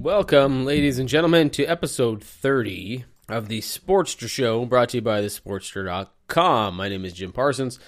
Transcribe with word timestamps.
Welcome, 0.00 0.64
ladies 0.64 1.00
and 1.00 1.08
gentlemen, 1.08 1.50
to 1.50 1.64
episode 1.64 2.22
30 2.22 3.04
of 3.28 3.48
the 3.48 3.58
Sportster 3.58 4.28
Show, 4.28 4.64
brought 4.64 4.90
to 4.90 4.98
you 4.98 5.00
by 5.00 5.20
thesportster.com. 5.20 6.76
My 6.76 6.88
name 6.88 7.04
is 7.04 7.14
Jim 7.14 7.32
Parsons. 7.32 7.80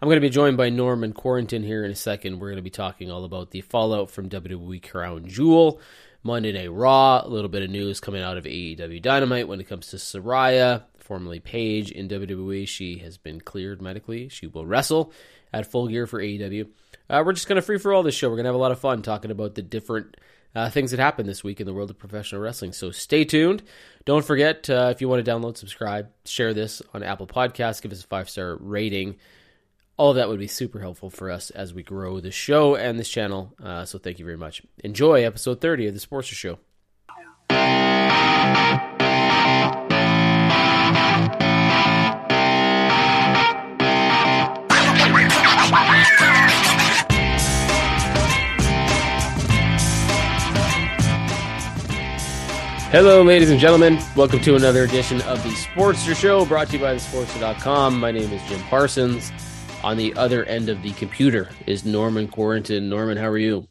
I'm 0.00 0.06
going 0.06 0.16
to 0.16 0.20
be 0.20 0.30
joined 0.30 0.56
by 0.56 0.68
Norman 0.68 1.12
Quarrington 1.12 1.64
here 1.64 1.84
in 1.84 1.90
a 1.90 1.96
second. 1.96 2.38
We're 2.38 2.50
going 2.50 2.58
to 2.58 2.62
be 2.62 2.70
talking 2.70 3.10
all 3.10 3.24
about 3.24 3.50
the 3.50 3.62
fallout 3.62 4.12
from 4.12 4.28
WWE 4.28 4.80
Crown 4.88 5.26
Jewel, 5.26 5.80
Monday 6.22 6.52
Night 6.52 6.70
Raw, 6.70 7.22
a 7.24 7.28
little 7.28 7.50
bit 7.50 7.64
of 7.64 7.70
news 7.70 7.98
coming 7.98 8.22
out 8.22 8.38
of 8.38 8.44
AEW 8.44 9.02
Dynamite 9.02 9.48
when 9.48 9.58
it 9.58 9.68
comes 9.68 9.88
to 9.88 9.96
Saraya, 9.96 10.84
formerly 11.00 11.40
Paige 11.40 11.90
in 11.90 12.08
WWE. 12.08 12.68
She 12.68 12.98
has 12.98 13.18
been 13.18 13.40
cleared 13.40 13.82
medically. 13.82 14.28
She 14.28 14.46
will 14.46 14.64
wrestle 14.64 15.12
at 15.52 15.66
full 15.66 15.88
gear 15.88 16.06
for 16.06 16.22
AEW. 16.22 16.68
Uh, 17.10 17.24
we're 17.26 17.32
just 17.32 17.48
going 17.48 17.56
to 17.56 17.62
free 17.62 17.78
for 17.78 17.92
all 17.92 18.04
this 18.04 18.14
show. 18.14 18.28
We're 18.28 18.36
going 18.36 18.44
to 18.44 18.50
have 18.50 18.54
a 18.54 18.58
lot 18.58 18.70
of 18.70 18.78
fun 18.78 19.02
talking 19.02 19.32
about 19.32 19.56
the 19.56 19.62
different 19.62 20.16
uh, 20.56 20.70
things 20.70 20.90
that 20.90 20.98
happened 20.98 21.28
this 21.28 21.44
week 21.44 21.60
in 21.60 21.66
the 21.66 21.74
world 21.74 21.90
of 21.90 21.98
professional 21.98 22.40
wrestling. 22.40 22.72
So 22.72 22.90
stay 22.90 23.26
tuned. 23.26 23.62
Don't 24.06 24.24
forget, 24.24 24.70
uh, 24.70 24.88
if 24.90 25.02
you 25.02 25.08
want 25.08 25.22
to 25.22 25.30
download, 25.30 25.58
subscribe, 25.58 26.08
share 26.24 26.54
this 26.54 26.80
on 26.94 27.02
Apple 27.02 27.26
Podcasts, 27.26 27.82
give 27.82 27.92
us 27.92 28.02
a 28.02 28.06
five 28.06 28.30
star 28.30 28.56
rating. 28.56 29.16
All 29.98 30.14
that 30.14 30.28
would 30.28 30.38
be 30.38 30.46
super 30.46 30.80
helpful 30.80 31.10
for 31.10 31.30
us 31.30 31.50
as 31.50 31.74
we 31.74 31.82
grow 31.82 32.20
the 32.20 32.30
show 32.30 32.74
and 32.74 32.98
this 32.98 33.08
channel. 33.08 33.52
Uh, 33.62 33.84
so 33.84 33.98
thank 33.98 34.18
you 34.18 34.24
very 34.24 34.38
much. 34.38 34.62
Enjoy 34.82 35.24
episode 35.24 35.60
30 35.60 35.88
of 35.88 35.94
the 35.94 36.00
Sportster 36.00 36.34
Show. 36.34 36.58
Hello, 52.96 53.22
ladies 53.22 53.50
and 53.50 53.60
gentlemen. 53.60 54.00
Welcome 54.16 54.40
to 54.40 54.56
another 54.56 54.84
edition 54.84 55.20
of 55.20 55.42
the 55.42 55.50
Sportster 55.50 56.16
Show 56.16 56.46
brought 56.46 56.68
to 56.68 56.76
you 56.76 56.78
by 56.78 56.94
thesportster.com. 56.94 58.00
My 58.00 58.10
name 58.10 58.32
is 58.32 58.42
Jim 58.48 58.58
Parsons. 58.70 59.32
On 59.84 59.98
the 59.98 60.14
other 60.14 60.46
end 60.46 60.70
of 60.70 60.82
the 60.82 60.92
computer 60.92 61.50
is 61.66 61.84
Norman 61.84 62.26
Quarrington. 62.26 62.88
Norman, 62.88 63.18
how 63.18 63.26
are 63.28 63.36
you? 63.36 63.68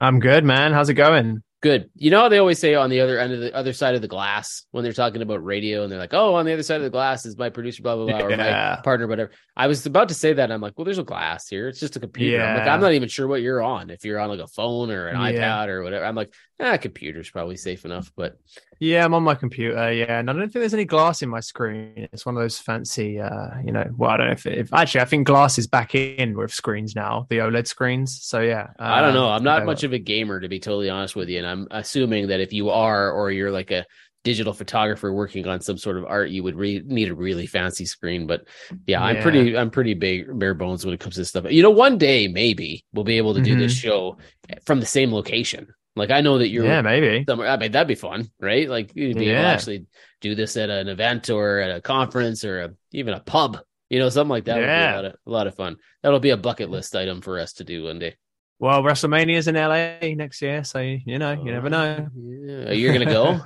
I'm 0.00 0.18
good, 0.18 0.44
man. 0.44 0.72
How's 0.72 0.88
it 0.88 0.94
going? 0.94 1.42
Good. 1.60 1.90
You 1.94 2.10
know 2.10 2.22
how 2.22 2.28
they 2.28 2.38
always 2.38 2.58
say 2.58 2.74
on 2.74 2.90
the 2.90 3.00
other 3.00 3.20
end 3.20 3.34
of 3.34 3.38
the 3.40 3.54
other 3.54 3.72
side 3.72 3.94
of 3.94 4.02
the 4.02 4.08
glass 4.08 4.64
when 4.72 4.82
they're 4.82 4.92
talking 4.92 5.22
about 5.22 5.44
radio 5.44 5.84
and 5.84 5.92
they're 5.92 5.98
like, 5.98 6.12
oh, 6.12 6.34
on 6.34 6.44
the 6.44 6.52
other 6.52 6.64
side 6.64 6.78
of 6.78 6.82
the 6.82 6.90
glass 6.90 7.24
is 7.24 7.36
my 7.38 7.50
producer, 7.50 7.84
blah, 7.84 7.94
blah, 7.94 8.06
blah, 8.06 8.18
or 8.18 8.30
Yeah. 8.30 8.76
my 8.78 8.82
partner, 8.82 9.06
whatever. 9.06 9.30
I 9.56 9.68
was 9.68 9.86
about 9.86 10.08
to 10.08 10.14
say 10.14 10.32
that. 10.32 10.50
I'm 10.50 10.60
like, 10.60 10.76
well, 10.76 10.86
there's 10.86 10.98
a 10.98 11.04
glass 11.04 11.46
here. 11.48 11.68
It's 11.68 11.78
just 11.78 11.94
a 11.94 12.00
computer. 12.00 12.42
I'm 12.42 12.58
like, 12.58 12.66
I'm 12.66 12.80
not 12.80 12.94
even 12.94 13.08
sure 13.08 13.28
what 13.28 13.42
you're 13.42 13.62
on. 13.62 13.90
If 13.90 14.04
you're 14.04 14.18
on 14.18 14.28
like 14.30 14.40
a 14.40 14.48
phone 14.48 14.90
or 14.90 15.06
an 15.06 15.20
Yeah. 15.20 15.38
iPad 15.38 15.68
or 15.68 15.84
whatever. 15.84 16.04
I'm 16.04 16.16
like, 16.16 16.34
ah, 16.62 16.76
computer's 16.78 17.28
probably 17.30 17.56
safe 17.56 17.84
enough. 17.84 18.12
But 18.16 18.38
Yeah, 18.80 19.04
I'm 19.04 19.14
on 19.14 19.22
my 19.22 19.34
computer. 19.34 19.92
Yeah, 19.92 20.18
and 20.20 20.30
I 20.30 20.32
don't 20.32 20.42
think 20.42 20.52
there's 20.52 20.74
any 20.74 20.84
glass 20.84 21.20
in 21.22 21.28
my 21.28 21.40
screen. 21.40 22.08
It's 22.12 22.24
one 22.24 22.36
of 22.36 22.42
those 22.42 22.58
fancy, 22.58 23.20
uh, 23.20 23.48
you 23.64 23.72
know. 23.72 23.84
Well, 23.96 24.10
I 24.10 24.16
don't 24.16 24.26
know 24.28 24.32
if, 24.32 24.46
if 24.46 24.72
actually 24.72 25.02
I 25.02 25.04
think 25.06 25.26
glass 25.26 25.58
is 25.58 25.66
back 25.66 25.94
in 25.94 26.36
with 26.36 26.52
screens 26.52 26.94
now, 26.96 27.26
the 27.28 27.38
OLED 27.38 27.66
screens. 27.66 28.22
So 28.22 28.40
yeah, 28.40 28.68
I 28.78 29.00
don't 29.00 29.14
know. 29.14 29.26
um, 29.26 29.32
I'm 29.34 29.44
not 29.44 29.66
much 29.66 29.84
of 29.84 29.92
a 29.92 29.98
gamer, 29.98 30.40
to 30.40 30.48
be 30.48 30.60
totally 30.60 30.88
honest 30.88 31.14
with 31.16 31.28
you. 31.28 31.38
And 31.38 31.46
I'm 31.46 31.68
assuming 31.70 32.28
that 32.28 32.40
if 32.40 32.52
you 32.52 32.70
are, 32.70 33.10
or 33.12 33.30
you're 33.30 33.50
like 33.52 33.70
a 33.70 33.84
digital 34.24 34.52
photographer 34.52 35.12
working 35.12 35.48
on 35.48 35.60
some 35.60 35.76
sort 35.76 35.96
of 35.96 36.04
art, 36.04 36.30
you 36.30 36.44
would 36.44 36.54
re- 36.54 36.80
need 36.86 37.08
a 37.10 37.14
really 37.14 37.44
fancy 37.44 37.84
screen. 37.84 38.24
But 38.28 38.46
yeah, 38.86 39.02
I'm 39.02 39.20
pretty, 39.20 39.56
I'm 39.56 39.68
pretty 39.70 39.94
big, 39.94 40.38
bare 40.38 40.54
bones 40.54 40.84
when 40.84 40.94
it 40.94 41.00
comes 41.00 41.14
to 41.16 41.22
this 41.22 41.28
stuff. 41.30 41.46
You 41.50 41.60
know, 41.62 41.70
one 41.70 41.98
day 41.98 42.28
maybe 42.28 42.84
we'll 42.92 43.04
be 43.04 43.16
able 43.18 43.34
to 43.34 43.40
do 43.40 43.56
this 43.56 43.74
Mhm. 43.74 43.80
show 43.82 44.18
from 44.64 44.78
the 44.78 44.86
same 44.86 45.12
location. 45.12 45.66
Like 45.94 46.10
I 46.10 46.20
know 46.22 46.38
that 46.38 46.48
you're 46.48 46.64
Yeah, 46.64 46.80
maybe. 46.82 47.24
somewhere. 47.28 47.48
I 47.48 47.56
mean, 47.58 47.72
that'd 47.72 47.86
be 47.88 47.94
fun, 47.94 48.30
right? 48.40 48.68
Like 48.68 48.92
you'd 48.94 49.16
be 49.18 49.28
able 49.28 49.42
to 49.42 49.46
actually 49.48 49.86
do 50.20 50.34
this 50.34 50.56
at 50.56 50.70
an 50.70 50.88
event 50.88 51.28
or 51.30 51.58
at 51.58 51.76
a 51.76 51.80
conference 51.82 52.44
or 52.44 52.60
a, 52.62 52.70
even 52.92 53.12
a 53.14 53.20
pub. 53.20 53.58
You 53.90 53.98
know, 53.98 54.08
something 54.08 54.30
like 54.30 54.44
that 54.46 54.54
would 54.56 54.62
be 54.62 54.68
a 54.68 54.72
Yeah. 54.72 54.94
lot, 54.96 55.04
of, 55.04 55.12
a 55.26 55.30
lot 55.30 55.46
of 55.46 55.54
fun. 55.54 55.76
That'll 56.02 56.18
be 56.20 56.30
a 56.30 56.36
bucket 56.38 56.70
list 56.70 56.96
item 56.96 57.20
for 57.20 57.38
us 57.38 57.52
to 57.54 57.64
do 57.64 57.84
one 57.84 57.98
day. 57.98 58.16
Well, 58.58 58.82
WrestleMania's 58.82 59.48
in 59.48 59.54
LA 59.56 60.14
next 60.14 60.40
year, 60.40 60.64
so 60.64 60.78
you 60.80 61.18
know, 61.18 61.32
you 61.32 61.50
never 61.52 61.68
know. 61.68 62.08
Yeah. 62.16 62.70
You're 62.72 62.92
gonna 62.94 63.04
go? 63.06 63.40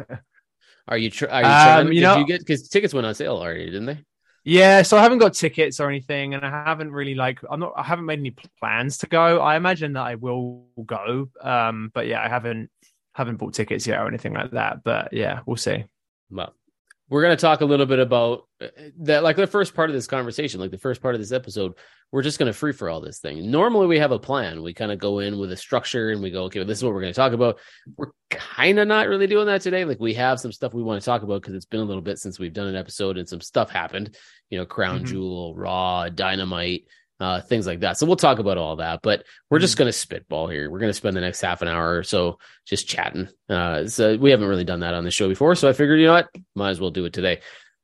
Are 0.89 0.97
you? 0.99 1.11
Tr- 1.11 1.27
are 1.29 1.41
you 1.41 1.47
Um, 1.49 1.53
trying? 1.65 1.87
you 1.89 1.95
did 1.95 2.01
know- 2.03 2.19
you 2.19 2.27
get? 2.27 2.39
Because 2.41 2.69
tickets 2.69 2.95
went 2.95 3.07
on 3.09 3.15
sale 3.17 3.37
already, 3.39 3.65
didn't 3.67 3.87
they? 3.87 3.99
Yeah, 4.49 4.83
so 4.83 4.97
I 4.97 5.03
haven't 5.03 5.19
got 5.19 5.35
tickets 5.35 5.81
or 5.81 5.89
anything, 5.89 6.35
and 6.35 6.47
I 6.47 6.51
haven't 6.51 6.93
really 6.93 7.17
like 7.17 7.41
I'm 7.51 7.59
not 7.59 7.73
I 7.77 7.83
haven't 7.83 8.05
made 8.05 8.21
any 8.21 8.31
plans 8.61 8.97
to 8.99 9.09
go. 9.09 9.41
I 9.41 9.57
imagine 9.57 9.95
that 9.95 10.07
I 10.07 10.15
will 10.15 10.69
go, 10.87 11.29
um, 11.41 11.91
but 11.93 12.07
yeah, 12.07 12.23
I 12.23 12.29
haven't 12.29 12.71
haven't 13.13 13.39
bought 13.39 13.55
tickets 13.55 13.89
yet 13.89 13.99
or 13.99 14.07
anything 14.07 14.35
like 14.35 14.53
that. 14.53 14.85
But 14.85 15.13
yeah, 15.13 15.41
we'll 15.47 15.57
see. 15.57 15.85
Well, 16.31 16.55
we're 17.09 17.23
gonna 17.23 17.37
talk 17.37 17.61
a 17.61 17.65
little 17.65 17.87
bit 17.87 17.99
about 18.01 18.49
uh, 18.61 18.67
that, 19.01 19.23
like 19.23 19.37
the 19.37 19.47
first 19.47 19.75
part 19.75 19.91
of 19.91 19.95
this 19.95 20.07
conversation, 20.07 20.61
like 20.61 20.71
the 20.71 20.79
first 20.79 21.01
part 21.01 21.15
of 21.15 21.21
this 21.21 21.33
episode. 21.33 21.75
We're 22.13 22.23
just 22.23 22.39
gonna 22.39 22.53
free 22.53 22.73
for 22.73 22.89
all 22.89 23.01
this 23.01 23.19
thing. 23.19 23.51
Normally, 23.51 23.87
we 23.89 23.99
have 23.99 24.13
a 24.13 24.19
plan. 24.19 24.63
We 24.63 24.73
kind 24.75 24.93
of 24.93 24.99
go 24.99 25.19
in 25.19 25.39
with 25.39 25.51
a 25.53 25.57
structure, 25.57 26.11
and 26.11 26.23
we 26.23 26.31
go, 26.31 26.45
okay, 26.45 26.61
well, 26.61 26.67
this 26.67 26.79
is 26.79 26.85
what 26.85 26.95
we're 26.95 27.01
gonna 27.01 27.13
talk 27.13 27.33
about. 27.33 27.59
We're 27.97 28.11
kind 28.31 28.79
of 28.79 28.89
not 28.89 29.09
really 29.09 29.27
doing 29.27 29.47
that 29.47 29.61
today. 29.61 29.85
Like 29.85 30.01
we 30.01 30.15
have 30.15 30.41
some 30.41 30.53
stuff 30.53 30.73
we 30.75 30.83
want 30.83 31.01
to 31.01 31.05
talk 31.05 31.23
about 31.23 31.43
because 31.43 31.55
it's 31.55 31.65
been 31.67 31.81
a 31.81 31.85
little 31.85 32.03
bit 32.03 32.19
since 32.19 32.39
we've 32.39 32.53
done 32.53 32.69
an 32.69 32.77
episode, 32.77 33.19
and 33.19 33.29
some 33.29 33.41
stuff 33.41 33.71
happened. 33.71 34.17
You 34.51 34.59
know, 34.59 34.67
Crown 34.67 35.01
Mhm. 35.03 35.07
Jewel, 35.07 35.55
Raw, 35.55 36.09
Dynamite. 36.09 36.87
Uh, 37.19 37.41
things 37.41 37.67
like 37.67 37.81
that. 37.81 37.97
So 37.97 38.05
we'll 38.05 38.17
talk 38.17 38.39
about 38.41 38.59
all 38.59 38.77
that, 38.77 39.01
but 39.03 39.25
we're 39.49 39.59
just 39.59 39.79
going 39.79 39.89
to 39.89 39.93
spitball 39.93 40.49
here. 40.49 40.71
We're 40.71 40.81
going 40.81 40.91
to 40.91 40.95
spend 40.95 41.17
the 41.17 41.23
next 41.23 41.41
half 41.41 41.63
an 41.63 41.69
hour 41.69 41.97
or 41.97 42.03
so 42.03 42.39
just 42.67 42.87
chatting. 42.87 43.29
Uh, 43.49 43.87
so 43.87 44.19
we 44.19 44.31
haven't 44.31 44.49
really 44.49 44.65
done 44.65 44.81
that 44.81 44.93
on 44.93 45.05
the 45.05 45.11
show 45.11 45.27
before. 45.27 45.55
So 45.55 45.67
I 45.67 45.73
figured, 45.73 45.99
you 45.99 46.09
know 46.09 46.13
what, 46.13 46.29
might 46.55 46.69
as 46.71 46.79
well 46.81 46.91
do 46.91 47.07
it 47.07 47.15
today. 47.15 47.41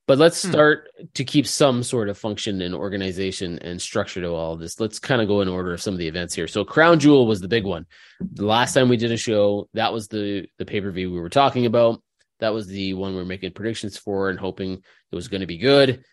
But 0.06 0.19
let's 0.19 0.43
Hmm. 0.43 0.50
start 0.50 0.90
to 1.14 1.25
keep 1.25 1.46
some 1.46 1.82
sort 1.82 2.11
of 2.11 2.19
function 2.19 2.61
and 2.61 2.75
organization 2.75 3.58
and 3.61 3.81
structure 3.81 4.20
to 4.20 4.34
all 4.34 4.56
this. 4.56 4.79
Let's 4.79 4.99
kind 4.99 5.23
of 5.23 5.29
go 5.29 5.40
in 5.40 5.49
order 5.49 5.73
of 5.73 5.81
some 5.81 5.94
of 5.94 5.99
the 5.99 6.08
events 6.08 6.35
here. 6.35 6.46
So 6.46 6.62
Crown 6.64 6.99
Jewel 6.99 7.26
was 7.26 7.40
the 7.40 7.49
big 7.49 7.64
one. 7.64 7.87
The 8.20 8.44
last 8.44 8.75
time 8.75 8.90
we 8.90 8.99
did 8.99 9.12
a 9.12 9.17
show, 9.17 9.69
that 9.73 9.94
was 9.94 10.08
the 10.08 10.46
the 10.58 10.67
pay 10.67 10.82
per 10.82 10.90
view 10.90 11.11
we 11.11 11.20
were 11.20 11.31
talking 11.31 11.64
about. 11.64 12.02
That 12.40 12.52
was 12.52 12.67
the 12.67 12.93
one 12.94 13.14
we 13.14 13.20
are 13.23 13.25
making 13.25 13.52
predictions 13.52 13.96
for 13.96 14.28
and 14.28 14.38
hoping 14.38 14.73
it 14.75 15.14
was 15.14 15.28
going 15.28 15.40
to 15.40 15.46
be 15.46 15.58
good. 15.58 16.05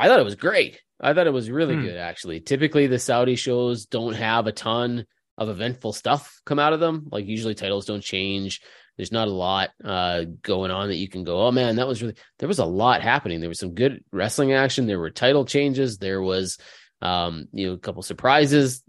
I 0.00 0.08
thought 0.08 0.18
it 0.20 0.24
was 0.24 0.34
great. 0.34 0.80
I 1.00 1.14
thought 1.14 1.26
it 1.26 1.32
was 1.32 1.50
really 1.50 1.74
Hmm. 1.76 1.82
good, 1.82 1.96
actually. 1.96 2.40
Typically, 2.40 2.86
the 2.86 2.98
Saudi 2.98 3.36
shows 3.36 3.86
don't 3.86 4.14
have 4.14 4.46
a 4.46 4.52
ton 4.52 5.06
of 5.38 5.48
eventful 5.48 5.92
stuff 5.92 6.40
come 6.44 6.58
out 6.58 6.72
of 6.72 6.80
them. 6.80 7.06
Like 7.10 7.26
usually 7.26 7.54
titles 7.54 7.86
don't 7.86 8.02
change. 8.02 8.60
There's 8.96 9.12
not 9.12 9.28
a 9.28 9.32
lot 9.32 9.70
uh, 9.82 10.24
going 10.42 10.70
on 10.70 10.88
that 10.88 10.96
you 10.96 11.08
can 11.08 11.24
go, 11.24 11.46
oh 11.46 11.52
man, 11.52 11.76
that 11.76 11.88
was 11.88 12.02
really. 12.02 12.16
There 12.38 12.48
was 12.48 12.58
a 12.58 12.66
lot 12.66 13.00
happening. 13.00 13.40
There 13.40 13.48
was 13.48 13.58
some 13.60 13.74
good 13.74 14.04
wrestling 14.12 14.52
action. 14.52 14.86
There 14.86 14.98
were 14.98 15.10
title 15.10 15.46
changes. 15.46 15.96
There 15.96 16.20
was, 16.20 16.58
um, 17.00 17.46
you 17.52 17.68
know, 17.68 17.72
a 17.74 17.78
couple 17.78 18.02
surprises. 18.02 18.82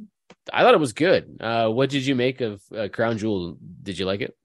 I 0.52 0.63
thought 0.63 0.74
it 0.74 0.80
was 0.81 0.92
good. 0.94 1.38
Uh, 1.40 1.69
what 1.69 1.90
did 1.90 2.06
you 2.06 2.16
make 2.16 2.42
of 2.42 2.62
uh, 2.75 2.90
Crown 2.92 3.18
Jewel? 3.18 3.58
Did 3.84 4.00
you 4.00 4.06
like 4.06 4.19
it? 4.22 4.36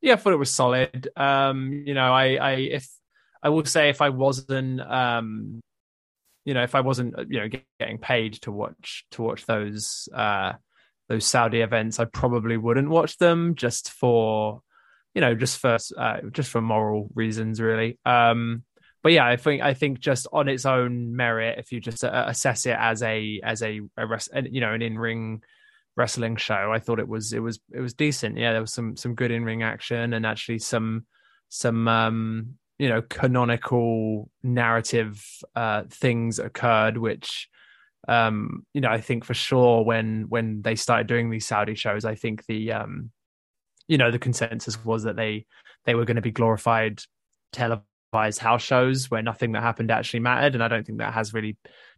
Yeah, 0.00 0.14
I 0.14 0.16
thought 0.16 0.32
it 0.32 0.36
was 0.36 0.50
solid. 0.50 1.08
Um, 1.16 1.72
you 1.86 1.94
know, 1.94 2.12
I, 2.12 2.34
I 2.36 2.52
if 2.54 2.88
I 3.42 3.48
will 3.50 3.64
say 3.64 3.88
if 3.88 4.00
I 4.00 4.08
wasn't, 4.10 4.80
um, 4.80 5.60
you 6.44 6.54
know, 6.54 6.62
if 6.62 6.74
I 6.74 6.80
wasn't, 6.80 7.14
you 7.28 7.40
know, 7.40 7.48
getting 7.78 7.98
paid 7.98 8.34
to 8.42 8.52
watch 8.52 9.04
to 9.12 9.22
watch 9.22 9.46
those 9.46 10.08
uh 10.14 10.52
those 11.08 11.26
Saudi 11.26 11.60
events, 11.60 11.98
I 11.98 12.04
probably 12.04 12.56
wouldn't 12.56 12.90
watch 12.90 13.16
them 13.18 13.54
just 13.54 13.92
for, 13.92 14.60
you 15.14 15.20
know, 15.20 15.34
just 15.34 15.58
for 15.58 15.78
uh, 15.96 16.20
just 16.32 16.50
for 16.50 16.60
moral 16.60 17.10
reasons, 17.14 17.60
really. 17.60 17.98
Um, 18.04 18.64
but 19.02 19.12
yeah, 19.12 19.26
I 19.26 19.36
think 19.36 19.62
I 19.62 19.74
think 19.74 20.00
just 20.00 20.26
on 20.32 20.48
its 20.48 20.66
own 20.66 21.14
merit, 21.14 21.58
if 21.58 21.72
you 21.72 21.80
just 21.80 22.04
uh, 22.04 22.24
assess 22.26 22.66
it 22.66 22.76
as 22.78 23.02
a 23.02 23.40
as 23.42 23.62
a, 23.62 23.80
a 23.96 24.42
you 24.50 24.60
know 24.60 24.72
an 24.72 24.82
in 24.82 24.98
ring 24.98 25.42
wrestling 25.96 26.36
show, 26.36 26.72
I 26.72 26.78
thought 26.78 26.98
it 26.98 27.08
was 27.08 27.32
it 27.32 27.38
was 27.40 27.60
it 27.72 27.80
was 27.80 27.94
decent. 27.94 28.36
Yeah, 28.36 28.52
there 28.52 28.60
was 28.60 28.72
some 28.72 28.96
some 28.96 29.14
good 29.14 29.30
in 29.30 29.44
ring 29.44 29.62
action 29.62 30.12
and 30.12 30.26
actually 30.26 30.58
some 30.58 31.06
some 31.48 31.88
um 31.88 32.58
you 32.78 32.88
know 32.88 33.02
canonical 33.02 34.30
narrative 34.42 35.24
uh 35.56 35.82
things 35.90 36.38
occurred 36.38 36.96
which 36.96 37.48
um 38.06 38.64
you 38.72 38.80
know 38.80 38.88
i 38.88 39.00
think 39.00 39.24
for 39.24 39.34
sure 39.34 39.84
when 39.84 40.26
when 40.28 40.62
they 40.62 40.74
started 40.74 41.06
doing 41.06 41.30
these 41.30 41.46
saudi 41.46 41.74
shows 41.74 42.04
i 42.04 42.14
think 42.14 42.44
the 42.46 42.72
um 42.72 43.10
you 43.88 43.98
know 43.98 44.10
the 44.10 44.18
consensus 44.18 44.82
was 44.84 45.02
that 45.02 45.16
they 45.16 45.44
they 45.84 45.94
were 45.94 46.04
going 46.04 46.16
to 46.16 46.22
be 46.22 46.30
glorified 46.30 47.02
televised 47.52 48.38
house 48.38 48.62
shows 48.62 49.10
where 49.10 49.22
nothing 49.22 49.52
that 49.52 49.62
happened 49.62 49.90
actually 49.90 50.20
mattered 50.20 50.54
and 50.54 50.62
i 50.62 50.68
don't 50.68 50.86
think 50.86 50.98
that 50.98 51.14
has 51.14 51.34
really 51.34 51.56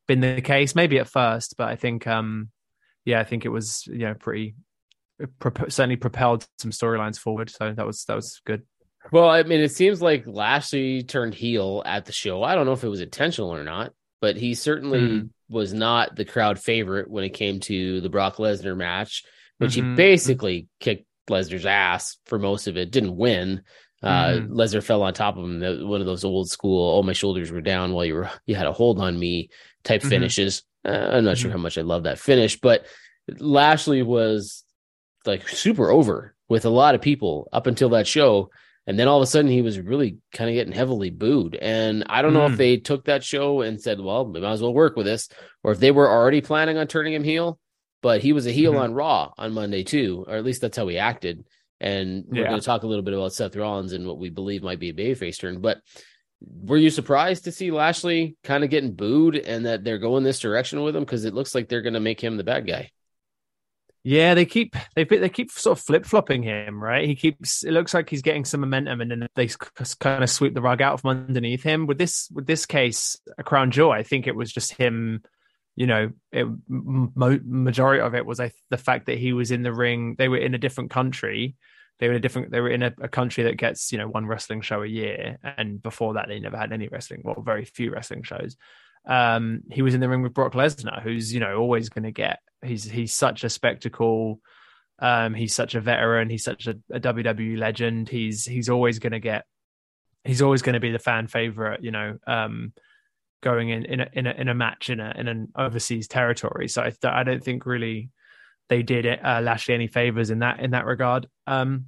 been 0.09 0.21
the 0.21 0.41
case 0.41 0.75
maybe 0.75 0.99
at 0.99 1.09
first 1.09 1.55
but 1.59 1.69
i 1.69 1.77
think 1.77 2.07
um 2.07 2.49
yeah 3.05 3.21
i 3.21 3.25
think 3.25 3.45
it 3.45 3.51
was 3.51 3.87
you 3.87 3.99
know 3.99 4.15
pretty 4.15 4.55
certainly 5.69 5.97
propelled 5.97 6.47
some 6.59 6.71
storylines 6.71 7.19
forward 7.19 7.51
so 7.51 7.73
that 7.75 7.87
was 7.87 8.05
that 8.07 8.17
was 8.17 8.41
good 8.47 8.63
well 9.13 9.29
i 9.29 9.43
mean 9.43 9.61
it 9.61 9.73
seems 9.73 10.03
like 10.03 10.27
lashley 10.27 11.03
turned 11.03 11.35
heel 11.35 11.83
at 11.87 12.05
the 12.05 12.13
show 12.13 12.43
i 12.43 12.55
don't 12.55 12.67
know 12.67 12.73
if 12.73 12.85
it 12.85 12.89
was 12.89 13.01
intentional 13.01 13.55
or 13.55 13.65
not 13.65 13.93
but 14.21 14.37
he 14.37 14.55
certainly 14.55 15.01
mm 15.01 15.31
was 15.51 15.75
not 15.75 16.15
the 16.15 16.25
crowd 16.25 16.59
favorite 16.59 17.11
when 17.11 17.25
it 17.25 17.31
came 17.31 17.61
to 17.61 18.01
the 18.01 18.09
Brock 18.09 18.37
Lesnar 18.37 18.77
match, 18.77 19.25
which 19.59 19.73
mm-hmm. 19.73 19.91
he 19.91 19.97
basically 19.97 20.69
kicked 20.79 21.05
Lesnar's 21.29 21.67
ass 21.67 22.17
for 22.27 22.39
most 22.39 22.69
of 22.69 22.77
it. 22.77 22.93
Didn't 22.93 23.17
win. 23.17 23.63
Uh, 24.03 24.29
mm-hmm. 24.29 24.53
Lesnar 24.53 24.83
fell 24.83 25.03
on 25.03 25.13
top 25.13 25.37
of 25.37 25.45
him. 25.45 25.89
One 25.89 26.01
of 26.01 26.07
those 26.07 26.25
old 26.25 26.49
school, 26.49 26.97
oh 26.97 27.03
my 27.03 27.13
shoulders 27.13 27.51
were 27.51 27.61
down 27.61 27.93
while 27.93 28.05
you 28.05 28.15
were 28.15 28.31
you 28.47 28.55
had 28.55 28.67
a 28.67 28.73
hold 28.73 29.01
on 29.01 29.19
me 29.19 29.51
type 29.83 30.01
mm-hmm. 30.01 30.09
finishes. 30.09 30.63
Uh, 30.85 31.11
I'm 31.13 31.25
not 31.25 31.37
sure 31.37 31.51
mm-hmm. 31.51 31.59
how 31.59 31.63
much 31.63 31.77
I 31.77 31.83
love 31.83 32.05
that 32.05 32.19
finish, 32.19 32.59
but 32.59 32.87
Lashley 33.39 34.03
was 34.03 34.65
like 35.27 35.47
super 35.49 35.91
over 35.91 36.35
with 36.49 36.65
a 36.65 36.71
lot 36.71 36.95
of 36.95 37.03
people 37.03 37.49
up 37.53 37.67
until 37.67 37.91
that 37.91 38.07
show. 38.07 38.51
And 38.87 38.99
then 38.99 39.09
all 39.09 39.19
of 39.19 39.23
a 39.23 39.27
sudden, 39.27 39.51
he 39.51 39.63
was 39.63 39.79
really 39.79 40.19
kind 40.33 40.51
of 40.51 40.55
getting 40.55 40.73
heavily 40.73 41.11
booed. 41.11 41.55
And 41.55 42.05
I 42.09 42.23
don't 42.23 42.35
know 42.35 42.49
mm. 42.49 42.53
if 42.53 42.57
they 42.57 42.77
took 42.79 43.05
that 43.05 43.23
show 43.23 43.61
and 43.61 43.81
said, 43.81 44.01
well, 44.01 44.27
we 44.27 44.41
might 44.41 44.53
as 44.53 44.63
well 44.63 44.75
work 44.75 44.97
with 44.97 45.07
this, 45.07 45.29
or 45.63 45.73
if 45.73 45.79
they 45.79 45.91
were 45.91 46.11
already 46.11 46.41
planning 46.41 46.79
on 46.79 46.87
turning 46.87 47.13
him 47.13 47.25
heel. 47.25 47.59
But 48.03 48.23
he 48.23 48.33
was 48.33 48.47
a 48.47 48.53
heel 48.53 48.73
mm-hmm. 48.73 48.81
on 48.81 48.95
Raw 48.95 49.33
on 49.37 49.53
Monday, 49.53 49.85
too, 49.85 50.25
or 50.27 50.35
at 50.35 50.45
least 50.45 50.63
that's 50.63 50.79
how 50.79 50.89
he 50.89 50.97
acted. 50.97 51.45
And 51.81 52.25
we're 52.29 52.45
going 52.45 52.59
to 52.59 52.65
talk 52.65 52.83
a 52.83 52.87
little 52.87 53.05
bit 53.05 53.15
about 53.15 53.35
Seth 53.35 53.57
Rollins 53.57 53.93
and 53.93 54.07
what 54.07 54.19
we 54.19 54.31
believe 54.31 54.63
might 54.63 54.81
be 54.81 54.89
a 54.89 54.95
babyface 54.95 55.39
turn. 55.39 55.61
But 55.61 55.83
were 56.41 56.79
you 56.79 56.89
surprised 56.91 57.45
to 57.45 57.53
see 57.53 57.71
Lashley 57.71 58.37
kind 58.43 58.65
of 58.65 58.71
getting 58.71 58.95
booed 58.95 59.37
and 59.37 59.67
that 59.67 59.85
they're 59.85 59.99
going 59.99 60.25
this 60.25 60.41
direction 60.41 60.83
with 60.83 60.97
him? 60.97 61.05
Because 61.05 61.27
it 61.27 61.35
looks 61.35 61.55
like 61.55 61.69
they're 61.69 61.83
going 61.83 61.95
to 61.95 62.01
make 62.01 62.21
him 62.21 62.39
the 62.39 62.45
bad 62.45 62.67
guy. 62.67 62.91
Yeah, 64.03 64.35
they 64.35 64.47
keep 64.47 64.77
they 64.97 65.05
they 65.05 65.29
keep 65.29 65.51
sort 65.51 65.79
of 65.79 65.85
flip 65.85 66.07
flopping 66.07 66.43
him, 66.43 66.83
right? 66.83 67.07
He 67.07 67.15
keeps 67.15 67.63
it 67.65 67.73
looks 67.73 67.93
like 67.93 68.09
he's 68.09 68.23
getting 68.23 68.47
some 68.47 68.61
momentum, 68.61 69.01
and 69.01 69.11
then 69.11 69.29
they 69.35 69.49
kind 69.99 70.23
of 70.25 70.31
sweep 70.31 70.55
the 70.55 70.63
rug 70.63 70.81
out 70.81 71.01
from 71.01 71.11
underneath 71.11 71.63
him. 71.63 71.87
With 71.87 71.99
this 71.99 72.29
with 72.33 72.47
this 72.47 72.65
case, 72.65 73.19
a 73.37 73.43
crown 73.43 73.71
jewel, 73.71 73.93
I 73.93 74.03
think 74.03 74.27
it 74.27 74.35
was 74.35 74.53
just 74.53 74.73
him. 74.73 75.23
You 75.77 75.87
know, 75.87 76.11
it, 76.33 76.47
mo- 76.69 77.41
majority 77.45 78.01
of 78.01 78.15
it 78.15 78.27
was 78.27 78.41
I, 78.41 78.53
the 78.71 78.79
fact 78.79 79.07
that 79.07 79.19
he 79.19 79.33
was 79.33 79.51
in 79.51 79.63
the 79.63 79.73
ring. 79.73 80.15
They 80.17 80.29
were 80.29 80.39
in 80.39 80.55
a 80.55 80.59
different 80.59 80.91
country. 80.91 81.57
They 81.99 82.09
were 82.09 82.15
in 82.15 82.19
a 82.19 82.23
different. 82.23 82.51
They 82.51 82.61
were 82.61 82.71
in 82.71 82.83
a, 82.83 82.95
a 83.03 83.09
country 83.09 83.45
that 83.45 83.59
gets 83.59 83.93
you 83.93 83.99
know 83.99 84.09
one 84.09 84.27
wrestling 84.27 84.63
show 84.63 84.83
a 84.83 84.87
year, 84.87 85.39
and 85.43 85.83
before 85.83 86.15
that 86.15 86.29
they 86.29 86.41
never 86.41 86.57
had 86.57 86.73
any 86.73 86.89
wrestling. 86.89 87.21
Well, 87.23 87.43
very 87.43 87.67
few 87.67 87.93
wrestling 87.93 88.23
shows 88.23 88.57
um, 89.07 89.63
he 89.71 89.83
was 89.83 89.95
in 89.95 90.01
the 90.01 90.09
ring 90.09 90.23
with 90.23 90.35
Brock 90.35 90.53
Lesnar, 90.53 91.03
who's 91.03 91.33
you 91.33 91.41
know 91.41 91.59
always 91.59 91.89
going 91.89 92.05
to 92.05 92.13
get. 92.13 92.41
He's 92.65 92.85
he's 92.85 93.15
such 93.15 93.45
a 93.45 93.51
spectacle. 93.51 94.41
Um, 94.99 95.35
he's 95.35 95.55
such 95.55 95.75
a 95.75 95.81
veteran. 95.81 96.29
He's 96.29 96.45
such 96.45 96.67
a, 96.67 96.77
a 96.93 97.01
WWE 97.01 97.59
legend. 97.59 98.09
He's 98.09 98.45
he's 98.45 98.69
always 98.69 98.99
going 98.99 99.13
to 99.13 99.21
get. 99.21 99.47
He's 100.25 100.43
always 100.43 100.63
going 100.63 100.75
to 100.75 100.81
be 100.81 100.91
the 100.91 100.99
fan 100.99 101.27
favorite. 101.27 101.83
You 101.83 101.91
know, 101.91 102.19
um, 102.27 102.73
going 103.43 103.71
in 103.71 103.85
in 103.85 104.01
a, 104.01 104.09
in 104.13 104.27
a 104.27 104.31
in 104.33 104.49
a 104.49 104.55
match 104.55 104.91
in 104.91 105.01
a 105.01 105.15
in 105.17 105.29
an 105.29 105.53
overseas 105.57 106.09
territory. 106.09 106.69
So 106.69 106.83
I 106.83 106.93
I 107.05 107.25
don't 107.25 107.43
think 107.43 107.67
really 107.67 108.11
they 108.69 108.83
did 108.83 109.05
it, 109.05 109.25
uh, 109.25 109.41
Lashley 109.41 109.75
any 109.75 109.89
favors 109.89 110.31
in 110.31 110.41
that 110.41 110.61
in 110.61 110.73
that 110.73 110.87
regard. 110.87 111.27
Um, 111.47 111.87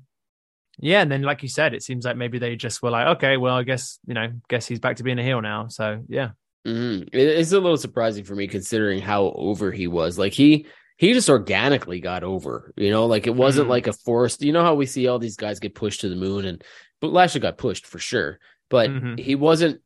yeah, 0.78 1.02
and 1.02 1.12
then 1.12 1.22
like 1.22 1.42
you 1.42 1.48
said, 1.48 1.74
it 1.74 1.82
seems 1.82 2.04
like 2.04 2.16
maybe 2.16 2.38
they 2.38 2.56
just 2.56 2.82
were 2.82 2.90
like, 2.90 3.16
okay, 3.16 3.36
well, 3.36 3.56
I 3.56 3.62
guess 3.62 3.98
you 4.06 4.14
know, 4.14 4.32
guess 4.48 4.66
he's 4.66 4.80
back 4.80 4.96
to 4.96 5.02
being 5.02 5.19
a 5.19 5.22
heel 5.22 5.40
now. 5.40 5.69
So 5.69 6.02
yeah. 6.08 6.30
Mm-hmm. 6.66 7.08
It's 7.12 7.52
a 7.52 7.60
little 7.60 7.76
surprising 7.76 8.24
for 8.24 8.34
me 8.34 8.46
considering 8.46 9.00
how 9.00 9.32
over 9.34 9.72
he 9.72 9.86
was. 9.86 10.18
Like 10.18 10.32
he 10.32 10.66
he 10.96 11.12
just 11.12 11.28
organically 11.28 12.00
got 12.00 12.22
over, 12.22 12.72
you 12.76 12.90
know, 12.90 13.06
like 13.06 13.26
it 13.26 13.34
wasn't 13.34 13.64
mm-hmm. 13.64 13.70
like 13.70 13.86
a 13.88 13.92
forced. 13.92 14.42
You 14.42 14.52
know 14.52 14.62
how 14.62 14.74
we 14.74 14.86
see 14.86 15.08
all 15.08 15.18
these 15.18 15.36
guys 15.36 15.58
get 15.58 15.74
pushed 15.74 16.02
to 16.02 16.08
the 16.08 16.16
moon, 16.16 16.44
and 16.44 16.62
but 17.00 17.12
Lashley 17.12 17.40
got 17.40 17.58
pushed 17.58 17.86
for 17.86 17.98
sure, 17.98 18.38
but 18.70 18.90
mm-hmm. 18.90 19.16
he 19.16 19.34
wasn't 19.34 19.80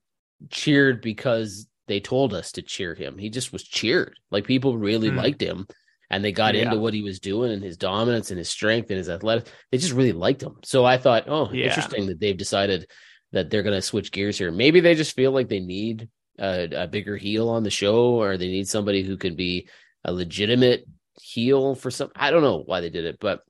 cheered 0.50 1.00
because 1.00 1.66
they 1.88 2.00
told 2.00 2.34
us 2.34 2.52
to 2.52 2.62
cheer 2.62 2.94
him. 2.94 3.16
He 3.16 3.30
just 3.30 3.52
was 3.52 3.62
cheered. 3.62 4.18
Like 4.30 4.44
people 4.44 4.76
really 4.76 5.10
mm. 5.10 5.16
liked 5.16 5.40
him 5.40 5.66
and 6.10 6.24
they 6.24 6.32
got 6.32 6.54
yeah. 6.54 6.62
into 6.62 6.78
what 6.78 6.94
he 6.94 7.02
was 7.02 7.20
doing 7.20 7.52
and 7.52 7.62
his 7.62 7.76
dominance 7.76 8.30
and 8.30 8.38
his 8.38 8.48
strength 8.48 8.90
and 8.90 8.98
his 8.98 9.08
athletic. 9.08 9.48
They 9.70 9.78
just 9.78 9.92
really 9.92 10.12
liked 10.12 10.42
him. 10.42 10.56
So 10.64 10.84
I 10.84 10.98
thought, 10.98 11.28
oh, 11.28 11.50
yeah. 11.52 11.66
interesting 11.66 12.06
that 12.06 12.20
they've 12.20 12.36
decided 12.36 12.88
that 13.32 13.50
they're 13.50 13.62
going 13.62 13.76
to 13.76 13.82
switch 13.82 14.12
gears 14.12 14.38
here. 14.38 14.50
Maybe 14.52 14.80
they 14.80 14.94
just 14.94 15.16
feel 15.16 15.32
like 15.32 15.48
they 15.48 15.60
need 15.60 16.08
a, 16.38 16.68
a 16.84 16.86
bigger 16.86 17.16
heel 17.16 17.48
on 17.48 17.62
the 17.62 17.70
show, 17.70 18.20
or 18.20 18.36
they 18.36 18.48
need 18.48 18.68
somebody 18.68 19.02
who 19.02 19.16
can 19.16 19.36
be 19.36 19.68
a 20.04 20.12
legitimate 20.12 20.86
heel 21.20 21.74
for 21.74 21.90
some. 21.90 22.10
I 22.14 22.30
don't 22.30 22.42
know 22.42 22.62
why 22.64 22.80
they 22.80 22.90
did 22.90 23.04
it, 23.04 23.18
but 23.20 23.40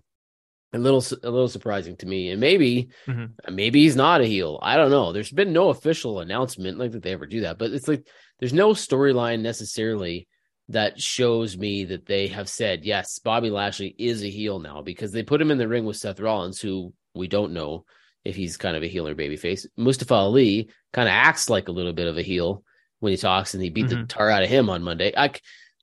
a 0.72 0.78
little 0.78 1.04
a 1.22 1.30
little 1.30 1.48
surprising 1.48 1.96
to 1.96 2.06
me. 2.06 2.30
And 2.30 2.40
maybe 2.40 2.90
mm-hmm. 3.06 3.54
maybe 3.54 3.82
he's 3.82 3.96
not 3.96 4.20
a 4.20 4.26
heel. 4.26 4.58
I 4.62 4.76
don't 4.76 4.90
know. 4.90 5.12
There's 5.12 5.30
been 5.30 5.52
no 5.52 5.70
official 5.70 6.20
announcement 6.20 6.78
like 6.78 6.92
that 6.92 7.02
they 7.02 7.12
ever 7.12 7.26
do 7.26 7.42
that, 7.42 7.58
but 7.58 7.70
it's 7.70 7.88
like 7.88 8.06
there's 8.38 8.52
no 8.52 8.70
storyline 8.70 9.40
necessarily 9.40 10.28
that 10.68 11.00
shows 11.00 11.56
me 11.56 11.84
that 11.84 12.06
they 12.06 12.26
have 12.28 12.48
said 12.48 12.84
yes, 12.84 13.18
Bobby 13.20 13.50
Lashley 13.50 13.94
is 13.98 14.22
a 14.22 14.30
heel 14.30 14.58
now 14.58 14.82
because 14.82 15.12
they 15.12 15.22
put 15.22 15.40
him 15.40 15.50
in 15.50 15.58
the 15.58 15.68
ring 15.68 15.84
with 15.84 15.96
Seth 15.96 16.20
Rollins, 16.20 16.60
who 16.60 16.92
we 17.14 17.28
don't 17.28 17.52
know 17.52 17.84
if 18.24 18.34
he's 18.34 18.56
kind 18.56 18.76
of 18.76 18.82
a 18.82 18.88
heel 18.88 19.06
or 19.06 19.14
babyface. 19.14 19.66
Mustafa 19.76 20.14
Ali 20.14 20.70
kind 20.92 21.08
of 21.08 21.12
acts 21.12 21.48
like 21.48 21.68
a 21.68 21.72
little 21.72 21.92
bit 21.92 22.08
of 22.08 22.18
a 22.18 22.22
heel 22.22 22.64
when 23.00 23.12
he 23.12 23.16
talks 23.16 23.54
and 23.54 23.62
he 23.62 23.70
beat 23.70 23.86
mm-hmm. 23.86 24.02
the 24.02 24.06
tar 24.06 24.30
out 24.30 24.42
of 24.42 24.48
him 24.48 24.70
on 24.70 24.82
Monday. 24.82 25.12
I, 25.16 25.30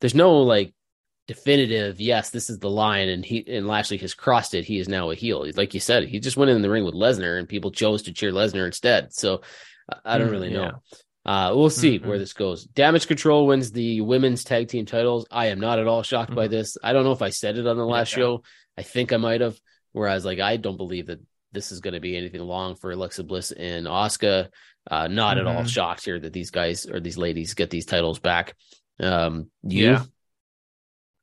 there's 0.01 0.15
no 0.15 0.41
like 0.41 0.73
definitive, 1.27 2.01
yes, 2.01 2.29
this 2.29 2.49
is 2.49 2.59
the 2.59 2.69
line, 2.69 3.09
and 3.09 3.23
he 3.23 3.45
and 3.47 3.67
Lashley 3.67 3.97
has 3.97 4.13
crossed 4.13 4.53
it. 4.53 4.65
He 4.65 4.79
is 4.79 4.89
now 4.89 5.09
a 5.09 5.15
heel. 5.15 5.45
Like 5.55 5.73
you 5.73 5.79
said, 5.79 6.03
he 6.03 6.19
just 6.19 6.37
went 6.37 6.51
in 6.51 6.61
the 6.61 6.69
ring 6.69 6.85
with 6.85 6.95
Lesnar, 6.95 7.39
and 7.39 7.47
people 7.47 7.71
chose 7.71 8.03
to 8.03 8.13
cheer 8.13 8.31
Lesnar 8.31 8.65
instead. 8.65 9.13
So 9.13 9.41
I 10.03 10.17
don't 10.17 10.29
mm, 10.29 10.31
really 10.31 10.49
know. 10.49 10.63
Yeah. 10.63 10.71
Uh, 11.25 11.53
we'll 11.55 11.69
see 11.69 11.99
mm-hmm. 11.99 12.07
where 12.07 12.19
this 12.19 12.33
goes. 12.33 12.65
Damage 12.65 13.07
Control 13.07 13.47
wins 13.47 13.71
the 13.71 14.01
women's 14.01 14.43
tag 14.43 14.67
team 14.67 14.85
titles. 14.85 15.25
I 15.31 15.47
am 15.47 15.59
not 15.59 15.79
at 15.79 15.87
all 15.87 16.03
shocked 16.03 16.31
mm-hmm. 16.31 16.35
by 16.35 16.47
this. 16.47 16.77
I 16.83 16.91
don't 16.91 17.05
know 17.05 17.13
if 17.13 17.21
I 17.21 17.29
said 17.29 17.57
it 17.57 17.67
on 17.67 17.77
the 17.77 17.85
last 17.85 18.11
yeah. 18.11 18.17
show. 18.17 18.43
I 18.77 18.83
think 18.83 19.13
I 19.13 19.17
might 19.17 19.41
have. 19.41 19.57
Whereas, 19.93 20.25
like, 20.25 20.39
I 20.39 20.57
don't 20.57 20.75
believe 20.75 21.07
that 21.07 21.21
this 21.53 21.71
is 21.71 21.79
going 21.79 21.93
to 21.93 22.01
be 22.01 22.17
anything 22.17 22.41
long 22.41 22.75
for 22.75 22.91
Alexa 22.91 23.23
Bliss 23.23 23.51
and 23.51 23.85
Asuka. 23.85 24.49
Uh, 24.89 25.07
not 25.07 25.37
mm-hmm. 25.37 25.47
at 25.47 25.53
all 25.53 25.61
mm-hmm. 25.61 25.67
shocked 25.67 26.05
here 26.05 26.19
that 26.19 26.33
these 26.33 26.51
guys 26.51 26.85
or 26.85 26.99
these 26.99 27.17
ladies 27.17 27.53
get 27.53 27.69
these 27.69 27.85
titles 27.85 28.19
back. 28.19 28.55
Um, 28.99 29.49
you? 29.63 29.91
Yeah. 29.91 30.03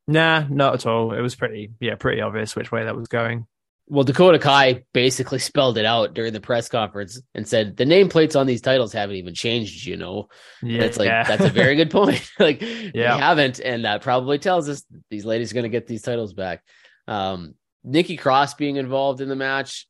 Nah, 0.06 0.44
not 0.48 0.74
at 0.74 0.86
all. 0.86 1.12
It 1.12 1.20
was 1.20 1.36
pretty, 1.36 1.70
yeah, 1.78 1.94
pretty 1.94 2.20
obvious 2.20 2.56
which 2.56 2.72
way 2.72 2.84
that 2.84 2.96
was 2.96 3.08
going. 3.08 3.46
Well, 3.86 4.04
Dakota 4.04 4.38
Kai 4.38 4.84
basically 4.92 5.38
spelled 5.40 5.76
it 5.76 5.84
out 5.84 6.14
during 6.14 6.32
the 6.32 6.40
press 6.40 6.68
conference 6.68 7.20
and 7.34 7.46
said 7.46 7.76
the 7.76 7.84
nameplates 7.84 8.38
on 8.38 8.46
these 8.46 8.60
titles 8.60 8.92
haven't 8.92 9.16
even 9.16 9.34
changed, 9.34 9.86
you 9.86 9.96
know. 9.96 10.28
Yeah, 10.62 10.82
it's 10.82 10.98
like 10.98 11.08
that's 11.08 11.44
a 11.44 11.50
very 11.50 11.76
good 11.76 11.90
point. 11.90 12.28
like 12.38 12.62
Yeah. 12.62 12.88
they 12.92 13.20
haven't, 13.20 13.60
and 13.60 13.84
that 13.84 14.02
probably 14.02 14.38
tells 14.38 14.68
us 14.68 14.84
these 15.10 15.24
ladies 15.24 15.50
are 15.50 15.54
going 15.54 15.64
to 15.64 15.68
get 15.68 15.86
these 15.86 16.02
titles 16.02 16.32
back. 16.32 16.62
Um, 17.06 17.54
Nikki 17.84 18.16
Cross 18.16 18.54
being 18.54 18.76
involved 18.76 19.20
in 19.20 19.28
the 19.28 19.36
match 19.36 19.86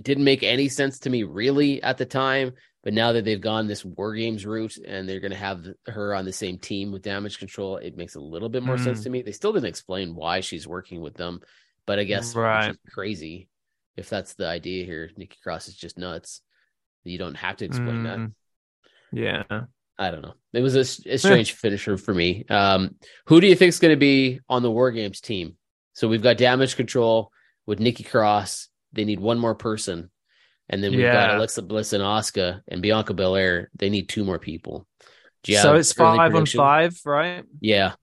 didn't 0.00 0.24
make 0.24 0.42
any 0.42 0.68
sense 0.68 1.00
to 1.00 1.10
me 1.10 1.22
really 1.22 1.82
at 1.82 1.98
the 1.98 2.06
time, 2.06 2.52
but 2.86 2.94
now 2.94 3.10
that 3.10 3.24
they've 3.24 3.40
gone 3.40 3.66
this 3.66 3.84
War 3.84 4.14
Games 4.14 4.46
route 4.46 4.76
and 4.86 5.08
they're 5.08 5.18
going 5.18 5.32
to 5.32 5.36
have 5.36 5.66
her 5.88 6.14
on 6.14 6.24
the 6.24 6.32
same 6.32 6.56
team 6.56 6.92
with 6.92 7.02
Damage 7.02 7.40
Control, 7.40 7.78
it 7.78 7.96
makes 7.96 8.14
a 8.14 8.20
little 8.20 8.48
bit 8.48 8.62
more 8.62 8.78
sense 8.78 9.00
Mm. 9.00 9.02
to 9.02 9.10
me. 9.10 9.22
They 9.22 9.32
still 9.32 9.52
didn't 9.52 9.66
explain 9.68 10.14
why 10.14 10.38
she's 10.38 10.68
working 10.68 11.00
with 11.00 11.14
them, 11.14 11.40
but 11.84 11.98
I 11.98 12.04
guess 12.04 12.36
Right. 12.36 12.76
crazy 12.92 13.48
if 13.96 14.08
that's 14.08 14.34
the 14.34 14.46
idea 14.46 14.84
here. 14.84 15.10
Nikki 15.16 15.36
Cross 15.42 15.66
is 15.66 15.74
just 15.74 15.98
nuts. 15.98 16.42
You 17.02 17.18
don't 17.18 17.34
have 17.34 17.56
to 17.56 17.64
explain 17.64 18.04
that. 18.04 18.18
Mm. 18.18 18.32
Yeah. 19.12 19.64
I 19.98 20.10
don't 20.12 20.22
know. 20.22 20.34
It 20.52 20.60
was 20.60 20.76
a, 20.76 21.10
a 21.10 21.18
strange 21.18 21.52
finisher 21.62 21.96
for 21.96 22.14
me. 22.14 22.44
Um, 22.48 22.96
who 23.26 23.40
do 23.40 23.48
you 23.48 23.56
think 23.56 23.70
is 23.70 23.80
going 23.80 23.94
to 23.94 23.98
be 23.98 24.38
on 24.48 24.62
the 24.62 24.70
War 24.70 24.92
Games 24.92 25.20
team? 25.20 25.56
So 25.94 26.06
we've 26.06 26.22
got 26.22 26.36
Damage 26.36 26.76
Control 26.76 27.32
with 27.66 27.80
Nikki 27.80 28.04
Cross. 28.04 28.68
They 28.92 29.04
need 29.04 29.18
one 29.18 29.38
more 29.40 29.54
person, 29.56 30.10
and 30.68 30.82
then 30.82 30.92
we've 30.92 31.12
got 31.12 31.30
Alexa 31.36 31.62
Bliss 31.62 31.92
and 31.92 32.02
Asuka 32.02 32.60
and 32.68 32.82
Bianca 32.82 33.14
Belair. 33.14 33.70
They 33.76 33.88
need 33.90 34.08
two 34.08 34.24
more 34.24 34.38
people. 34.38 34.86
So 35.44 35.74
it's 35.74 35.92
five 35.92 36.34
on 36.34 36.46
five, 36.46 36.98
right? 37.04 37.44
Yeah, 37.60 37.94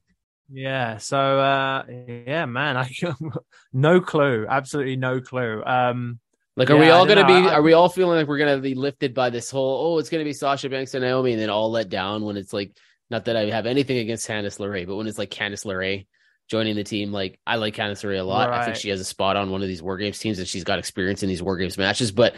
Yeah. 0.49 0.97
So 0.97 1.17
uh 1.17 1.83
yeah, 2.07 2.45
man, 2.45 2.77
I 2.77 2.89
no 3.73 3.99
clue. 4.01 4.45
Absolutely 4.49 4.95
no 4.95 5.19
clue. 5.21 5.63
Um 5.65 6.19
like 6.55 6.69
are 6.69 6.75
Yeah, 6.75 6.79
we 6.81 6.89
all 6.91 7.05
going 7.05 7.17
to 7.17 7.23
know. 7.23 7.41
be? 7.41 7.49
I- 7.49 7.55
are 7.55 7.61
we 7.63 7.73
all 7.73 7.89
feeling 7.89 8.17
like 8.17 8.27
we're 8.27 8.37
going 8.37 8.55
to 8.55 8.61
be 8.61 8.75
lifted 8.75 9.13
by 9.15 9.29
this 9.31 9.49
whole? 9.49 9.95
Oh, 9.95 9.97
it's 9.97 10.09
going 10.09 10.19
to 10.23 10.29
be 10.29 10.33
Sasha 10.33 10.69
Banks 10.69 10.93
and 10.93 11.03
Naomi, 11.03 11.33
and 11.33 11.41
then 11.41 11.49
all 11.49 11.71
let 11.71 11.89
down 11.89 12.23
when 12.23 12.37
it's 12.37 12.53
like 12.53 12.71
not 13.09 13.25
that 13.25 13.35
I 13.35 13.45
have 13.49 13.65
anything 13.65 13.97
against 13.97 14.27
Candice 14.27 14.59
LeRae, 14.59 14.85
but 14.87 14.95
when 14.95 15.07
it's 15.07 15.17
like 15.17 15.31
Candice 15.31 15.65
LeRae 15.65 16.05
joining 16.47 16.75
the 16.75 16.83
team, 16.83 17.11
like 17.11 17.39
I 17.47 17.55
like 17.55 17.75
Candice 17.75 18.03
a 18.19 18.21
lot. 18.23 18.51
I 18.51 18.65
think 18.65 18.77
she 18.77 18.89
has 18.89 18.99
a 18.99 19.05
spot 19.05 19.35
on 19.35 19.49
one 19.51 19.61
of 19.61 19.67
these 19.67 19.81
War 19.81 19.97
Games 19.97 20.19
teams, 20.19 20.39
and 20.39 20.47
she's 20.47 20.63
got 20.63 20.79
experience 20.79 21.23
in 21.23 21.29
these 21.29 21.41
War 21.43 21.57
Games 21.57 21.77
matches. 21.77 22.11
But 22.11 22.35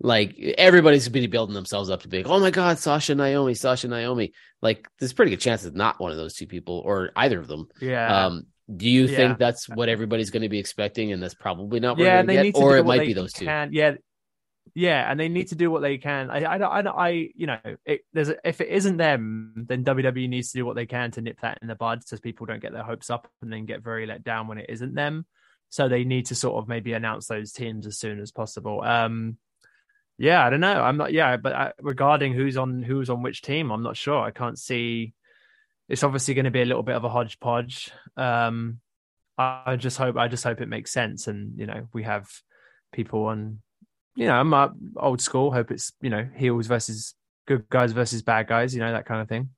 like 0.00 0.36
everybody's 0.58 1.08
been 1.08 1.30
building 1.30 1.54
themselves 1.54 1.88
up 1.88 2.02
to 2.02 2.08
be 2.08 2.18
like, 2.18 2.26
oh 2.28 2.38
my 2.38 2.50
god, 2.50 2.78
Sasha 2.78 3.14
Naomi, 3.14 3.54
Sasha 3.54 3.88
Naomi. 3.88 4.32
Like 4.60 4.86
there's 4.98 5.12
a 5.12 5.14
pretty 5.14 5.30
good 5.30 5.40
chance 5.40 5.64
it's 5.64 5.76
not 5.76 5.98
one 6.00 6.10
of 6.10 6.16
those 6.18 6.34
two 6.34 6.46
people 6.46 6.82
or 6.84 7.10
either 7.16 7.38
of 7.38 7.48
them. 7.48 7.68
yeah. 7.80 8.26
Um, 8.26 8.46
do 8.74 8.88
you 8.88 9.04
Yeah. 9.06 9.16
think 9.16 9.38
that's 9.38 9.68
what 9.68 9.88
everybody's 9.88 10.30
going 10.30 10.42
to 10.42 10.48
be 10.48 10.58
expecting, 10.58 11.12
and 11.12 11.22
that's 11.22 11.34
probably 11.34 11.78
not 11.78 11.96
what 11.96 12.04
yeah, 12.04 12.22
they 12.22 12.36
to 12.36 12.42
need 12.42 12.54
get, 12.54 12.58
to 12.58 12.64
or 12.66 12.76
it 12.76 12.84
might 12.84 13.06
be 13.06 13.12
those 13.12 13.32
two? 13.32 13.44
Yeah, 13.44 13.94
yeah, 14.74 15.10
and 15.10 15.18
they 15.18 15.28
need 15.28 15.48
to 15.48 15.54
do 15.54 15.70
what 15.70 15.82
they 15.82 15.98
can. 15.98 16.30
I, 16.30 16.42
I, 16.42 16.56
I, 16.56 16.80
I 16.80 17.08
you 17.34 17.46
know, 17.46 17.58
it, 17.84 18.02
there's 18.12 18.28
a, 18.28 18.36
if 18.44 18.60
it 18.60 18.68
isn't 18.68 18.96
them, 18.96 19.66
then 19.68 19.84
WWE 19.84 20.28
needs 20.28 20.52
to 20.52 20.58
do 20.58 20.66
what 20.66 20.76
they 20.76 20.86
can 20.86 21.10
to 21.12 21.20
nip 21.20 21.40
that 21.40 21.58
in 21.62 21.68
the 21.68 21.74
bud, 21.74 22.06
so 22.06 22.16
people 22.18 22.46
don't 22.46 22.62
get 22.62 22.72
their 22.72 22.82
hopes 22.82 23.10
up 23.10 23.28
and 23.42 23.52
then 23.52 23.66
get 23.66 23.82
very 23.82 24.06
let 24.06 24.24
down 24.24 24.48
when 24.48 24.58
it 24.58 24.66
isn't 24.68 24.94
them. 24.94 25.26
So 25.68 25.88
they 25.88 26.04
need 26.04 26.26
to 26.26 26.34
sort 26.34 26.62
of 26.62 26.68
maybe 26.68 26.92
announce 26.92 27.26
those 27.26 27.52
teams 27.52 27.86
as 27.86 27.98
soon 27.98 28.20
as 28.20 28.30
possible. 28.30 28.82
Um, 28.82 29.38
yeah, 30.18 30.44
I 30.44 30.50
don't 30.50 30.60
know. 30.60 30.80
I'm 30.80 30.96
not. 30.96 31.12
Yeah, 31.12 31.36
but 31.36 31.52
I, 31.52 31.72
regarding 31.80 32.32
who's 32.32 32.56
on 32.56 32.82
who's 32.82 33.10
on 33.10 33.22
which 33.22 33.42
team, 33.42 33.70
I'm 33.70 33.82
not 33.82 33.96
sure. 33.96 34.20
I 34.20 34.30
can't 34.30 34.58
see. 34.58 35.12
It's 35.88 36.02
obviously 36.02 36.34
going 36.34 36.46
to 36.46 36.50
be 36.50 36.62
a 36.62 36.66
little 36.66 36.82
bit 36.82 36.96
of 36.96 37.04
a 37.04 37.08
hodgepodge. 37.08 37.90
Um, 38.16 38.80
I 39.36 39.62
I 39.66 39.76
just 39.76 39.98
hope 39.98 40.16
I 40.16 40.28
just 40.28 40.44
hope 40.44 40.60
it 40.60 40.68
makes 40.68 40.90
sense, 40.92 41.26
and 41.26 41.58
you 41.58 41.66
know 41.66 41.88
we 41.92 42.04
have 42.04 42.28
people 42.92 43.26
on. 43.26 43.60
You 44.16 44.26
know, 44.26 44.34
I'm 44.34 44.52
uh, 44.52 44.68
old 44.96 45.20
school. 45.20 45.52
Hope 45.52 45.70
it's 45.70 45.92
you 46.00 46.10
know 46.10 46.26
heels 46.36 46.66
versus 46.66 47.14
good 47.46 47.68
guys 47.68 47.92
versus 47.92 48.22
bad 48.22 48.48
guys. 48.48 48.74
You 48.74 48.80
know 48.80 48.92
that 48.92 49.06
kind 49.06 49.20
of 49.20 49.28
thing. 49.28 49.50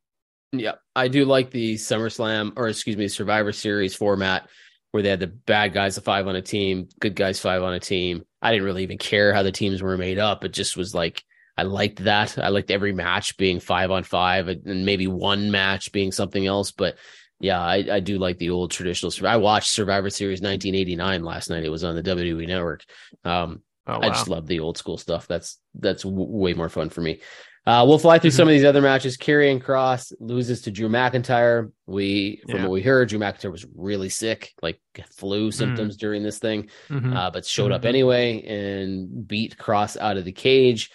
Yeah, 0.52 0.74
I 0.94 1.08
do 1.08 1.24
like 1.24 1.50
the 1.50 1.74
SummerSlam 1.74 2.52
or 2.56 2.68
excuse 2.68 2.96
me, 2.96 3.08
Survivor 3.08 3.52
Series 3.52 3.94
format 3.94 4.48
where 4.90 5.02
they 5.02 5.10
had 5.10 5.20
the 5.20 5.26
bad 5.26 5.72
guys 5.72 5.96
the 5.96 6.00
five 6.00 6.26
on 6.26 6.36
a 6.36 6.42
team, 6.42 6.88
good 7.00 7.14
guys 7.14 7.38
five 7.38 7.62
on 7.62 7.74
a 7.74 7.80
team. 7.80 8.24
I 8.40 8.50
didn't 8.52 8.64
really 8.64 8.82
even 8.82 8.98
care 8.98 9.34
how 9.34 9.42
the 9.42 9.52
teams 9.52 9.82
were 9.82 9.98
made 9.98 10.18
up. 10.18 10.44
It 10.44 10.52
just 10.52 10.76
was 10.76 10.94
like 10.94 11.22
I 11.56 11.62
liked 11.62 12.04
that. 12.04 12.38
I 12.38 12.48
liked 12.48 12.70
every 12.70 12.92
match 12.92 13.36
being 13.36 13.60
five 13.60 13.90
on 13.90 14.04
five 14.04 14.48
and 14.48 14.86
maybe 14.86 15.08
one 15.08 15.50
match 15.50 15.90
being 15.92 16.12
something 16.12 16.46
else. 16.46 16.70
But 16.70 16.96
yeah, 17.40 17.60
I, 17.60 17.86
I 17.92 18.00
do 18.00 18.18
like 18.18 18.38
the 18.38 18.50
old 18.50 18.70
traditional. 18.70 19.12
I 19.28 19.36
watched 19.36 19.70
Survivor 19.70 20.08
Series 20.08 20.40
1989 20.40 21.24
last 21.24 21.50
night. 21.50 21.64
It 21.64 21.70
was 21.70 21.84
on 21.84 21.96
the 21.96 22.02
WWE 22.02 22.46
Network. 22.46 22.84
Um, 23.24 23.62
Oh, 23.88 24.00
I 24.02 24.08
just 24.10 24.28
love 24.28 24.46
the 24.46 24.60
old 24.60 24.76
school 24.78 24.98
stuff. 24.98 25.26
That's 25.26 25.58
that's 25.74 26.02
w- 26.02 26.24
way 26.30 26.52
more 26.54 26.68
fun 26.68 26.90
for 26.90 27.00
me. 27.00 27.20
Uh, 27.66 27.84
we'll 27.86 27.98
fly 27.98 28.18
through 28.18 28.30
some 28.30 28.48
of 28.48 28.52
these 28.52 28.64
other 28.64 28.80
matches. 28.80 29.18
Karrion 29.18 29.62
Kross 29.62 30.12
loses 30.20 30.62
to 30.62 30.70
Drew 30.70 30.88
McIntyre. 30.88 31.70
We, 31.86 32.40
from 32.48 32.56
Yeah. 32.56 32.62
what 32.62 32.70
we 32.70 32.80
heard, 32.82 33.08
Drew 33.10 33.18
McIntyre 33.18 33.52
was 33.52 33.66
really 33.74 34.08
sick, 34.08 34.52
like 34.62 34.80
flu 35.16 35.50
symptoms 35.50 35.96
during 35.98 36.22
this 36.22 36.38
thing, 36.38 36.70
Mhm. 36.88 37.14
uh, 37.14 37.30
but 37.30 37.44
showed 37.44 37.72
up 37.72 37.82
Mhm. 37.82 37.86
anyway 37.88 38.42
and 38.42 39.26
beat 39.28 39.58
Kross 39.58 39.98
out 39.98 40.16
of 40.16 40.24
the 40.24 40.32
cage. 40.32 40.90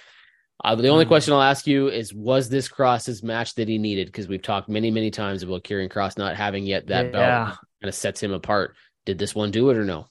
Uh, 0.64 0.74
the 0.76 0.88
only 0.88 1.06
Mhm. 1.06 1.10
question 1.10 1.34
I'll 1.34 1.42
ask 1.42 1.68
you 1.68 1.90
is: 1.90 2.14
Was 2.14 2.50
this 2.50 2.68
Kross's 2.70 3.22
match 3.22 3.54
that 3.56 3.68
he 3.68 3.78
needed? 3.78 4.08
Because 4.08 4.28
we've 4.28 4.42
talked 4.42 4.70
many, 4.70 4.90
many 4.90 5.12
times 5.12 5.44
about 5.44 5.64
Karrion 5.64 5.90
Kross 5.90 6.18
not 6.18 6.36
having 6.36 6.66
yet 6.66 6.88
that 6.88 7.12
belt. 7.12 7.50
Kind 7.82 7.90
of 7.90 7.94
sets 7.96 8.22
him 8.24 8.32
apart. 8.32 8.76
Did 9.06 9.20
this 9.20 9.36
one 9.36 9.52
do 9.52 9.70
it 9.70 9.78
or 9.78 9.84
no? 9.84 10.08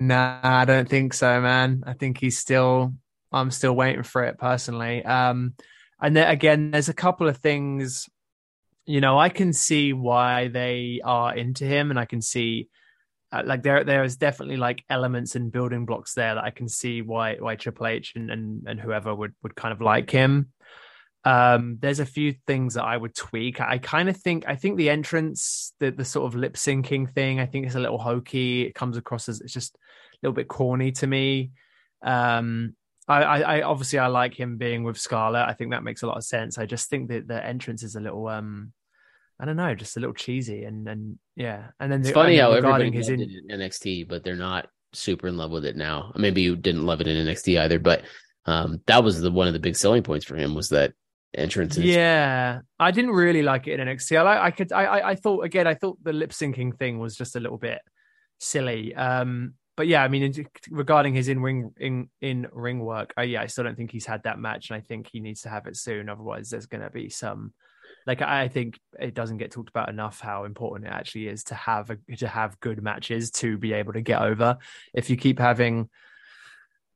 Nah, 0.00 0.40
I 0.42 0.64
don't 0.64 0.88
think 0.88 1.12
so, 1.12 1.40
man. 1.40 1.84
I 1.86 1.92
think 1.92 2.18
he's 2.18 2.38
still. 2.38 2.94
I'm 3.30 3.50
still 3.50 3.74
waiting 3.74 4.02
for 4.02 4.24
it 4.24 4.38
personally. 4.38 5.04
Um, 5.04 5.54
and 6.00 6.16
then 6.16 6.28
again, 6.28 6.70
there's 6.70 6.88
a 6.88 6.94
couple 6.94 7.28
of 7.28 7.38
things. 7.38 8.08
You 8.86 9.00
know, 9.00 9.18
I 9.18 9.28
can 9.28 9.52
see 9.52 9.92
why 9.92 10.48
they 10.48 11.00
are 11.04 11.34
into 11.34 11.64
him, 11.64 11.90
and 11.90 11.98
I 11.98 12.06
can 12.06 12.22
see, 12.22 12.68
uh, 13.30 13.42
like 13.44 13.62
there 13.62 13.84
there 13.84 14.02
is 14.02 14.16
definitely 14.16 14.56
like 14.56 14.82
elements 14.88 15.34
and 15.34 15.52
building 15.52 15.84
blocks 15.84 16.14
there 16.14 16.34
that 16.34 16.44
I 16.44 16.50
can 16.50 16.68
see 16.68 17.02
why 17.02 17.36
why 17.36 17.56
Triple 17.56 17.86
H 17.86 18.14
and 18.16 18.30
and, 18.30 18.66
and 18.66 18.80
whoever 18.80 19.14
would 19.14 19.34
would 19.42 19.54
kind 19.54 19.72
of 19.72 19.80
like 19.82 20.10
him. 20.10 20.52
Um, 21.24 21.78
there's 21.80 22.00
a 22.00 22.06
few 22.06 22.34
things 22.46 22.74
that 22.74 22.84
I 22.84 22.96
would 22.96 23.14
tweak. 23.14 23.60
I 23.60 23.78
kind 23.78 24.08
of 24.08 24.16
think 24.16 24.44
I 24.48 24.56
think 24.56 24.76
the 24.76 24.90
entrance, 24.90 25.72
the 25.78 25.90
the 25.90 26.04
sort 26.04 26.26
of 26.26 26.38
lip 26.38 26.54
syncing 26.54 27.12
thing, 27.12 27.38
I 27.38 27.46
think 27.46 27.66
it's 27.66 27.76
a 27.76 27.80
little 27.80 27.98
hokey. 27.98 28.62
It 28.62 28.74
comes 28.74 28.96
across 28.96 29.28
as 29.28 29.40
it's 29.40 29.52
just 29.52 29.76
a 29.76 29.78
little 30.22 30.34
bit 30.34 30.48
corny 30.48 30.92
to 30.92 31.06
me. 31.06 31.52
Um, 32.02 32.74
I, 33.08 33.22
I, 33.22 33.38
I 33.38 33.62
obviously 33.62 33.98
I 33.98 34.08
like 34.08 34.34
him 34.34 34.56
being 34.56 34.84
with 34.84 34.98
Scarlett. 34.98 35.48
I 35.48 35.52
think 35.52 35.70
that 35.70 35.84
makes 35.84 36.02
a 36.02 36.06
lot 36.06 36.16
of 36.16 36.24
sense. 36.24 36.58
I 36.58 36.66
just 36.66 36.90
think 36.90 37.08
that 37.08 37.28
the 37.28 37.44
entrance 37.44 37.82
is 37.82 37.94
a 37.94 38.00
little 38.00 38.26
um, 38.28 38.72
I 39.38 39.44
don't 39.44 39.56
know, 39.56 39.74
just 39.74 39.96
a 39.96 40.00
little 40.00 40.14
cheesy 40.14 40.64
and 40.64 40.88
and 40.88 41.18
yeah. 41.36 41.68
And 41.80 41.90
then 41.90 42.00
It's 42.00 42.08
the, 42.08 42.14
funny 42.14 42.38
and 42.38 42.42
how 42.42 42.54
regarding 42.54 42.88
everybody 42.88 42.96
his 42.96 43.10
loved 43.10 43.22
in- 43.22 43.30
it 43.30 43.44
in 43.48 43.60
NXT, 43.60 44.08
but 44.08 44.24
they're 44.24 44.36
not 44.36 44.68
super 44.92 45.28
in 45.28 45.36
love 45.36 45.50
with 45.50 45.64
it 45.64 45.76
now. 45.76 46.12
Maybe 46.16 46.42
you 46.42 46.56
didn't 46.56 46.86
love 46.86 47.00
it 47.00 47.08
in 47.08 47.26
NXT 47.26 47.60
either, 47.60 47.78
but 47.78 48.02
um, 48.44 48.80
that 48.86 49.02
was 49.04 49.20
the 49.20 49.30
one 49.30 49.46
of 49.46 49.52
the 49.52 49.60
big 49.60 49.76
selling 49.76 50.02
points 50.02 50.24
for 50.24 50.36
him 50.36 50.54
was 50.54 50.68
that 50.70 50.92
entrance. 51.34 51.76
and- 51.76 51.86
Yeah, 51.86 52.60
I 52.78 52.90
didn't 52.90 53.12
really 53.12 53.42
like 53.42 53.66
it 53.68 53.78
in 53.78 53.86
NXT. 53.88 54.16
I 54.24 54.46
I 54.46 54.50
could, 54.50 54.72
I, 54.72 54.84
I, 54.84 55.08
I 55.10 55.14
thought 55.14 55.44
again, 55.44 55.66
I 55.66 55.74
thought 55.74 55.98
the 56.02 56.12
lip 56.12 56.30
syncing 56.30 56.76
thing 56.78 56.98
was 56.98 57.16
just 57.16 57.36
a 57.36 57.40
little 57.40 57.58
bit 57.58 57.80
silly. 58.38 58.94
Um, 58.94 59.54
but 59.76 59.86
yeah, 59.86 60.02
I 60.02 60.08
mean, 60.08 60.22
in, 60.24 60.46
regarding 60.70 61.14
his 61.14 61.28
in 61.28 61.40
ring 61.40 61.72
in 61.78 62.10
in 62.20 62.46
ring 62.52 62.80
work, 62.80 63.14
uh, 63.16 63.22
yeah, 63.22 63.40
I 63.40 63.46
still 63.46 63.64
don't 63.64 63.76
think 63.76 63.90
he's 63.90 64.06
had 64.06 64.22
that 64.24 64.38
match, 64.38 64.70
and 64.70 64.76
I 64.76 64.80
think 64.80 65.08
he 65.10 65.20
needs 65.20 65.42
to 65.42 65.48
have 65.48 65.66
it 65.66 65.76
soon. 65.76 66.08
Otherwise, 66.08 66.50
there's 66.50 66.66
going 66.66 66.82
to 66.82 66.90
be 66.90 67.08
some. 67.08 67.52
Like 68.06 68.20
I 68.20 68.48
think 68.48 68.78
it 68.98 69.14
doesn't 69.14 69.36
get 69.38 69.52
talked 69.52 69.68
about 69.70 69.88
enough 69.88 70.20
how 70.20 70.44
important 70.44 70.88
it 70.90 70.92
actually 70.94 71.28
is 71.28 71.44
to 71.44 71.54
have 71.54 71.88
a, 71.90 72.16
to 72.16 72.26
have 72.26 72.58
good 72.58 72.82
matches 72.82 73.30
to 73.32 73.56
be 73.58 73.72
able 73.74 73.92
to 73.92 74.00
get 74.00 74.20
over. 74.20 74.58
If 74.92 75.08
you 75.08 75.16
keep 75.16 75.38
having 75.38 75.88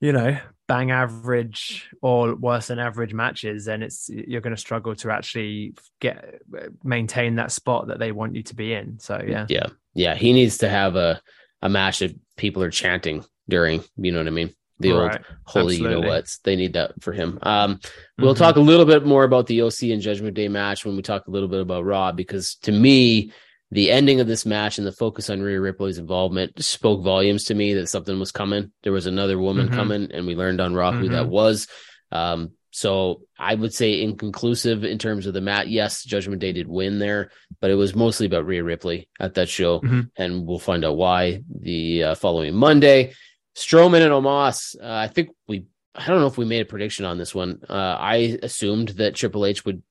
you 0.01 0.13
know, 0.13 0.39
bang 0.69 0.91
average 0.91 1.89
or 2.03 2.35
worse 2.35 2.69
than 2.69 2.79
average 2.79 3.15
matches, 3.15 3.65
then 3.65 3.83
it's 3.83 4.09
you're 4.11 4.41
going 4.41 4.55
to 4.55 4.61
struggle 4.61 4.95
to 4.97 5.11
actually 5.11 5.75
get 6.01 6.41
maintain 6.83 7.37
that 7.37 7.53
spot 7.53 7.89
that 7.89 7.99
they 7.99 8.13
want 8.13 8.35
you 8.35 8.43
to 8.43 8.55
be 8.55 8.73
in. 8.73 8.99
So 8.99 9.23
yeah, 9.27 9.47
yeah, 9.49 9.67
yeah. 9.95 10.15
He 10.15 10.33
needs 10.33 10.59
to 10.59 10.69
have 10.69 10.97
a 10.97 11.21
a 11.63 11.69
match 11.69 12.01
that 12.01 12.15
people 12.37 12.63
are 12.63 12.71
chanting 12.71 13.25
during. 13.49 13.83
You 13.97 14.13
know 14.13 14.19
what 14.19 14.27
I 14.27 14.31
mean? 14.31 14.55
The 14.79 14.93
old 14.93 15.09
Right. 15.09 15.23
holy, 15.45 15.77
you 15.77 15.89
know 15.89 16.01
what's 16.01 16.39
they 16.39 16.55
need 16.55 16.75
that 16.75 17.01
for 17.01 17.13
him. 17.13 17.39
Um, 17.43 17.81
we'll 18.19 18.35
Mhm. 18.35 18.39
talk 18.39 18.57
a 18.57 18.61
little 18.61 18.85
bit 18.85 19.07
more 19.07 19.25
about 19.25 19.47
the 19.47 19.63
OC 19.63 19.93
and 19.93 20.03
Judgment 20.03 20.35
Day 20.35 20.49
match 20.49 20.85
when 20.85 20.97
we 20.97 21.03
talk 21.03 21.27
a 21.27 21.31
little 21.31 21.49
bit 21.49 21.61
about 21.63 21.85
Raw, 21.87 22.13
because 22.13 22.57
to 22.63 22.73
me, 22.73 23.33
the 23.71 23.91
ending 23.91 24.21
of 24.21 24.27
this 24.27 24.47
match 24.47 24.79
and 24.79 24.87
the 24.87 24.93
focus 24.93 25.29
on 25.29 25.43
Rhea 25.43 25.61
Ripley's 25.61 25.99
involvement 25.99 26.63
spoke 26.63 27.03
volumes 27.03 27.45
to 27.45 27.55
me 27.55 27.75
that 27.75 27.89
something 27.89 28.19
was 28.19 28.31
coming. 28.33 28.73
There 28.83 28.93
was 28.93 29.07
another 29.07 29.39
woman 29.39 29.69
Mhm. 29.69 29.73
coming, 29.75 30.13
and 30.13 30.27
we 30.27 30.35
learned 30.37 30.61
on 30.61 30.75
Raw 30.75 30.93
who 30.93 31.09
that 31.09 31.27
Mhm. 31.27 31.31
was. 31.31 31.67
Um, 32.13 32.53
so 32.71 33.23
I 33.39 33.55
would 33.55 33.75
say 33.75 34.03
inconclusive 34.03 34.85
in 34.85 34.99
terms 34.99 35.27
of 35.27 35.35
the 35.35 35.41
match. 35.41 35.67
Yes, 35.67 36.05
Judgment 36.05 36.41
Day 36.41 36.53
did 36.53 36.69
win 36.69 36.99
there, 36.99 37.31
but 37.61 37.71
it 37.71 37.75
was 37.75 37.95
mostly 37.97 38.27
about 38.27 38.47
Rhea 38.47 38.63
Ripley 38.63 39.09
at 39.19 39.35
that 39.35 39.49
show, 39.49 39.81
Mhm. 39.81 40.11
and 40.17 40.47
we'll 40.47 40.59
find 40.59 40.85
out 40.85 40.97
why 40.97 41.43
the 41.49 42.03
uh, 42.05 42.15
following 42.15 42.55
Monday. 42.55 43.15
Strowman 43.57 44.03
and 44.03 44.13
Omos. 44.13 44.77
Uh, 44.81 44.87
I 44.87 45.09
think 45.09 45.31
we. 45.49 45.65
I 45.95 46.07
don't 46.09 46.21
know 46.21 46.27
if 46.27 46.37
we 46.37 46.45
made 46.45 46.61
a 46.61 46.67
prediction 46.67 47.07
on 47.07 47.17
this 47.17 47.35
one. 47.35 47.61
Uh, 47.67 47.73
I 47.99 48.39
assumed 48.43 48.91
that 48.91 49.15
Triple 49.15 49.47
H 49.47 49.65
would 49.65 49.83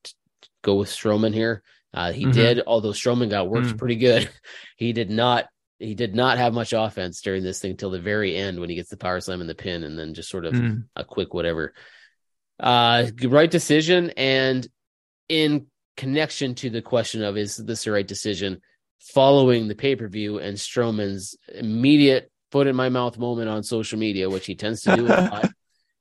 go 0.61 0.75
with 0.75 0.89
Strowman 0.89 1.33
here. 1.33 1.63
Uh, 1.95 2.11
he 2.11 2.25
Mhm. 2.25 2.33
did, 2.33 2.61
although 2.67 2.91
Strowman 2.91 3.29
got 3.29 3.49
worked 3.49 3.69
Mm. 3.69 3.77
pretty 3.77 3.95
good. 3.95 4.29
He 4.77 4.91
did 4.93 5.09
not. 5.09 5.45
He 5.79 5.95
did 5.95 6.13
not 6.15 6.37
have 6.37 6.53
much 6.53 6.73
offense 6.73 7.21
during 7.21 7.43
this 7.43 7.59
thing 7.59 7.75
till 7.77 7.89
the 7.89 7.99
very 7.99 8.35
end 8.35 8.59
when 8.59 8.69
he 8.69 8.75
gets 8.75 8.89
the 8.89 8.97
power 8.97 9.19
slam 9.21 9.41
and 9.41 9.49
the 9.49 9.55
pin, 9.55 9.83
and 9.83 9.97
then 9.97 10.13
just 10.13 10.29
sort 10.29 10.45
of 10.45 10.53
Mm. 10.53 10.83
a 10.95 11.03
quick 11.05 11.33
whatever. 11.33 11.73
Uh, 12.59 13.07
right 13.23 13.49
decision, 13.51 14.11
and 14.17 14.67
in 15.29 15.67
connection 15.97 16.55
to 16.55 16.69
the 16.69 16.81
question 16.81 17.23
of 17.23 17.37
is 17.37 17.57
this 17.57 17.83
the 17.83 17.91
right 17.91 18.07
decision, 18.07 18.61
following 19.13 19.67
the 19.67 19.75
pay 19.75 19.95
per 19.95 20.07
view 20.07 20.39
and 20.39 20.57
Strowman's 20.57 21.35
immediate 21.53 22.31
foot 22.51 22.67
in 22.67 22.75
my 22.75 22.89
mouth 22.89 23.17
moment 23.17 23.49
on 23.49 23.63
social 23.63 23.99
media, 23.99 24.29
which 24.29 24.45
he 24.45 24.55
tends 24.55 24.81
to 24.83 24.95
do 24.95 25.05
a 25.05 25.07
lot. 25.31 25.51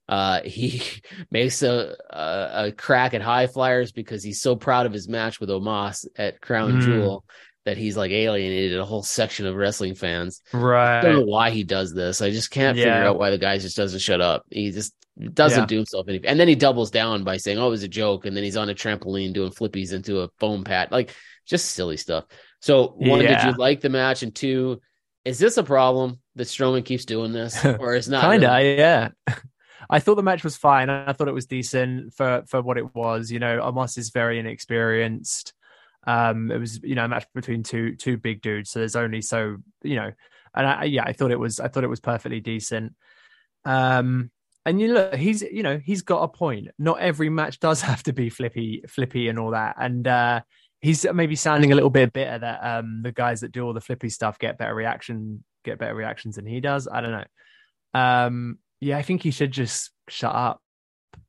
Uh, 0.08 0.40
he 0.44 0.82
makes 1.30 1.62
a, 1.62 1.94
a 2.11 2.66
a 2.66 2.73
crack 2.73 3.14
at 3.14 3.23
high 3.23 3.46
flyers 3.46 3.92
because 3.92 4.23
he's 4.23 4.40
so 4.40 4.56
proud 4.56 4.87
of 4.87 4.92
his 4.92 5.08
match 5.08 5.40
with 5.40 5.49
Omos 5.49 6.06
at 6.16 6.40
Crown 6.40 6.73
Mm. 6.75 6.82
Jewel 6.82 7.25
that 7.64 7.78
he's 7.78 7.96
like 7.96 8.11
alienated 8.11 8.78
a 8.78 8.84
whole 8.84 9.02
section 9.02 9.46
of 9.46 9.54
wrestling 9.54 9.94
fans. 9.94 10.42
Right. 10.52 10.99
I 10.99 11.02
don't 11.02 11.14
know 11.14 11.25
why 11.25 11.49
he 11.50 11.64
does 11.64 11.94
this. 11.94 12.20
I 12.20 12.30
just 12.30 12.50
can't 12.50 12.76
figure 12.76 12.92
out 12.92 13.18
why 13.18 13.30
the 13.30 13.38
guy 13.38 13.56
just 13.56 13.76
doesn't 13.76 14.00
shut 14.00 14.20
up. 14.20 14.44
He 14.50 14.70
just 14.70 14.94
doesn't 15.32 15.61
Yeah. 15.62 15.66
do 15.66 15.76
himself 15.76 16.06
any. 16.08 16.20
And 16.25 16.38
then 16.38 16.49
he 16.49 16.56
doubles 16.56 16.90
down 16.90 17.25
by 17.25 17.38
saying, 17.38 17.56
"Oh, 17.58 17.68
it 17.68 17.70
was 17.70 17.82
a 17.82 17.88
joke," 17.88 18.26
and 18.26 18.37
then 18.37 18.44
he's 18.44 18.58
on 18.58 18.68
a 18.68 18.75
trampoline 18.75 19.32
doing 19.32 19.50
flippies 19.50 19.94
into 19.94 20.20
a 20.20 20.28
foam 20.38 20.64
pad, 20.64 20.90
like 20.90 21.14
just 21.46 21.70
silly 21.73 21.96
stuff. 21.96 22.25
So 22.61 22.88
one, 22.99 23.20
did 23.20 23.42
you 23.44 23.52
like 23.52 23.80
the 23.80 23.88
match? 23.88 24.23
And 24.23 24.34
two, 24.34 24.82
is 25.25 25.38
this 25.38 25.56
a 25.56 25.62
problem 25.62 26.18
that 26.34 26.49
Strowman 26.49 26.84
keeps 26.84 27.06
doing 27.06 27.32
this, 27.32 27.64
or 27.64 27.94
is 27.94 28.08
not? 28.11 28.30
Kinda, 28.30 28.46
really? 28.49 28.76
yeah. 28.76 29.08
I 29.94 30.00
thought 30.00 30.16
the 30.16 30.24
match 30.24 30.42
was 30.42 30.56
fine. 30.56 30.90
I 30.90 31.12
thought 31.12 31.28
it 31.28 31.34
was 31.34 31.46
decent 31.46 32.14
for 32.14 32.42
for 32.48 32.60
what 32.60 32.78
it 32.78 32.96
was. 32.96 33.30
You 33.30 33.38
know, 33.38 33.60
Omos 33.60 33.96
is 33.96 34.10
very 34.10 34.40
inexperienced. 34.40 35.52
Um, 36.04 36.50
it 36.50 36.58
was 36.58 36.80
you 36.82 36.96
know 36.96 37.04
a 37.04 37.08
match 37.08 37.26
between 37.32 37.62
two 37.62 37.94
two 37.94 38.16
big 38.16 38.42
dudes, 38.42 38.70
so 38.70 38.80
there's 38.80 38.96
only 38.96 39.22
so 39.22 39.58
you 39.84 39.94
know, 39.94 40.10
and 40.52 40.66
I, 40.66 40.84
yeah, 40.84 41.04
I 41.04 41.12
thought 41.12 41.30
it 41.30 41.38
was 41.38 41.60
I 41.60 41.68
thought 41.68 41.84
it 41.84 41.90
was 41.90 42.00
perfectly 42.00 42.40
decent. 42.40 42.96
Um, 43.64 44.32
and 44.66 44.80
you 44.80 44.94
look, 44.94 45.14
he's 45.14 45.42
you 45.42 45.62
know 45.62 45.78
he's 45.78 46.02
got 46.02 46.24
a 46.24 46.28
point. 46.28 46.70
Not 46.76 46.98
every 46.98 47.28
match 47.30 47.60
does 47.60 47.80
have 47.90 48.02
to 48.02 48.12
be 48.12 48.30
flippy, 48.30 48.82
flippy, 48.88 49.28
and 49.28 49.38
all 49.38 49.52
that. 49.52 49.76
And 49.78 50.08
uh, 50.08 50.40
he's 50.80 51.06
maybe 51.14 51.36
sounding 51.36 51.70
a 51.70 51.76
little 51.76 51.88
bit 51.88 52.12
bitter 52.12 52.40
that 52.40 52.64
um 52.64 53.02
the 53.04 53.12
guys 53.12 53.42
that 53.42 53.52
do 53.52 53.64
all 53.64 53.72
the 53.72 53.80
flippy 53.80 54.08
stuff 54.08 54.40
get 54.40 54.58
better 54.58 54.74
reaction, 54.74 55.44
get 55.64 55.78
better 55.78 55.94
reactions 55.94 56.34
than 56.34 56.46
he 56.46 56.58
does. 56.58 56.88
I 56.88 57.00
don't 57.00 57.12
know. 57.12 58.00
Um, 58.00 58.58
yeah, 58.81 58.99
I 58.99 59.02
think 59.02 59.23
he 59.23 59.31
should 59.31 59.50
just 59.52 59.90
shut 60.09 60.35
up 60.35 60.61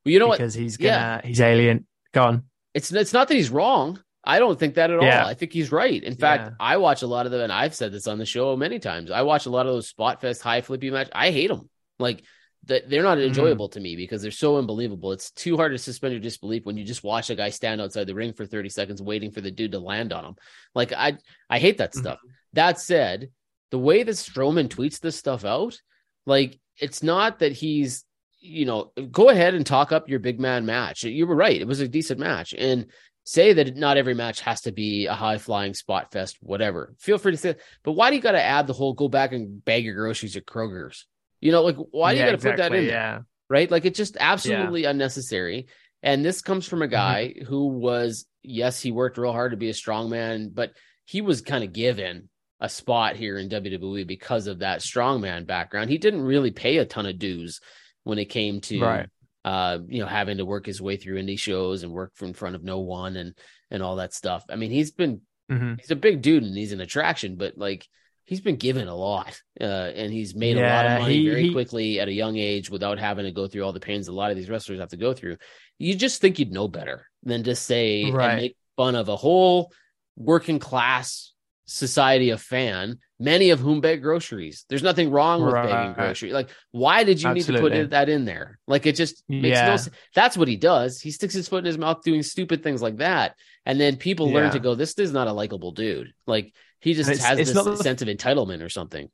Well, 0.03 0.11
you 0.13 0.19
know 0.19 0.27
what? 0.27 0.37
because 0.39 0.53
he's 0.53 0.77
gonna 0.77 0.89
Yeah. 0.89 1.21
he's 1.27 1.41
alien. 1.41 1.87
Go 2.13 2.23
on. 2.23 2.43
It's 2.73 2.91
it's 2.91 3.13
not 3.13 3.27
that 3.27 3.35
he's 3.35 3.49
wrong. 3.49 4.01
I 4.27 4.39
don't 4.39 4.59
think 4.59 4.75
that 4.75 4.89
at 4.89 5.01
Yeah. 5.01 5.21
all. 5.23 5.27
I 5.29 5.35
think 5.35 5.53
he's 5.53 5.71
right. 5.71 6.03
In 6.03 6.15
fact, 6.15 6.45
Yeah. 6.47 6.55
I 6.59 6.77
watch 6.77 7.03
a 7.03 7.07
lot 7.07 7.25
of 7.27 7.31
them, 7.31 7.41
and 7.41 7.51
I've 7.53 7.75
said 7.75 7.91
this 7.91 8.07
on 8.07 8.17
the 8.17 8.25
show 8.25 8.55
many 8.57 8.79
times. 8.79 9.11
I 9.11 9.21
watch 9.21 9.45
a 9.45 9.49
lot 9.51 9.67
of 9.67 9.73
those 9.73 9.87
spot 9.87 10.19
fest 10.21 10.41
high 10.41 10.61
flippy 10.61 10.89
match. 10.89 11.09
I 11.13 11.29
hate 11.31 11.47
them. 11.49 11.69
Like 11.99 12.23
that, 12.65 12.89
they're 12.89 13.03
not 13.03 13.19
Mhm. 13.19 13.27
enjoyable 13.27 13.69
to 13.69 13.79
me 13.79 13.95
because 13.95 14.23
they're 14.23 14.31
so 14.31 14.57
unbelievable. 14.57 15.11
It's 15.11 15.29
too 15.31 15.55
hard 15.57 15.71
to 15.73 15.77
suspend 15.77 16.13
your 16.13 16.19
disbelief 16.21 16.65
when 16.65 16.75
you 16.77 16.83
just 16.83 17.03
watch 17.03 17.29
a 17.29 17.35
guy 17.35 17.51
stand 17.51 17.79
outside 17.79 18.07
the 18.07 18.15
ring 18.15 18.33
for 18.33 18.47
thirty 18.47 18.69
seconds 18.69 19.01
waiting 19.01 19.29
for 19.31 19.41
the 19.41 19.51
dude 19.51 19.73
to 19.73 19.79
land 19.79 20.11
on 20.11 20.25
him. 20.25 20.35
Like 20.73 20.91
I, 20.91 21.19
I 21.49 21.59
hate 21.59 21.77
that 21.77 21.93
stuff. 21.93 22.17
That 22.53 22.79
said, 22.79 23.29
the 23.69 23.77
way 23.77 24.01
that 24.01 24.11
Strowman 24.13 24.67
tweets 24.69 24.99
this 24.99 25.15
stuff 25.15 25.45
out, 25.45 25.79
like 26.25 26.59
it's 26.79 27.03
not 27.03 27.39
that 27.39 27.51
he's, 27.51 28.05
you 28.39 28.65
know, 28.65 28.91
go 29.11 29.29
ahead 29.29 29.53
and 29.53 29.65
talk 29.65 29.91
up 29.91 30.09
your 30.09 30.19
big 30.19 30.39
man 30.39 30.65
match. 30.65 31.03
You 31.03 31.27
were 31.27 31.35
right; 31.35 31.59
it 31.59 31.67
was 31.67 31.79
a 31.79 31.87
decent 31.87 32.19
match, 32.19 32.53
and 32.57 32.87
say 33.25 33.53
that 33.53 33.75
not 33.75 33.97
every 33.97 34.13
match 34.13 34.41
has 34.41 34.61
to 34.61 34.71
be 34.71 35.07
a 35.07 35.13
high 35.13 35.37
flying 35.37 35.73
spot 35.73 36.11
fest, 36.11 36.37
whatever. 36.41 36.93
Feel 36.99 37.17
free 37.17 37.31
to 37.31 37.37
say, 37.37 37.55
but 37.83 37.93
why 37.93 38.09
do 38.09 38.15
you 38.15 38.21
got 38.21 38.33
to 38.33 38.41
add 38.41 38.67
the 38.67 38.73
whole 38.73 38.93
go 38.93 39.07
back 39.07 39.33
and 39.33 39.63
bag 39.65 39.83
your 39.83 39.95
groceries 39.95 40.37
at 40.37 40.45
Kroger's? 40.45 41.07
You 41.41 41.51
know, 41.51 41.63
like 41.63 41.75
why 41.75 42.13
do 42.13 42.19
you 42.19 42.25
got 42.25 42.31
to 42.31 42.37
put 42.37 42.43
that 42.43 42.53
exactly, 42.53 42.77
in 42.79 42.87
there? 42.87 42.95
Yeah. 42.95 43.19
right? 43.49 43.69
Like 43.69 43.85
it's 43.85 43.97
just 43.97 44.17
absolutely 44.19 44.85
unnecessary. 44.85 45.67
And 46.03 46.23
this 46.23 46.41
comes 46.41 46.67
from 46.67 46.83
a 46.83 46.85
mm-hmm. 46.85 46.91
guy 46.91 47.33
who 47.47 47.67
was, 47.67 48.25
yes, 48.43 48.79
he 48.79 48.91
worked 48.91 49.17
real 49.17 49.31
hard 49.31 49.51
to 49.51 49.57
be 49.57 49.69
a 49.69 49.73
strong 49.73 50.09
man, 50.09 50.51
but 50.53 50.73
he 51.05 51.21
was 51.21 51.41
kind 51.41 51.63
of 51.63 51.73
given 51.73 52.29
a 52.65 52.69
spot 52.69 53.15
here 53.15 53.37
in 53.37 53.47
WWE 53.49 54.05
because 54.07 54.47
of 54.47 54.59
that 54.59 54.79
strongman 54.81 55.45
background. 55.45 55.89
He 55.89 55.97
didn't 55.97 56.21
really 56.21 56.51
pay 56.51 56.77
a 56.77 56.85
ton 56.85 57.05
of 57.05 57.19
dues 57.19 57.59
when 58.03 58.17
it 58.19 58.25
came 58.25 58.61
to 58.61 58.79
Right. 58.81 59.09
uh, 59.43 59.79
you 59.87 59.99
know, 59.99 60.07
having 60.07 60.37
to 60.37 60.45
work 60.45 60.65
his 60.65 60.81
way 60.81 60.97
through 60.97 61.21
indie 61.21 61.39
shows 61.39 61.83
and 61.83 61.91
work 61.93 62.11
in 62.21 62.33
front 62.33 62.55
of 62.55 62.63
no 62.63 62.79
one 62.79 63.15
and 63.15 63.33
and 63.71 63.81
all 63.83 63.95
that 63.97 64.13
stuff. 64.13 64.43
I 64.49 64.55
mean, 64.55 64.71
he's 64.71 64.91
been 64.91 65.21
Mhm. 65.51 65.79
he's 65.79 65.91
a 65.91 65.95
big 65.95 66.21
dude 66.21 66.43
and 66.43 66.55
he's 66.57 66.71
an 66.71 66.81
attraction, 66.81 67.35
but 67.35 67.57
like 67.57 67.87
he's 68.25 68.41
been 68.41 68.55
given 68.55 68.87
a 68.87 68.95
lot, 68.95 69.39
uh, 69.61 69.63
and 69.63 70.11
he's 70.11 70.33
made 70.33 70.57
a 70.57 70.61
lot 70.61 70.85
of 70.87 71.01
money 71.01 71.17
he- 71.17 71.29
very 71.29 71.43
he- 71.43 71.51
quickly 71.51 71.99
at 71.99 72.07
a 72.07 72.11
young 72.13 72.37
age 72.37 72.69
without 72.71 72.97
having 72.97 73.25
to 73.25 73.31
go 73.31 73.45
through 73.47 73.63
all 73.63 73.71
the 73.73 73.79
pains 73.79 74.07
a 74.07 74.11
lot 74.11 74.31
of 74.31 74.37
these 74.37 74.49
wrestlers 74.49 74.79
have 74.79 74.89
to 74.89 74.97
go 74.97 75.13
through. 75.13 75.37
You 75.77 75.93
just 75.95 76.21
think 76.21 76.39
you'd 76.39 76.51
know 76.51 76.67
better 76.67 77.05
than 77.21 77.43
to 77.43 77.53
say 77.55 78.09
Right. 78.11 78.29
and 78.31 78.41
make 78.41 78.57
fun 78.77 78.95
of 78.95 79.09
a 79.09 79.15
whole 79.15 79.71
working 80.15 80.57
class 80.57 81.33
society 81.65 82.29
of 82.29 82.41
fan, 82.41 82.99
many 83.19 83.49
of 83.49 83.59
whom 83.59 83.81
beg 83.81 84.01
groceries. 84.01 84.65
There's 84.69 84.83
nothing 84.83 85.09
wrong 85.09 85.43
with 85.43 85.53
begging 85.53 85.93
groceries. 85.93 86.33
Like, 86.33 86.49
why 86.71 87.03
did 87.03 87.21
you 87.21 87.29
need 87.33 87.43
to 87.45 87.53
Absolutely. 87.53 87.81
put 87.81 87.89
that 87.91 88.09
in 88.09 88.25
there? 88.25 88.59
Like, 88.67 88.85
it 88.85 88.95
just 88.95 89.23
makes 89.27 89.59
no 89.59 89.77
sense. 89.77 89.89
That's 90.13 90.37
what 90.37 90.47
he 90.47 90.57
does. 90.57 91.01
He 91.01 91.11
sticks 91.11 91.33
his 91.33 91.47
foot 91.47 91.59
in 91.59 91.65
his 91.65 91.77
mouth 91.77 92.03
doing 92.03 92.23
stupid 92.23 92.61
things 92.61 92.81
like 92.81 92.97
that. 92.97 93.35
And 93.65 93.79
then 93.79 93.97
people 93.97 94.29
learn 94.31 94.51
to 94.51 94.59
go, 94.59 94.75
this 94.75 94.93
is 94.93 95.11
not 95.11 95.27
a 95.27 95.33
likable 95.33 95.71
dude. 95.71 96.13
Like, 96.27 96.53
he 96.79 96.93
just 96.93 97.09
it's- 97.09 97.25
has 97.25 97.39
it's 97.39 97.51
this 97.53 97.63
the- 97.63 97.77
sense 97.77 98.01
of 98.01 98.07
entitlement 98.07 98.61
or 98.63 98.69
something. 98.69 99.09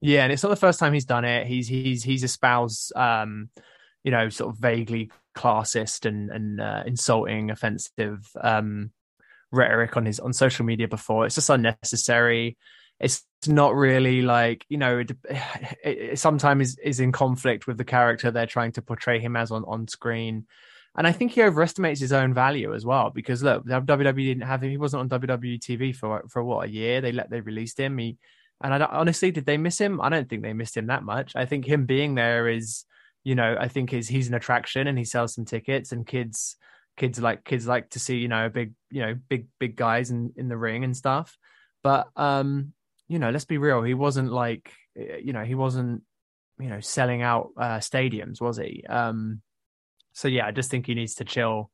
Yeah, 0.00 0.24
and 0.24 0.32
it's 0.32 0.42
not 0.42 0.50
the 0.50 0.56
first 0.56 0.78
time 0.78 0.92
he's 0.92 1.06
done 1.06 1.24
it. 1.24 1.46
He's 1.46 1.66
he's 1.66 2.04
he's 2.04 2.22
espoused, 2.22 2.94
um, 2.94 3.48
you 4.04 4.10
know, 4.10 4.28
sort 4.28 4.54
of 4.54 4.60
vaguely 4.60 5.10
classist 5.34 6.04
and 6.04 6.30
and 6.30 6.60
uh, 6.60 6.82
insulting, 6.86 7.50
offensive 7.50 8.28
um, 8.40 8.90
rhetoric 9.52 9.96
on 9.96 10.06
his 10.06 10.20
on 10.20 10.32
social 10.32 10.64
media 10.64 10.88
before. 10.88 11.26
It's 11.26 11.34
just 11.34 11.50
unnecessary. 11.50 12.56
It's 12.98 13.24
not 13.46 13.74
really 13.74 14.22
like 14.22 14.64
you 14.68 14.78
know. 14.78 15.02
It, 15.84 15.98
it, 15.98 16.18
sometimes 16.18 16.70
is, 16.70 16.78
is 16.78 17.00
in 17.00 17.12
conflict 17.12 17.66
with 17.68 17.78
the 17.78 17.84
character 17.84 18.30
they're 18.30 18.46
trying 18.46 18.72
to 18.72 18.82
portray 18.82 19.20
him 19.20 19.36
as 19.36 19.50
on 19.50 19.64
on 19.64 19.86
screen. 19.86 20.46
And 20.96 21.06
I 21.06 21.12
think 21.12 21.32
he 21.32 21.42
overestimates 21.42 22.00
his 22.00 22.12
own 22.12 22.32
value 22.32 22.74
as 22.74 22.84
well 22.84 23.10
because 23.10 23.42
look, 23.42 23.66
WWE 23.66 24.16
didn't 24.16 24.46
have 24.46 24.62
him. 24.62 24.70
He 24.70 24.78
wasn't 24.78 25.12
on 25.12 25.20
WWE 25.20 25.60
TV 25.60 25.94
for 25.94 26.24
for 26.28 26.42
what 26.42 26.66
a 26.66 26.70
year. 26.70 27.00
They 27.00 27.12
let 27.12 27.30
they 27.30 27.40
released 27.40 27.78
him. 27.78 27.98
He 27.98 28.16
and 28.62 28.74
I 28.74 28.86
honestly, 28.86 29.30
did 29.30 29.46
they 29.46 29.58
miss 29.58 29.78
him? 29.78 30.00
I 30.00 30.08
don't 30.08 30.28
think 30.28 30.42
they 30.42 30.54
missed 30.54 30.76
him 30.76 30.86
that 30.86 31.02
much. 31.02 31.36
I 31.36 31.44
think 31.44 31.66
him 31.66 31.84
being 31.84 32.14
there 32.14 32.48
is, 32.48 32.84
you 33.22 33.34
know, 33.34 33.56
I 33.58 33.68
think 33.68 33.92
is 33.92 34.08
he's 34.08 34.28
an 34.28 34.34
attraction 34.34 34.86
and 34.86 34.96
he 34.96 35.04
sells 35.04 35.34
some 35.34 35.44
tickets 35.44 35.92
and 35.92 36.06
kids, 36.06 36.56
kids 36.96 37.20
like 37.20 37.44
kids 37.44 37.66
like 37.66 37.90
to 37.90 37.98
see, 37.98 38.16
you 38.16 38.28
know, 38.28 38.48
big, 38.48 38.74
you 38.90 39.02
know, 39.02 39.14
big 39.28 39.48
big 39.58 39.76
guys 39.76 40.10
in 40.10 40.32
in 40.36 40.48
the 40.48 40.56
ring 40.56 40.84
and 40.84 40.96
stuff. 40.96 41.36
But 41.82 42.08
um, 42.16 42.72
you 43.08 43.18
know, 43.18 43.30
let's 43.30 43.44
be 43.44 43.58
real. 43.58 43.82
He 43.82 43.94
wasn't 43.94 44.32
like, 44.32 44.72
you 44.94 45.32
know, 45.32 45.44
he 45.44 45.54
wasn't, 45.54 46.02
you 46.58 46.68
know, 46.68 46.80
selling 46.80 47.22
out 47.22 47.50
uh, 47.56 47.78
stadiums, 47.78 48.40
was 48.40 48.56
he? 48.56 48.84
Um, 48.88 49.42
so 50.12 50.28
yeah, 50.28 50.46
I 50.46 50.50
just 50.50 50.70
think 50.70 50.86
he 50.86 50.94
needs 50.94 51.16
to 51.16 51.24
chill, 51.24 51.70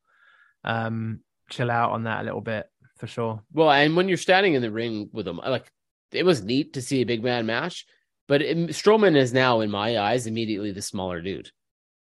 um, 0.63 1.21
chill 1.49 1.71
out 1.71 1.91
on 1.91 2.03
that 2.03 2.21
a 2.21 2.23
little 2.25 2.41
bit 2.41 2.69
for 2.97 3.07
sure. 3.07 3.41
Well, 3.51 3.71
and 3.71 3.95
when 3.95 4.07
you're 4.07 4.17
standing 4.17 4.53
in 4.53 4.61
the 4.61 4.69
ring 4.69 5.09
with 5.11 5.27
him, 5.27 5.37
like, 5.37 5.71
it 6.11 6.25
was 6.25 6.43
neat 6.43 6.73
to 6.73 6.81
see 6.81 7.01
a 7.01 7.05
big 7.05 7.23
man 7.23 7.47
match, 7.47 7.85
but 8.27 8.41
it, 8.41 8.55
Strowman 8.69 9.15
is 9.15 9.33
now, 9.33 9.61
in 9.61 9.71
my 9.71 9.97
eyes, 9.97 10.27
immediately 10.27 10.71
the 10.71 10.81
smaller 10.81 11.21
dude. 11.21 11.49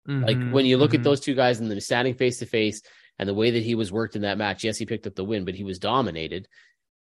Like 0.07 0.37
Mhm, 0.37 0.51
when 0.51 0.65
you 0.65 0.77
look 0.77 0.91
mhm. 0.91 0.95
at 0.95 1.03
those 1.03 1.19
two 1.19 1.35
guys 1.35 1.59
and 1.59 1.69
them 1.69 1.79
standing 1.79 2.13
face 2.15 2.39
to 2.39 2.45
face 2.45 2.81
and 3.19 3.27
the 3.29 3.33
way 3.33 3.51
that 3.51 3.63
he 3.63 3.75
was 3.75 3.91
worked 3.91 4.15
in 4.15 4.21
that 4.23 4.37
match, 4.37 4.63
yes, 4.63 4.77
he 4.77 4.85
picked 4.85 5.07
up 5.07 5.15
the 5.15 5.23
win, 5.23 5.45
but 5.45 5.55
he 5.55 5.63
was 5.63 5.79
dominated. 5.79 6.47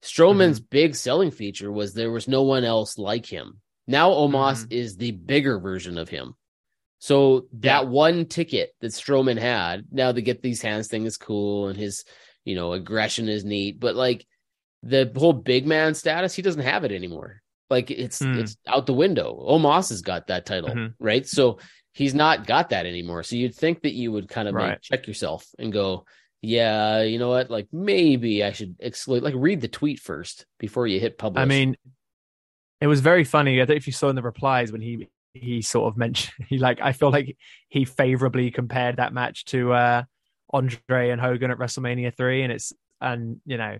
Strowman's 0.02 0.60
Mm-hmm. 0.60 0.66
big 0.70 0.94
selling 0.94 1.30
feature 1.30 1.72
was 1.72 1.94
there 1.94 2.10
was 2.10 2.28
no 2.28 2.42
one 2.42 2.64
else 2.64 2.98
like 2.98 3.26
him. 3.26 3.60
Now 3.86 4.10
Omos 4.10 4.66
Mhm. 4.66 4.72
is 4.72 4.96
the 4.96 5.12
bigger 5.12 5.58
version 5.58 5.98
of 5.98 6.08
him. 6.08 6.34
So 6.98 7.48
that 7.54 7.84
Yeah. 7.84 7.88
one 7.90 8.26
ticket 8.26 8.74
that 8.80 8.92
Strowman 8.92 9.38
had, 9.38 9.86
now 9.90 10.12
to 10.12 10.22
get 10.22 10.42
these 10.42 10.62
hands 10.62 10.88
thing 10.88 11.04
is 11.04 11.16
cool 11.18 11.68
and 11.68 11.76
his, 11.78 12.04
you 12.44 12.54
know, 12.54 12.72
aggression 12.72 13.28
is 13.28 13.44
neat, 13.44 13.78
but 13.78 13.94
like 13.94 14.26
the 14.82 15.10
whole 15.16 15.32
big 15.32 15.66
man 15.66 15.94
status, 15.94 16.34
he 16.34 16.42
doesn't 16.42 16.62
have 16.62 16.84
it 16.84 16.92
anymore. 16.92 17.42
Like 17.74 17.90
it's 17.90 18.20
Hmm. 18.22 18.38
it's 18.38 18.56
out 18.66 18.86
the 18.86 18.94
window. 18.94 19.28
Omos 19.48 19.88
has 19.90 20.00
got 20.02 20.28
that 20.28 20.46
title, 20.46 20.70
Mhm. 20.70 20.94
right? 20.98 21.26
So 21.26 21.58
he's 21.92 22.14
not 22.14 22.46
got 22.46 22.70
that 22.70 22.86
anymore. 22.86 23.22
So 23.22 23.36
you'd 23.36 23.54
think 23.54 23.82
that 23.82 23.94
you 23.94 24.10
would 24.12 24.28
kind 24.28 24.48
of 24.48 24.54
Right. 24.54 24.80
check 24.82 25.06
yourself 25.06 25.46
and 25.58 25.72
go, 25.72 26.04
yeah, 26.42 27.02
you 27.02 27.18
know 27.18 27.30
what? 27.30 27.50
Like 27.50 27.68
maybe 27.72 28.42
I 28.44 28.52
should 28.52 28.76
exclude, 28.80 29.22
like 29.22 29.34
read 29.36 29.60
the 29.60 29.68
tweet 29.68 29.98
first 30.00 30.46
before 30.58 30.86
you 30.86 31.00
hit 31.00 31.18
publish. 31.18 31.42
I 31.42 31.46
mean, 31.46 31.76
it 32.80 32.86
was 32.86 33.00
very 33.00 33.24
funny. 33.24 33.54
I 33.54 33.64
don't 33.64 33.70
know 33.70 33.76
if 33.76 33.86
you 33.86 33.92
saw 33.92 34.08
in 34.10 34.16
the 34.16 34.22
replies 34.22 34.72
when 34.72 34.80
he 34.80 35.08
he 35.32 35.62
sort 35.62 35.92
of 35.92 35.96
mentioned 35.96 36.32
he 36.48 36.58
like 36.58 36.80
I 36.80 36.92
feel 36.92 37.10
like 37.10 37.36
he 37.68 37.84
favorably 37.84 38.50
compared 38.52 38.96
that 38.98 39.12
match 39.12 39.44
to 39.46 39.72
uh 39.72 40.02
Andre 40.52 41.10
and 41.10 41.20
Hogan 41.20 41.50
at 41.50 41.58
WrestleMania 41.58 42.14
three, 42.16 42.42
and 42.42 42.52
it's 42.52 42.72
and 43.00 43.40
you 43.46 43.56
know 43.56 43.78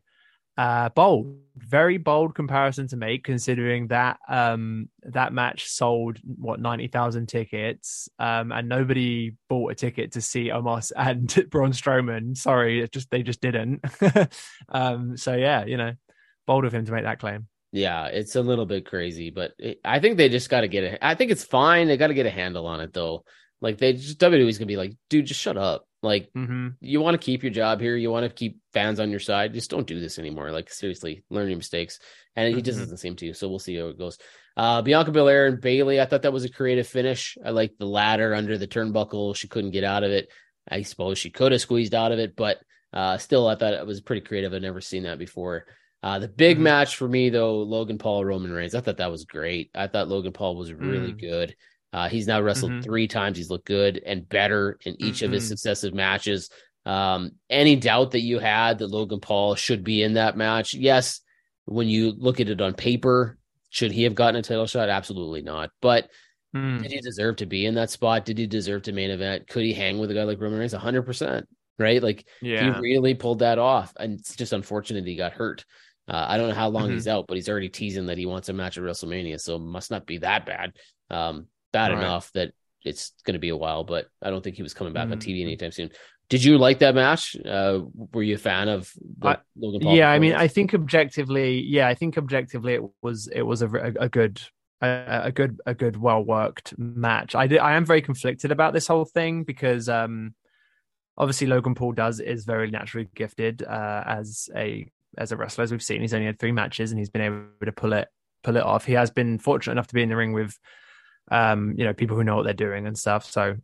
uh 0.57 0.89
bold 0.91 1.37
very 1.57 1.99
bold 1.99 2.35
comparison 2.35 2.87
to 2.89 2.97
make 2.97 3.25
considering 3.25 3.89
that 3.89 4.19
um 4.29 4.89
that 5.03 5.33
match 5.33 5.69
sold 5.69 6.19
what 6.25 6.61
90,000 6.61 7.27
tickets 7.27 8.09
um 8.19 8.53
and 8.53 8.69
nobody 8.69 9.33
bought 9.49 9.73
a 9.73 9.75
ticket 9.75 10.13
to 10.13 10.21
see 10.21 10.49
Omos 10.49 10.93
and 10.97 11.49
Braun 11.51 11.73
Strowman 11.73 12.37
sorry 12.37 12.81
it 12.81 12.93
just 12.93 13.11
they 13.11 13.23
just 13.23 13.41
didn't 13.41 13.85
um 14.69 15.17
so 15.17 15.35
yeah 15.35 15.65
you 15.65 15.77
know 15.77 15.93
bold 16.47 16.65
of 16.65 16.75
him 16.75 16.85
to 16.85 16.93
make 16.93 17.05
that 17.05 17.21
claim 17.21 17.47
Yeah, 17.73 18.07
it's 18.07 18.37
a 18.37 18.41
little 18.41 18.67
bit 18.67 18.87
crazy, 18.87 19.31
but 19.31 19.53
it, 19.59 19.81
I 19.85 19.99
think 19.99 20.17
they 20.17 20.29
just 20.29 20.49
got 20.49 20.61
to 20.61 20.69
get 20.69 20.85
it. 20.85 20.99
I 21.03 21.17
think 21.17 21.33
it's 21.33 21.43
fine. 21.43 21.89
They 21.89 21.97
got 21.97 22.07
to 22.07 22.15
get 22.15 22.25
a 22.25 22.31
handle 22.31 22.69
on 22.69 22.81
it 22.81 22.93
though. 22.93 23.25
Like 23.61 23.79
they 23.79 23.95
just 23.95 24.21
WWE's 24.21 24.59
gonna 24.59 24.67
be 24.67 24.77
like, 24.77 24.95
dude, 25.11 25.27
just 25.27 25.41
shut 25.41 25.57
up. 25.57 25.85
Like 26.05 26.31
mm-hmm. 26.37 26.69
you 26.81 27.01
want 27.01 27.15
to 27.15 27.25
keep 27.25 27.43
your 27.43 27.53
job 27.53 27.81
here, 27.81 27.97
you 27.97 28.11
want 28.11 28.25
to 28.25 28.33
keep 28.33 28.61
fans 28.73 29.01
on 29.01 29.11
your 29.11 29.21
side. 29.21 29.55
Just 29.55 29.71
don't 29.71 29.87
do 29.87 29.99
this 29.99 30.19
anymore. 30.19 30.53
Like 30.53 30.71
seriously, 30.71 31.25
learn 31.31 31.49
your 31.49 31.57
mistakes. 31.57 31.99
And 32.37 32.55
he 32.55 32.63
just 32.63 32.79
doesn't 32.79 32.99
seem 32.99 33.17
to. 33.17 33.33
So 33.33 33.49
we'll 33.49 33.59
see 33.59 33.77
how 33.77 33.87
it 33.87 33.99
goes. 33.99 34.19
Uh, 34.57 34.83
Bianca 34.83 35.11
Belair 35.11 35.47
and 35.47 35.61
Bayley. 35.61 36.01
I 36.01 36.05
thought 36.05 36.23
that 36.23 36.33
was 36.33 36.45
a 36.45 36.51
creative 36.51 36.87
finish. 36.87 37.39
I 37.45 37.51
like 37.51 37.73
the 37.79 37.87
ladder 37.87 38.35
under 38.35 38.59
the 38.59 38.69
turnbuckle. 38.69 39.35
She 39.35 39.49
couldn't 39.49 39.71
get 39.71 39.85
out 39.85 40.05
of 40.05 40.11
it. 40.11 40.29
I 40.69 40.83
suppose 40.83 41.19
she 41.19 41.31
could 41.31 41.53
have 41.53 41.61
squeezed 41.61 41.95
out 41.95 42.13
of 42.13 42.19
it, 42.19 42.37
but 42.37 42.59
uh, 42.93 43.19
still, 43.19 43.49
I 43.49 43.57
thought 43.57 43.75
it 43.75 43.87
was 43.87 44.01
pretty 44.01 44.23
creative. 44.23 44.53
I'd 44.55 44.63
never 44.63 44.81
seen 44.81 45.03
that 45.05 45.19
before. 45.19 45.67
Uh, 46.03 46.19
the 46.19 46.29
big 46.29 46.59
Mhm. 46.59 46.63
match 46.63 46.97
for 46.97 47.09
me, 47.09 47.31
though, 47.31 47.63
Logan 47.63 47.99
Paul, 47.99 48.25
Roman 48.25 48.53
Reigns. 48.53 48.75
I 48.75 48.81
thought 48.81 48.99
that 48.99 49.11
was 49.11 49.25
great. 49.25 49.71
I 49.75 49.87
thought 49.89 50.09
Logan 50.09 50.33
Paul 50.33 50.55
was 50.57 50.73
really 50.73 51.13
Mm. 51.13 51.21
good. 51.21 51.57
Uh, 51.95 52.09
he's 52.09 52.27
now 52.27 52.41
wrestled 52.41 52.73
Mhm. 52.73 52.83
three 52.83 53.07
times. 53.07 53.37
He's 53.39 53.51
looked 53.51 53.67
good 53.67 54.03
and 54.05 54.29
better 54.29 54.77
in 54.85 55.01
each 55.01 55.23
of 55.23 55.31
his 55.31 55.45
Mhm. 55.45 55.49
successive 55.49 55.95
matches. 55.95 56.51
Um, 56.85 57.37
any 57.49 57.77
doubt 57.77 58.11
that 58.11 58.21
you 58.23 58.41
had 58.41 58.81
that 58.81 58.89
Logan 58.89 59.21
Paul 59.21 59.55
should 59.55 59.85
be 59.85 60.03
in 60.03 60.15
that 60.15 60.37
match? 60.37 60.75
Yes. 60.75 61.21
When 61.67 61.89
you 61.89 62.11
look 62.11 62.41
at 62.41 62.49
it 62.49 62.61
on 62.61 62.75
paper, 62.75 63.39
should 63.71 63.93
he 63.93 64.03
have 64.03 64.17
gotten 64.17 64.41
a 64.41 64.43
title 64.43 64.67
shot? 64.67 64.89
Absolutely 64.89 65.43
not. 65.43 65.71
But 65.81 66.11
Mm. 66.53 66.83
did 66.83 66.91
he 66.91 67.01
deserve 67.01 67.37
to 67.37 67.47
be 67.47 67.65
in 67.65 67.75
that 67.77 67.91
spot? 67.91 68.25
Did 68.25 68.39
he 68.39 68.47
deserve 68.49 68.83
to 68.83 68.93
main 68.93 69.11
event? 69.11 69.47
Could 69.47 69.63
he 69.63 69.73
hang 69.73 69.99
with 69.99 70.11
a 70.11 70.15
guy 70.15 70.25
like 70.25 70.41
Roman 70.41 70.59
Reigns? 70.59 70.75
100%. 70.75 71.47
Right? 71.79 72.03
Like, 72.03 72.27
yeah 72.43 72.75
he 72.75 72.81
really 72.81 73.15
pulled 73.15 73.39
that 73.39 73.59
off. 73.59 73.93
And 73.99 74.19
it's 74.19 74.35
just 74.37 74.53
unfortunate 74.53 75.07
he 75.07 75.15
got 75.17 75.33
hurt. 75.33 75.65
Uh, 76.09 76.27
I 76.29 76.39
don't 76.39 76.49
know 76.49 76.55
how 76.55 76.69
long 76.69 76.91
Mhm. 76.91 76.95
he's 76.95 77.09
out, 77.09 77.27
but 77.29 77.37
he's 77.37 77.49
already 77.49 77.69
teasing 77.69 78.07
that 78.07 78.19
he 78.19 78.27
wants 78.27 78.49
a 78.49 78.53
match 78.53 78.77
at 78.79 78.85
WrestleMania. 78.85 79.41
So 79.41 79.57
it 79.57 79.61
must 79.61 79.91
not 79.91 80.07
be 80.07 80.19
that 80.19 80.45
bad. 80.45 80.73
Um, 81.11 81.47
bad 81.75 81.93
enough 81.93 82.31
that 82.33 82.53
it's 82.85 83.13
going 83.25 83.35
to 83.35 83.39
be 83.41 83.49
a 83.51 83.57
while, 83.57 83.83
but 83.85 84.07
I 84.23 84.31
don't 84.31 84.43
think 84.45 84.57
he 84.57 84.63
was 84.63 84.75
coming 84.75 84.93
back 84.93 85.09
on 85.11 85.19
Mhm. 85.19 85.23
TV 85.27 85.43
anytime 85.43 85.73
soon. 85.73 85.91
Did 86.29 86.43
you 86.45 86.57
like 86.59 86.79
that 86.79 86.95
match? 86.95 87.37
Uh, 87.37 87.81
were 88.13 88.23
you 88.23 88.35
a 88.37 88.39
fan 88.39 88.69
of 88.69 88.91
I- 89.23 89.39
Logan 89.57 89.81
Paul? 89.83 89.95
yeah 89.97 90.11
i 90.11 90.19
mean 90.19 90.35
i 90.35 90.49
think 90.49 90.73
objectively 90.75 91.61
yeah 91.61 91.87
i 91.89 91.95
think 91.95 92.17
objectively 92.17 92.73
it 92.75 92.83
was 93.03 93.29
it 93.29 93.43
was 93.43 93.61
a, 93.63 93.69
a, 93.69 93.93
a 94.07 94.09
good 94.09 94.41
a, 94.81 95.21
a 95.25 95.33
good 95.33 95.61
a 95.67 95.75
good 95.75 95.97
well 96.07 96.23
worked 96.25 96.69
match 96.79 97.35
i 97.35 97.47
did 97.47 97.59
i 97.59 97.73
am 97.77 97.85
very 97.85 98.01
conflicted 98.03 98.51
about 98.51 98.73
this 98.73 98.87
whole 98.87 99.05
thing 99.05 99.45
because 99.45 99.89
um 99.89 100.35
obviously 101.19 101.47
logan 101.47 101.75
paul 101.75 101.93
does 101.93 102.21
is 102.21 102.45
very 102.45 102.71
naturally 102.71 103.09
gifted 103.15 103.63
uh 103.63 104.03
as 104.07 104.49
a 104.57 104.87
as 105.19 105.31
a 105.33 105.37
wrestler 105.37 105.63
as 105.65 105.71
we've 105.73 105.83
seen 105.91 106.01
he's 106.01 106.15
only 106.15 106.27
had 106.27 106.39
three 106.39 106.53
matches 106.53 106.91
and 106.91 106.99
he's 106.99 107.11
been 107.11 107.23
able 107.23 107.45
to 107.65 107.73
pull 107.73 107.93
it 107.93 108.09
pull 108.43 108.57
it 108.57 108.63
off 108.65 108.85
he 108.87 108.95
has 108.95 109.11
been 109.11 109.39
fortunate 109.39 109.73
enough 109.73 109.87
to 109.89 109.95
be 109.95 110.03
in 110.03 110.09
the 110.09 110.17
ring 110.17 110.33
with 110.33 110.59
um 111.31 111.75
you 111.77 111.85
know 111.85 111.95
people 111.95 112.17
who 112.17 112.25
know 112.25 112.37
what 112.37 112.45
they're 112.45 112.55
doing 112.55 112.87
and 112.87 112.99
stuff. 112.99 113.31
So 113.31 113.57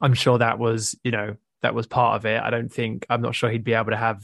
i'm 0.00 0.14
sure 0.14 0.38
that 0.38 0.58
was 0.58 0.96
you 1.02 1.10
know 1.10 1.36
that 1.62 1.74
was 1.74 1.86
part 1.86 2.16
of 2.16 2.26
it. 2.26 2.40
I 2.40 2.50
don't 2.50 2.72
think 2.72 3.06
i'm 3.10 3.22
not 3.22 3.34
sure 3.34 3.50
he'd 3.50 3.64
be 3.64 3.74
able 3.74 3.90
to 3.90 3.96
have 3.96 4.22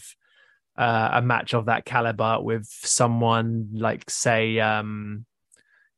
uh, 0.78 1.10
a 1.14 1.22
match 1.22 1.54
of 1.54 1.66
that 1.66 1.84
caliber 1.84 2.38
with 2.40 2.66
someone 2.66 3.70
like 3.72 4.08
say 4.10 4.60
um 4.60 5.24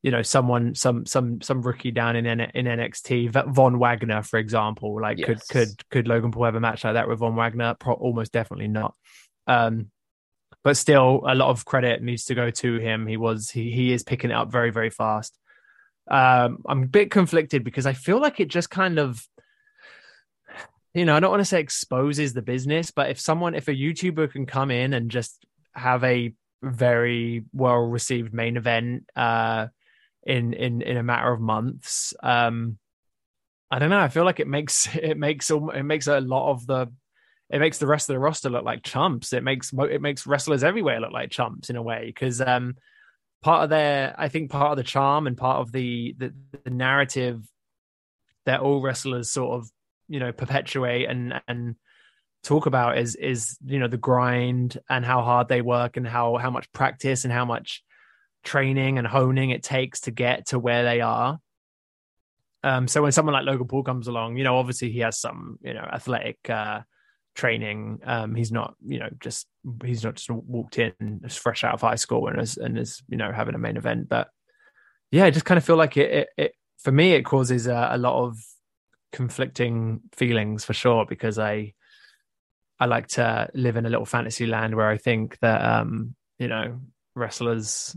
you 0.02 0.12
know 0.12 0.22
someone 0.22 0.74
some 0.74 1.04
some 1.04 1.40
some 1.40 1.62
rookie 1.62 1.90
down 1.90 2.14
in 2.14 2.26
N- 2.26 2.52
in 2.54 2.66
NXT 2.66 3.52
Von 3.52 3.78
Wagner 3.78 4.22
for 4.22 4.38
example. 4.38 5.00
Like 5.00 5.18
could 5.20 5.40
could 5.50 5.88
could 5.90 6.08
Logan 6.08 6.30
Paul 6.30 6.44
have 6.44 6.54
a 6.54 6.60
match 6.60 6.84
like 6.84 6.94
that 6.94 7.08
with 7.08 7.18
Von 7.18 7.34
Wagner? 7.34 7.74
Pro- 7.74 7.94
almost 7.94 8.32
definitely 8.32 8.68
not. 8.68 8.94
Um 9.46 9.90
but 10.62 10.76
still 10.76 11.22
a 11.26 11.34
lot 11.34 11.50
of 11.50 11.64
credit 11.64 12.02
needs 12.02 12.26
to 12.26 12.34
go 12.34 12.50
to 12.50 12.78
him. 12.78 13.06
He 13.06 13.16
was 13.16 13.50
he 13.50 13.72
he 13.72 13.92
is 13.92 14.04
picking 14.04 14.30
it 14.30 14.34
up 14.34 14.52
very 14.52 14.70
very 14.70 14.90
fast 14.90 15.36
um 16.10 16.58
I'm 16.66 16.84
a 16.84 16.86
bit 16.86 17.10
conflicted 17.10 17.64
because 17.64 17.86
I 17.86 17.92
feel 17.92 18.20
like 18.20 18.40
it 18.40 18.48
just 18.48 18.70
kind 18.70 18.98
of 18.98 19.26
you 20.94 21.04
know, 21.04 21.14
I 21.14 21.20
don't 21.20 21.30
want 21.30 21.42
to 21.42 21.44
say 21.44 21.60
exposes 21.60 22.32
the 22.32 22.42
business, 22.42 22.90
but 22.90 23.10
if 23.10 23.20
someone, 23.20 23.54
if 23.54 23.68
a 23.68 23.74
YouTuber 23.74 24.32
can 24.32 24.46
come 24.46 24.70
in 24.70 24.94
and 24.94 25.10
just 25.10 25.44
have 25.72 26.02
a 26.02 26.32
very 26.62 27.44
well 27.52 27.76
received 27.76 28.34
main 28.34 28.56
event 28.56 29.08
uh, 29.14 29.68
in 30.26 30.54
in 30.54 30.82
in 30.82 30.96
a 30.96 31.02
matter 31.02 31.32
of 31.32 31.40
months, 31.40 32.14
um, 32.22 32.78
I 33.70 33.78
don't 33.78 33.90
know. 33.90 34.00
I 34.00 34.08
feel 34.08 34.24
like 34.24 34.40
it 34.40 34.48
makes 34.48 34.92
it 34.94 35.16
makes 35.16 35.50
it 35.50 35.84
makes 35.84 36.06
a 36.06 36.20
lot 36.20 36.50
of 36.50 36.66
the 36.66 36.92
it 37.50 37.60
makes 37.60 37.78
the 37.78 37.86
rest 37.86 38.10
of 38.10 38.14
the 38.14 38.20
roster 38.20 38.50
look 38.50 38.64
like 38.64 38.82
chumps. 38.82 39.32
It 39.32 39.44
makes 39.44 39.72
it 39.72 40.02
makes 40.02 40.26
wrestlers 40.26 40.64
everywhere 40.64 41.00
look 41.00 41.12
like 41.12 41.30
chumps 41.30 41.70
in 41.70 41.76
a 41.76 41.82
way 41.82 42.06
because 42.06 42.40
um, 42.40 42.76
part 43.42 43.64
of 43.64 43.70
their 43.70 44.14
I 44.18 44.28
think 44.28 44.50
part 44.50 44.72
of 44.72 44.76
the 44.76 44.82
charm 44.82 45.26
and 45.26 45.36
part 45.36 45.58
of 45.60 45.72
the 45.72 46.14
the, 46.18 46.34
the 46.64 46.70
narrative 46.70 47.42
that 48.46 48.60
all 48.60 48.80
wrestlers 48.80 49.30
sort 49.30 49.60
of 49.60 49.68
you 50.08 50.20
know 50.20 50.32
perpetuate 50.32 51.08
and 51.08 51.40
and 51.46 51.76
talk 52.42 52.66
about 52.66 52.98
is 52.98 53.14
is 53.14 53.58
you 53.64 53.78
know 53.78 53.88
the 53.88 53.96
grind 53.96 54.78
and 54.88 55.04
how 55.04 55.22
hard 55.22 55.48
they 55.48 55.60
work 55.60 55.96
and 55.96 56.06
how 56.06 56.36
how 56.36 56.50
much 56.50 56.70
practice 56.72 57.24
and 57.24 57.32
how 57.32 57.44
much 57.44 57.84
training 58.44 58.98
and 58.98 59.06
honing 59.06 59.50
it 59.50 59.62
takes 59.62 60.00
to 60.00 60.10
get 60.10 60.46
to 60.46 60.58
where 60.58 60.84
they 60.84 61.00
are. 61.00 61.38
Um 62.62 62.88
so 62.88 63.02
when 63.02 63.12
someone 63.12 63.34
like 63.34 63.44
Logan 63.44 63.68
Paul 63.68 63.82
comes 63.84 64.08
along 64.08 64.36
you 64.36 64.44
know 64.44 64.56
obviously 64.56 64.90
he 64.90 65.00
has 65.00 65.18
some 65.18 65.58
you 65.62 65.74
know 65.74 65.86
athletic 65.92 66.38
uh 66.48 66.80
training 67.38 68.00
um 68.04 68.34
he's 68.34 68.50
not 68.50 68.74
you 68.84 68.98
know 68.98 69.08
just 69.20 69.46
he's 69.84 70.02
not 70.02 70.16
just 70.16 70.28
walked 70.28 70.76
in 70.76 71.20
fresh 71.30 71.62
out 71.62 71.72
of 71.72 71.80
high 71.80 71.94
school 71.94 72.26
and 72.26 72.40
is 72.40 72.56
and 72.56 72.76
is 72.76 73.00
you 73.08 73.16
know 73.16 73.30
having 73.32 73.54
a 73.54 73.58
main 73.58 73.76
event. 73.76 74.08
But 74.08 74.28
yeah 75.10 75.24
i 75.24 75.30
just 75.30 75.46
kind 75.46 75.56
of 75.56 75.64
feel 75.64 75.76
like 75.76 75.96
it 75.96 76.10
it, 76.10 76.28
it 76.36 76.52
for 76.80 76.92
me 76.92 77.12
it 77.12 77.22
causes 77.22 77.66
a, 77.66 77.90
a 77.92 77.96
lot 77.98 78.22
of 78.24 78.36
conflicting 79.12 80.00
feelings 80.12 80.64
for 80.64 80.74
sure 80.74 81.06
because 81.08 81.38
I 81.38 81.74
I 82.80 82.86
like 82.86 83.08
to 83.08 83.48
live 83.54 83.76
in 83.76 83.86
a 83.86 83.88
little 83.88 84.04
fantasy 84.04 84.46
land 84.46 84.74
where 84.74 84.88
I 84.88 84.98
think 84.98 85.38
that 85.40 85.64
um 85.64 86.14
you 86.38 86.48
know 86.48 86.80
wrestlers 87.14 87.96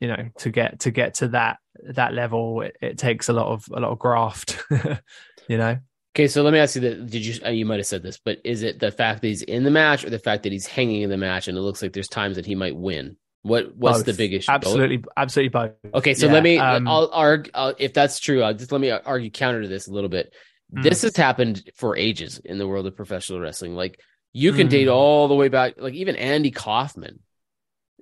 you 0.00 0.08
know 0.08 0.30
to 0.38 0.50
get 0.50 0.80
to 0.80 0.90
get 0.90 1.14
to 1.14 1.28
that 1.28 1.58
that 1.90 2.14
level 2.14 2.62
it, 2.62 2.76
it 2.80 2.98
takes 2.98 3.28
a 3.28 3.32
lot 3.32 3.48
of 3.48 3.64
a 3.72 3.80
lot 3.80 3.92
of 3.92 3.98
graft 3.98 4.62
you 5.48 5.58
know 5.58 5.78
Okay, 6.16 6.26
so 6.26 6.42
let 6.42 6.52
me 6.52 6.58
ask 6.58 6.74
you 6.74 6.80
that. 6.82 7.06
Did 7.08 7.24
you, 7.24 7.40
uh, 7.46 7.50
you 7.50 7.64
might 7.64 7.76
have 7.78 7.86
said 7.86 8.02
this, 8.02 8.18
but 8.24 8.38
is 8.44 8.62
it 8.64 8.80
the 8.80 8.90
fact 8.90 9.22
that 9.22 9.28
he's 9.28 9.42
in 9.42 9.62
the 9.62 9.70
match 9.70 10.04
or 10.04 10.10
the 10.10 10.18
fact 10.18 10.42
that 10.42 10.52
he's 10.52 10.66
hanging 10.66 11.02
in 11.02 11.10
the 11.10 11.16
match 11.16 11.46
and 11.46 11.56
it 11.56 11.60
looks 11.60 11.82
like 11.82 11.92
there's 11.92 12.08
times 12.08 12.36
that 12.36 12.46
he 12.46 12.54
might 12.56 12.74
win? 12.76 13.16
What, 13.42 13.74
what's 13.76 13.98
Both. 13.98 14.06
the 14.06 14.12
big 14.14 14.34
issue? 14.34 14.48
Both? 14.48 14.54
absolutely 14.56 15.04
absolutely 15.16 15.48
both 15.48 15.70
Okay, 15.94 16.12
so 16.14 16.26
Yeah, 16.26 16.32
let 16.32 16.42
me. 16.42 16.58
um, 16.58 16.86
I'll 16.86 17.08
argue 17.12 17.50
if 17.78 17.94
that's 17.94 18.18
true. 18.18 18.42
I'll 18.42 18.52
just 18.54 18.70
let 18.72 18.80
me 18.80 18.90
argue 18.90 19.30
counter 19.30 19.62
to 19.62 19.68
this 19.68 19.86
a 19.86 19.92
little 19.92 20.10
bit. 20.10 20.34
Mm. 20.74 20.82
This 20.82 21.02
has 21.02 21.16
happened 21.16 21.62
for 21.76 21.96
ages 21.96 22.38
in 22.44 22.58
the 22.58 22.66
world 22.68 22.86
of 22.86 22.96
professional 22.96 23.40
wrestling. 23.40 23.74
Like 23.74 23.98
you 24.32 24.52
can 24.52 24.66
Mm. 24.66 24.70
date 24.70 24.88
all 24.88 25.26
the 25.28 25.34
way 25.34 25.48
back, 25.48 25.74
like 25.78 25.94
even 25.94 26.16
Andy 26.16 26.50
Kaufman. 26.50 27.20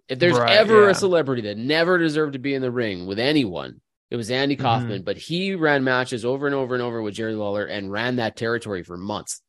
If 0.08 0.18
there's 0.18 0.36
Right, 0.38 0.56
ever 0.56 0.84
yeah. 0.86 0.90
a 0.90 0.94
celebrity 0.94 1.42
that 1.42 1.56
never 1.58 1.98
deserved 1.98 2.32
to 2.32 2.38
be 2.38 2.54
in 2.54 2.62
the 2.62 2.70
ring 2.70 3.06
with 3.06 3.18
anyone, 3.18 3.80
it 4.10 4.16
was 4.16 4.30
Andy 4.30 4.56
Mm-hmm. 4.56 4.64
Kaufman. 4.64 5.02
But 5.02 5.16
he 5.18 5.54
ran 5.54 5.84
matches 5.84 6.24
over 6.24 6.46
and 6.46 6.54
over 6.54 6.74
and 6.74 6.82
over 6.82 7.02
with 7.02 7.14
Jerry 7.14 7.34
Lawler 7.34 7.64
and 7.66 7.90
ran 7.92 8.16
that 8.16 8.36
territory 8.36 8.82
for 8.82 8.96
months. 8.96 9.42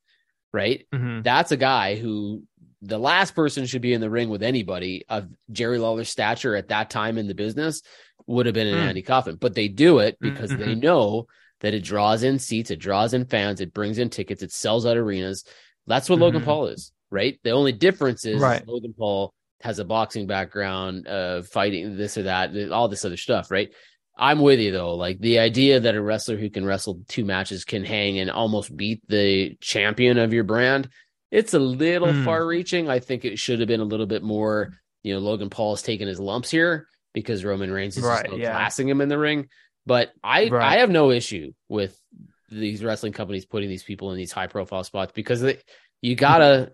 Right? 0.52 0.88
Mhm. 0.94 1.24
That's 1.24 1.52
a 1.52 1.58
guy 1.58 1.96
who 1.96 2.44
the 2.82 2.98
last 2.98 3.36
person 3.36 3.66
should 3.66 3.82
be 3.82 3.94
in 3.94 4.02
the 4.02 4.10
ring 4.10 4.30
with 4.30 4.42
anybody 4.42 5.04
of 5.10 5.28
Jerry 5.52 5.78
Lawler's 5.80 6.10
stature 6.10 6.56
at 6.56 6.70
that 6.70 6.90
time 6.90 7.18
in 7.18 7.28
the 7.28 7.36
business 7.36 7.82
would 8.26 8.46
have 8.46 8.56
been 8.56 8.68
an 8.68 8.76
Mm. 8.76 8.88
Andy 8.90 9.02
Kaufman. 9.02 9.36
But 9.36 9.54
they 9.54 9.68
do 9.68 10.00
it 10.00 10.18
because 10.22 10.50
they 10.50 10.76
Mhm. 10.76 10.82
know 10.84 11.28
that 11.60 11.74
it 11.74 11.84
draws 11.84 12.24
in 12.24 12.40
seats, 12.40 12.72
it 12.72 12.80
draws 12.80 13.14
in 13.14 13.26
fans, 13.26 13.60
it 13.60 13.74
brings 13.74 13.98
in 13.98 14.10
tickets, 14.10 14.42
it 14.42 14.52
sells 14.52 14.86
out 14.86 14.96
arenas. 14.98 15.44
That's 15.88 16.10
what 16.10 16.20
Logan 16.20 16.42
Mhm. 16.42 16.46
Paul 16.46 16.68
is, 16.68 16.92
right? 17.12 17.38
The 17.44 17.52
only 17.52 17.74
difference 17.74 18.26
is 18.26 18.40
Right. 18.42 18.66
Logan 18.68 18.94
Paul 18.98 19.34
has 19.62 19.78
a 19.80 19.84
boxing 19.86 20.26
background, 20.26 21.06
uh, 21.06 21.42
fighting 21.42 21.98
this 21.98 22.18
or 22.18 22.24
that, 22.24 22.72
all 22.72 22.88
this 22.88 23.04
other 23.04 23.18
stuff, 23.18 23.52
right? 23.52 23.70
I'm 24.20 24.40
with 24.42 24.60
you 24.60 24.72
though. 24.72 24.96
Like 24.96 25.20
the 25.20 25.40
idea 25.40 25.80
that 25.80 25.96
a 25.96 26.02
wrestler 26.02 26.38
who 26.38 26.50
can 26.50 26.66
wrestle 26.66 27.02
two 27.08 27.24
matches 27.26 27.64
can 27.64 27.84
hang 27.86 28.20
and 28.20 28.30
almost 28.30 28.76
beat 28.76 29.02
the 29.08 29.56
champion 29.62 30.18
of 30.18 30.34
your 30.34 30.44
brand, 30.44 30.90
it's 31.32 31.54
a 31.54 31.60
little 31.60 32.10
Mm. 32.10 32.26
far 32.26 32.46
reaching. 32.46 32.90
I 32.90 33.00
think 33.00 33.24
it 33.26 33.40
should 33.40 33.60
have 33.60 33.68
been 33.68 33.80
a 33.80 33.86
little 33.86 34.06
bit 34.06 34.22
more, 34.22 34.74
you 35.04 35.14
know, 35.14 35.20
Logan 35.20 35.50
Paul 35.50 35.68
Paul's 35.70 35.82
taking 35.82 36.08
his 36.08 36.20
lumps 36.20 36.52
here 36.52 36.88
because 37.14 37.46
Roman 37.46 37.72
Reigns 37.72 37.98
is 37.98 38.04
Right, 38.04 38.26
yeah. 38.38 38.54
outclassing 38.60 38.88
him 38.90 39.02
in 39.02 39.10
the 39.10 39.18
ring. 39.18 39.48
But 39.86 40.12
I 40.24 40.50
Right. 40.50 40.76
I 40.76 40.80
have 40.80 40.90
no 40.90 41.12
issue 41.12 41.54
with 41.70 41.98
these 42.50 42.84
wrestling 42.84 43.14
companies 43.14 43.46
putting 43.46 43.70
these 43.70 43.84
people 43.84 44.12
in 44.12 44.18
these 44.18 44.32
high 44.32 44.48
profile 44.48 44.84
spots 44.84 45.12
because 45.16 45.40
they, 45.42 45.60
you 46.02 46.16
gotta 46.16 46.72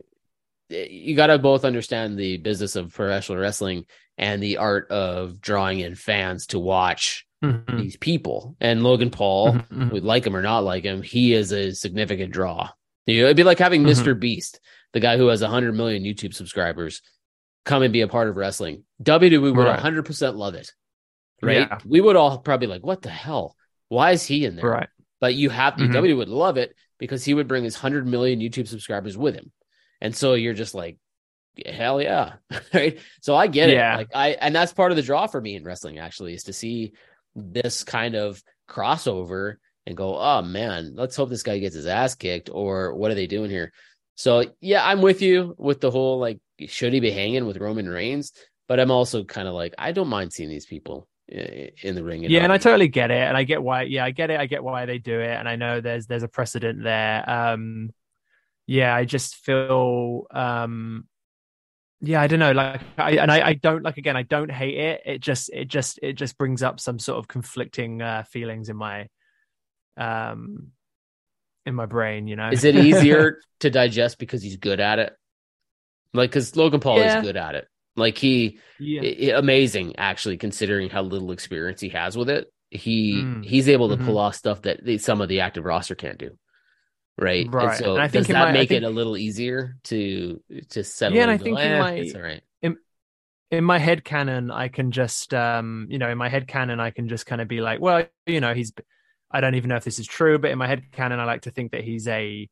you 0.69 1.15
gotta 1.15 1.38
both 1.38 1.63
understand 1.63 2.17
the 2.17 2.38
business 2.38 2.75
of 2.75 2.93
professional 2.93 3.38
wrestling 3.38 3.86
and 4.17 4.41
the 4.41 4.58
art 4.58 4.89
of 4.89 5.39
drawing 5.41 5.79
in 5.79 5.93
fans 5.95 6.47
to 6.47 6.60
watch 6.60 7.24
Mhm. 7.53 7.77
these 7.79 7.97
people. 7.97 8.55
And 8.60 8.84
Logan 8.84 9.10
Paul, 9.10 9.53
Mhm, 9.53 9.67
mhm. 9.69 9.91
we 9.91 9.99
like 9.99 10.25
him 10.25 10.36
or 10.36 10.41
not 10.41 10.60
like 10.63 10.84
him, 10.84 11.01
he 11.01 11.34
is 11.34 11.51
a 11.51 11.71
significant 11.73 12.31
draw. 12.31 12.69
You 13.05 13.19
know, 13.21 13.25
it'd 13.25 13.38
be 13.38 13.43
like 13.43 13.60
having 13.60 13.84
Mhm. 13.84 13.89
Mr. 13.89 14.19
Beast, 14.19 14.60
the 14.93 14.99
guy 14.99 15.17
who 15.17 15.27
has 15.27 15.41
100 15.41 15.73
million 15.73 16.03
YouTube 16.03 16.34
subscribers, 16.34 17.01
come 17.65 17.84
and 17.84 17.93
be 17.93 18.01
a 18.01 18.08
part 18.08 18.27
of 18.27 18.36
wrestling. 18.36 18.84
WWE 19.01 19.51
would 19.51 19.65
Right. 19.65 19.79
100% 19.79 20.36
love 20.36 20.55
it. 20.55 20.71
Right? 21.41 21.67
Yeah. 21.69 21.79
We 21.86 22.01
would 22.01 22.15
all 22.15 22.38
probably 22.39 22.67
like, 22.67 22.84
what 22.86 23.01
the 23.01 23.10
hell? 23.10 23.55
Why 23.89 24.12
is 24.12 24.23
he 24.25 24.45
in 24.45 24.55
there? 24.55 24.65
Right. 24.69 24.89
But 25.19 25.36
you 25.36 25.49
have 25.49 25.75
Mhm. 25.75 25.91
WWE 25.91 26.13
would 26.17 26.29
love 26.29 26.58
it 26.58 26.75
because 26.97 27.23
he 27.25 27.34
would 27.34 27.47
bring 27.47 27.63
his 27.63 27.75
100 27.75 28.08
million 28.08 28.39
YouTube 28.39 28.67
subscribers 28.67 29.17
with 29.17 29.36
him. 29.36 29.51
And 30.01 30.15
so 30.15 30.34
you're 30.34 30.53
just 30.53 30.73
like, 30.75 30.97
hell 31.65 32.01
yeah. 32.01 32.34
right? 32.73 32.99
So 33.21 33.36
I 33.36 33.47
get 33.47 33.69
Yeah. 33.69 33.93
it. 33.95 33.97
Like 33.97 34.10
I 34.15 34.29
and 34.31 34.53
that's 34.55 34.73
part 34.73 34.91
of 34.91 34.95
the 34.95 35.01
draw 35.03 35.27
for 35.27 35.39
me 35.41 35.55
in 35.55 35.63
wrestling 35.63 35.99
actually 35.99 36.34
is 36.34 36.43
to 36.43 36.53
see 36.53 36.93
this 37.36 37.84
kind 37.84 38.15
of 38.15 38.41
crossover 38.69 39.56
and 39.86 39.98
go, 39.98 40.17
"Oh 40.17 40.41
man, 40.41 40.93
let's 40.95 41.15
hope 41.15 41.30
this 41.30 41.43
guy 41.43 41.60
gets 41.60 41.76
his 41.76 41.88
ass 41.88 42.15
kicked 42.15 42.50
or 42.52 42.95
what 42.95 43.12
are 43.12 43.15
they 43.15 43.28
doing 43.28 43.50
here?" 43.50 43.74
So, 44.15 44.45
yeah, 44.62 44.86
I'm 44.86 45.02
with 45.02 45.21
you 45.21 45.56
with 45.58 45.82
the 45.82 45.91
whole 45.91 46.19
like 46.19 46.39
should 46.67 46.93
he 46.93 47.00
be 47.00 47.12
hanging 47.12 47.45
with 47.45 47.58
Roman 47.58 47.89
Reigns? 47.89 48.32
But 48.67 48.80
I'm 48.80 48.91
also 48.91 49.24
kind 49.24 49.48
of 49.48 49.54
like 49.54 49.76
I 49.78 49.91
don't 49.91 50.08
mind 50.08 50.34
seeing 50.34 50.50
these 50.50 50.65
people 50.65 51.08
in 51.28 51.95
the 51.95 52.04
ring. 52.04 52.24
yeah, 52.24 52.43
and 52.43 52.54
I 52.54 52.58
totally 52.58 52.88
get 52.88 53.12
it, 53.12 53.17
and 53.21 53.36
I 53.36 53.43
get 53.43 53.62
why. 53.62 53.84
Yeah, 53.84 54.06
I 54.06 54.12
get 54.12 54.30
it. 54.30 54.39
I 54.39 54.45
get 54.45 54.63
why 54.63 54.86
they 54.86 55.00
do 55.00 55.19
it, 55.19 55.32
and 55.32 55.50
I 55.50 55.56
know 55.56 55.82
there's 55.82 56.08
there's 56.08 56.24
a 56.24 56.28
precedent 56.28 56.84
there. 56.84 57.30
Um, 57.30 57.91
yeah, 58.67 58.95
I 58.95 59.06
just 59.06 59.36
feel, 59.36 60.26
um, 60.32 61.06
yeah, 62.06 62.22
I 62.22 62.28
don't 62.28 62.39
know, 62.39 62.52
like, 62.52 62.82
I 62.98 63.12
and 63.18 63.32
I, 63.32 63.48
I 63.50 63.54
don't 63.54 63.84
like 63.84 63.98
again, 63.98 64.15
I 64.15 64.24
don't 64.24 64.52
hate 64.52 64.78
it. 64.78 65.02
It 65.06 65.20
just, 65.22 65.50
it 65.54 65.68
just, 65.68 66.00
it 66.02 66.13
just 66.13 66.38
brings 66.38 66.63
up 66.63 66.80
some 66.80 67.00
sort 67.00 67.20
of 67.20 67.28
conflicting 67.28 68.02
uh, 68.02 68.24
feelings 68.24 68.70
in 68.70 68.78
my, 68.78 69.08
um, 69.98 70.72
in 71.65 71.76
my 71.76 71.86
brain. 71.86 72.28
You 72.28 72.36
know, 72.36 72.50
Is 72.50 72.63
it 72.63 72.76
easier 72.76 73.39
to 73.62 73.70
digest 73.70 74.20
because 74.20 74.41
he's 74.44 74.58
good 74.58 74.80
at 74.80 75.00
it? 75.00 75.13
Like, 76.13 76.30
because 76.30 76.56
Logan 76.56 76.80
Paul 76.80 77.00
Yeah. 77.00 77.18
is 77.20 77.24
good 77.26 77.38
at 77.38 77.56
it. 77.56 77.68
Like 77.98 78.18
he, 78.18 78.60
yeah. 78.80 79.02
i- 79.02 79.32
i- 79.34 79.39
amazing 79.39 79.96
actually, 79.98 80.38
considering 80.38 80.89
how 80.89 81.02
little 81.02 81.32
experience 81.32 81.80
he 81.82 81.89
has 81.89 82.18
with 82.18 82.30
it. 82.30 82.48
He 82.72 83.22
Mm. 83.22 83.46
he's 83.46 83.70
able 83.70 83.89
to 83.89 83.96
Mhm. 83.98 84.06
pull 84.06 84.18
off 84.18 84.36
stuff 84.36 84.63
that 84.63 84.80
some 85.02 85.22
of 85.22 85.30
the 85.30 85.41
active 85.41 85.63
roster 85.63 85.96
can't 85.96 86.18
do. 86.18 86.38
Right. 87.17 87.47
Right. 87.51 87.69
And 87.69 87.78
so 87.78 87.93
And 87.93 88.01
I 88.04 88.08
think 88.08 88.28
does 88.28 88.34
that 88.34 88.45
my- 88.47 88.51
make 88.51 88.69
think- 88.69 88.84
it 88.84 88.86
a 88.86 88.89
little 88.89 89.15
easier 89.17 89.78
to 89.86 90.41
to 90.69 90.84
settle? 90.84 91.15
Yeah, 91.17 91.23
and 91.23 91.32
I 91.32 91.38
think 91.38 91.58
in 91.60 91.65
"Eh, 91.71 91.80
my- 91.80 91.93
it's 91.93 92.15
all 92.15 92.21
right. 92.21 92.41
in 93.51 93.63
my 93.63 93.78
head 93.78 94.04
canon 94.04 94.49
i 94.49 94.67
can 94.67 94.91
just 94.91 95.32
um 95.34 95.86
you 95.89 95.99
know 95.99 96.10
in 96.10 96.17
my 96.17 96.28
head 96.28 96.47
canon 96.47 96.80
i 96.80 96.89
can 96.89 97.08
just 97.08 97.28
kind 97.28 97.39
of 97.39 97.47
be 97.47 97.62
like 97.62 97.80
well 97.80 98.04
you 98.25 98.41
know 98.41 98.56
he's 98.56 98.73
i 99.32 99.39
don't 99.39 99.54
even 99.54 99.69
know 99.69 99.75
if 99.75 99.84
this 99.84 99.99
is 99.99 100.08
true 100.08 100.39
but 100.39 100.49
in 100.49 100.58
my 100.58 100.65
head 100.67 100.91
canon 100.91 101.19
i 101.19 101.25
like 101.25 101.43
to 101.43 101.51
think 101.51 101.71
that 101.71 101.84
he's 101.84 102.08
a 102.08 102.49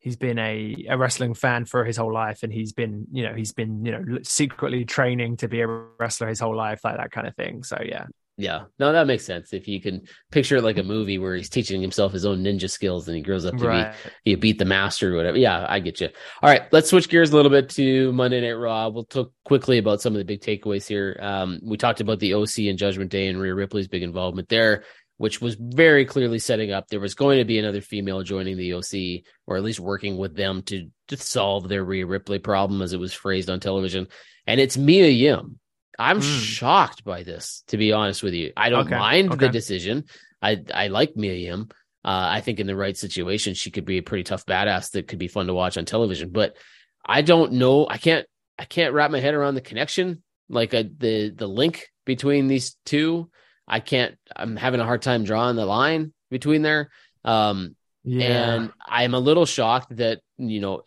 he's 0.00 0.16
been 0.16 0.38
a, 0.38 0.84
a 0.90 0.98
wrestling 0.98 1.32
fan 1.32 1.64
for 1.64 1.82
his 1.82 1.96
whole 1.96 2.12
life 2.12 2.42
and 2.42 2.52
he's 2.52 2.74
been 2.74 3.06
you 3.10 3.24
know 3.24 3.32
he's 3.34 3.52
been 3.54 3.86
you 3.86 3.90
know 3.92 4.18
secretly 4.22 4.84
training 4.84 5.38
to 5.38 5.48
be 5.48 5.62
a 5.62 5.66
wrestler 5.66 6.28
his 6.28 6.40
whole 6.40 6.54
life 6.54 6.80
like 6.84 6.98
that 6.98 7.10
kind 7.10 7.26
of 7.26 7.34
thing 7.34 7.62
so 7.64 7.78
yeah 7.82 8.04
Yeah, 8.36 8.64
no, 8.80 8.92
that 8.92 9.06
makes 9.06 9.24
sense. 9.24 9.52
If 9.52 9.68
you 9.68 9.80
can 9.80 10.02
picture 10.32 10.56
it 10.56 10.64
like 10.64 10.78
a 10.78 10.82
movie 10.82 11.18
where 11.18 11.36
he's 11.36 11.48
teaching 11.48 11.80
himself 11.80 12.12
his 12.12 12.26
own 12.26 12.42
ninja 12.42 12.68
skills 12.68 13.06
and 13.06 13.16
he 13.16 13.22
grows 13.22 13.44
up 13.44 13.56
to 13.58 13.66
right 13.66 13.94
be 14.24 14.30
you 14.32 14.36
beat 14.36 14.58
the 14.58 14.64
master 14.64 15.14
or 15.14 15.16
whatever. 15.16 15.38
Yeah, 15.38 15.64
I 15.68 15.78
get 15.78 16.00
you. 16.00 16.08
All 16.42 16.50
right, 16.50 16.62
let's 16.72 16.90
switch 16.90 17.08
gears 17.08 17.30
a 17.30 17.36
little 17.36 17.50
bit 17.50 17.68
to 17.70 18.12
Monday 18.12 18.40
Night 18.40 18.58
Raw. 18.58 18.88
We'll 18.88 19.04
talk 19.04 19.32
quickly 19.44 19.78
about 19.78 20.00
some 20.00 20.14
of 20.14 20.18
the 20.18 20.24
big 20.24 20.40
takeaways 20.40 20.86
here. 20.86 21.16
Um, 21.22 21.60
we 21.62 21.76
talked 21.76 22.00
about 22.00 22.18
the 22.18 22.34
OC 22.34 22.58
and 22.68 22.78
Judgment 22.78 23.12
Day 23.12 23.28
and 23.28 23.40
Rhea 23.40 23.54
Ripley's 23.54 23.86
big 23.86 24.02
involvement 24.02 24.48
there, 24.48 24.82
which 25.18 25.40
was 25.40 25.54
very 25.54 26.04
clearly 26.04 26.40
setting 26.40 26.72
up 26.72 26.88
there 26.88 26.98
was 26.98 27.14
going 27.14 27.38
to 27.38 27.44
be 27.44 27.60
another 27.60 27.80
female 27.80 28.22
joining 28.22 28.56
the 28.56 28.74
OC 28.74 29.24
or 29.46 29.56
at 29.56 29.62
least 29.62 29.78
working 29.78 30.16
with 30.16 30.34
them 30.34 30.62
to 30.62 30.90
to 31.06 31.16
solve 31.16 31.68
their 31.68 31.84
Rhea 31.84 32.04
Ripley 32.04 32.40
problem 32.40 32.82
as 32.82 32.92
it 32.92 33.00
was 33.00 33.14
phrased 33.14 33.48
on 33.48 33.60
television. 33.60 34.08
And 34.46 34.60
it's 34.60 34.76
Mia 34.76 35.08
Yim. 35.08 35.60
I'm 35.98 36.20
Mm. 36.20 36.42
shocked 36.42 37.04
by 37.04 37.22
this, 37.22 37.62
to 37.68 37.76
be 37.76 37.92
honest 37.92 38.22
with 38.22 38.34
you. 38.34 38.52
I 38.56 38.68
don't 38.70 38.86
Okay, 38.86 38.98
mind 38.98 39.32
the 39.32 39.48
decision. 39.48 40.04
I 40.42 40.62
I 40.72 40.88
like 40.88 41.16
Mia 41.16 41.34
Yim. 41.34 41.68
Uh, 42.04 42.28
I 42.32 42.40
think 42.42 42.60
in 42.60 42.66
the 42.66 42.76
right 42.76 42.96
situation, 42.96 43.54
she 43.54 43.70
could 43.70 43.84
be 43.86 43.98
a 43.98 44.02
pretty 44.02 44.24
tough 44.24 44.44
badass 44.44 44.90
that 44.90 45.08
could 45.08 45.18
be 45.18 45.28
fun 45.28 45.46
to 45.46 45.54
watch 45.54 45.78
on 45.78 45.84
television. 45.86 46.30
But 46.30 46.56
I 47.04 47.22
don't 47.22 47.52
know. 47.52 47.86
I 47.88 47.98
can't. 47.98 48.26
I 48.58 48.64
can't 48.64 48.92
wrap 48.94 49.10
my 49.10 49.20
head 49.20 49.34
around 49.34 49.54
the 49.54 49.60
connection, 49.60 50.22
like 50.48 50.74
uh 50.74 50.84
the 50.98 51.30
the 51.30 51.46
link 51.48 51.88
between 52.04 52.46
these 52.48 52.76
two. 52.84 53.30
I 53.66 53.80
can't. 53.80 54.16
I'm 54.36 54.56
having 54.56 54.80
a 54.80 54.84
hard 54.84 55.00
time 55.02 55.24
drawing 55.24 55.56
the 55.56 55.64
line 55.66 56.12
between 56.30 56.62
there. 56.62 56.90
Um, 57.24 57.76
yeah 58.04 58.54
and 58.56 58.72
I'm 58.86 59.14
a 59.14 59.18
little 59.18 59.46
shocked 59.46 59.96
that 59.96 60.20
you 60.36 60.60
know, 60.60 60.82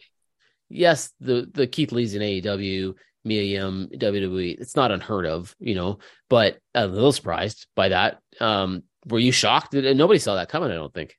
yes, 0.70 1.12
the 1.20 1.50
the 1.52 1.65
Keith 1.67 1.91
Lee's 1.91 2.13
in 2.13 2.22
AEW, 2.22 2.93
Mia 3.28 3.44
Yim, 3.44 3.90
WWE. 3.94 4.60
It's 4.60 4.76
not 4.76 4.92
unheard 4.92 5.26
of, 5.26 5.56
you 5.60 5.76
know, 5.76 6.00
but 6.30 6.58
a 6.74 6.88
little 6.88 7.12
surprised 7.12 7.68
by 7.76 7.90
that. 7.90 8.20
Um, 8.40 8.84
were 9.06 9.20
you 9.20 9.32
shocked? 9.32 9.74
Nobody 9.74 10.20
saw 10.20 10.36
that 10.36 10.50
coming. 10.50 10.72
I 10.72 10.76
don't 10.76 10.94
think. 10.94 11.16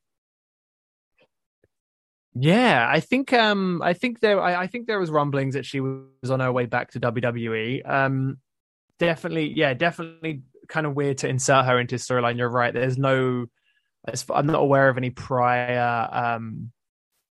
Yeah, 2.34 2.86
I 2.88 3.00
think 3.00 3.32
um 3.32 3.82
I 3.82 3.94
think 3.94 4.20
there 4.20 4.40
I, 4.40 4.62
I 4.62 4.66
think 4.68 4.86
there 4.86 5.00
was 5.00 5.10
rumblings 5.10 5.54
that 5.54 5.66
she 5.66 5.80
was 5.80 6.30
on 6.30 6.40
her 6.40 6.52
way 6.52 6.66
back 6.66 6.92
to 6.92 7.00
WWE. 7.00 7.88
Um 7.88 8.38
definitely 8.98 9.52
yeah, 9.56 9.74
definitely 9.74 10.42
kind 10.68 10.86
of 10.86 10.94
weird 10.94 11.18
to 11.18 11.28
insert 11.28 11.64
her 11.64 11.80
into 11.80 11.96
storyline. 11.96 12.38
You're 12.38 12.48
right. 12.48 12.72
There's 12.72 12.98
no 12.98 13.46
I'm 14.30 14.46
not 14.46 14.60
aware 14.60 14.88
of 14.88 14.96
any 14.96 15.10
prior 15.10 16.08
um 16.12 16.70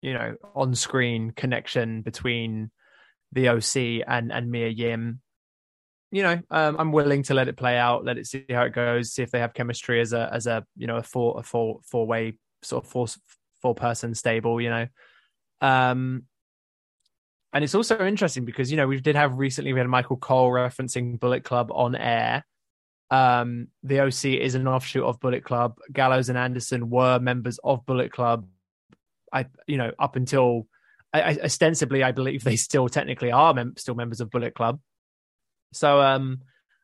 you 0.01 0.13
know 0.13 0.36
on-screen 0.53 1.31
connection 1.31 2.01
between 2.01 2.69
the 3.31 3.49
OC 3.49 4.05
and 4.07 4.31
and 4.31 4.51
Mia 4.51 4.67
Yim. 4.69 5.21
You 6.11 6.23
know, 6.23 6.41
um, 6.49 6.75
I'm 6.77 6.91
willing 6.91 7.23
to 7.23 7.33
let 7.33 7.47
it 7.47 7.55
play 7.55 7.77
out, 7.77 8.03
let 8.03 8.17
it 8.17 8.27
see 8.27 8.45
how 8.49 8.63
it 8.63 8.73
goes, 8.73 9.13
see 9.13 9.23
if 9.23 9.31
they 9.31 9.39
have 9.39 9.53
chemistry 9.53 10.01
as 10.01 10.11
a 10.11 10.29
as 10.31 10.45
a 10.45 10.65
you 10.75 10.87
know 10.87 10.97
a 10.97 11.03
four 11.03 11.39
a 11.39 11.43
four 11.43 11.79
four 11.83 12.05
way 12.05 12.33
sort 12.61 12.83
of 12.83 12.89
four 12.89 13.07
four 13.61 13.75
person 13.75 14.13
stable. 14.13 14.59
You 14.59 14.69
know, 14.69 14.87
um, 15.61 16.23
and 17.53 17.63
it's 17.63 17.75
also 17.75 18.05
interesting 18.05 18.45
because 18.45 18.71
you 18.71 18.77
know 18.77 18.87
we 18.87 18.99
did 18.99 19.15
have 19.15 19.37
recently 19.37 19.71
we 19.71 19.79
had 19.79 19.87
Michael 19.87 20.17
Cole 20.17 20.49
referencing 20.51 21.19
Bullet 21.19 21.43
Club 21.43 21.71
on 21.73 21.95
air. 21.95 22.45
Um, 23.09 23.67
the 23.83 24.01
OC 24.01 24.25
is 24.25 24.55
an 24.55 24.67
offshoot 24.67 25.03
of 25.03 25.19
Bullet 25.19 25.43
Club. 25.43 25.77
Gallows 25.91 26.29
and 26.29 26.37
Anderson 26.37 26.89
were 26.89 27.19
members 27.19 27.59
of 27.63 27.85
Bullet 27.85 28.11
Club. 28.11 28.47
I 29.31 29.47
you 29.65 29.77
know 29.77 29.91
up 29.97 30.17
until 30.17 30.67
I, 31.13 31.21
I, 31.21 31.38
ostensibly 31.43 32.04
I 32.04 32.12
believe 32.12 32.43
they 32.43 32.56
still 32.56 32.88
technically 32.88 33.32
are 33.32 33.54
mem- 33.54 33.76
still 33.78 33.95
members 33.95 34.21
of 34.21 34.30
Bullet 34.30 34.56
Club. 34.56 34.80
So 35.74 36.02
um, 36.02 36.41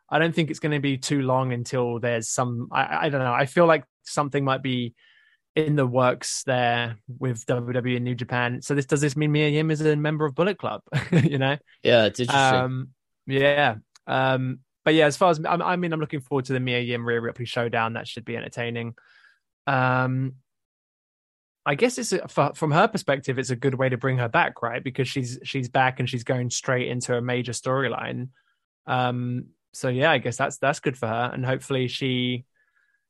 I 0.09 0.19
don't 0.19 0.33
think 0.33 0.49
it's 0.49 0.59
going 0.59 0.71
to 0.73 0.79
be 0.79 0.97
too 0.97 1.21
long 1.21 1.53
until 1.53 1.99
there's 1.99 2.29
some. 2.29 2.69
I, 2.71 3.07
I 3.07 3.09
don't 3.09 3.21
know. 3.21 3.33
I 3.33 3.45
feel 3.45 3.65
like 3.65 3.83
something 4.03 4.43
might 4.43 4.63
be 4.63 4.95
in 5.55 5.75
the 5.75 5.87
works 5.87 6.43
there 6.43 6.97
with 7.07 7.45
WWE 7.47 7.95
and 7.95 8.05
New 8.05 8.15
Japan. 8.15 8.61
So 8.61 8.75
this 8.75 8.85
does 8.85 9.01
this 9.01 9.17
mean 9.17 9.31
Mia 9.31 9.49
Yim 9.49 9.71
is 9.71 9.81
a 9.81 9.95
member 9.95 10.25
of 10.25 10.35
Bullet 10.35 10.57
Club? 10.57 10.81
you 11.11 11.37
know? 11.37 11.57
Yeah, 11.83 12.05
it's 12.05 12.19
interesting. 12.19 12.59
Um, 12.59 12.89
yeah. 13.25 13.75
Um, 14.05 14.59
but 14.85 14.93
yeah, 14.93 15.07
as 15.07 15.17
far 15.17 15.31
as 15.31 15.43
I, 15.43 15.55
I 15.55 15.75
mean, 15.75 15.91
I'm 15.91 15.99
looking 15.99 16.21
forward 16.21 16.45
to 16.45 16.53
the 16.53 16.59
Mia 16.59 16.79
Yim 16.79 17.05
Rhea 17.05 17.19
Ripley 17.19 17.45
showdown. 17.45 17.93
That 17.93 18.07
should 18.07 18.23
be 18.23 18.37
entertaining. 18.37 18.95
Um, 19.65 20.35
I 21.67 21.75
guess 21.75 21.97
it's 21.97 22.13
a, 22.13 22.25
for, 22.29 22.53
from 22.55 22.71
her 22.71 22.87
perspective, 22.87 23.37
it's 23.37 23.49
a 23.49 23.55
good 23.57 23.73
way 23.75 23.89
to 23.89 23.97
bring 23.97 24.19
her 24.19 24.29
back, 24.29 24.61
right? 24.61 24.81
Because 24.81 25.09
she's 25.09 25.37
she's 25.43 25.67
back 25.67 25.99
and 25.99 26.09
she's 26.09 26.23
going 26.23 26.49
straight 26.49 26.87
into 26.87 27.13
a 27.13 27.21
major 27.21 27.51
storyline. 27.51 28.29
Um, 28.87 29.47
so 29.73 29.89
yeah, 29.89 30.09
I 30.09 30.17
guess 30.19 30.37
that's 30.37 30.57
that's 30.59 30.79
good 30.79 30.97
for 30.97 31.07
her, 31.07 31.29
and 31.33 31.45
hopefully 31.45 31.89
she. 31.89 32.45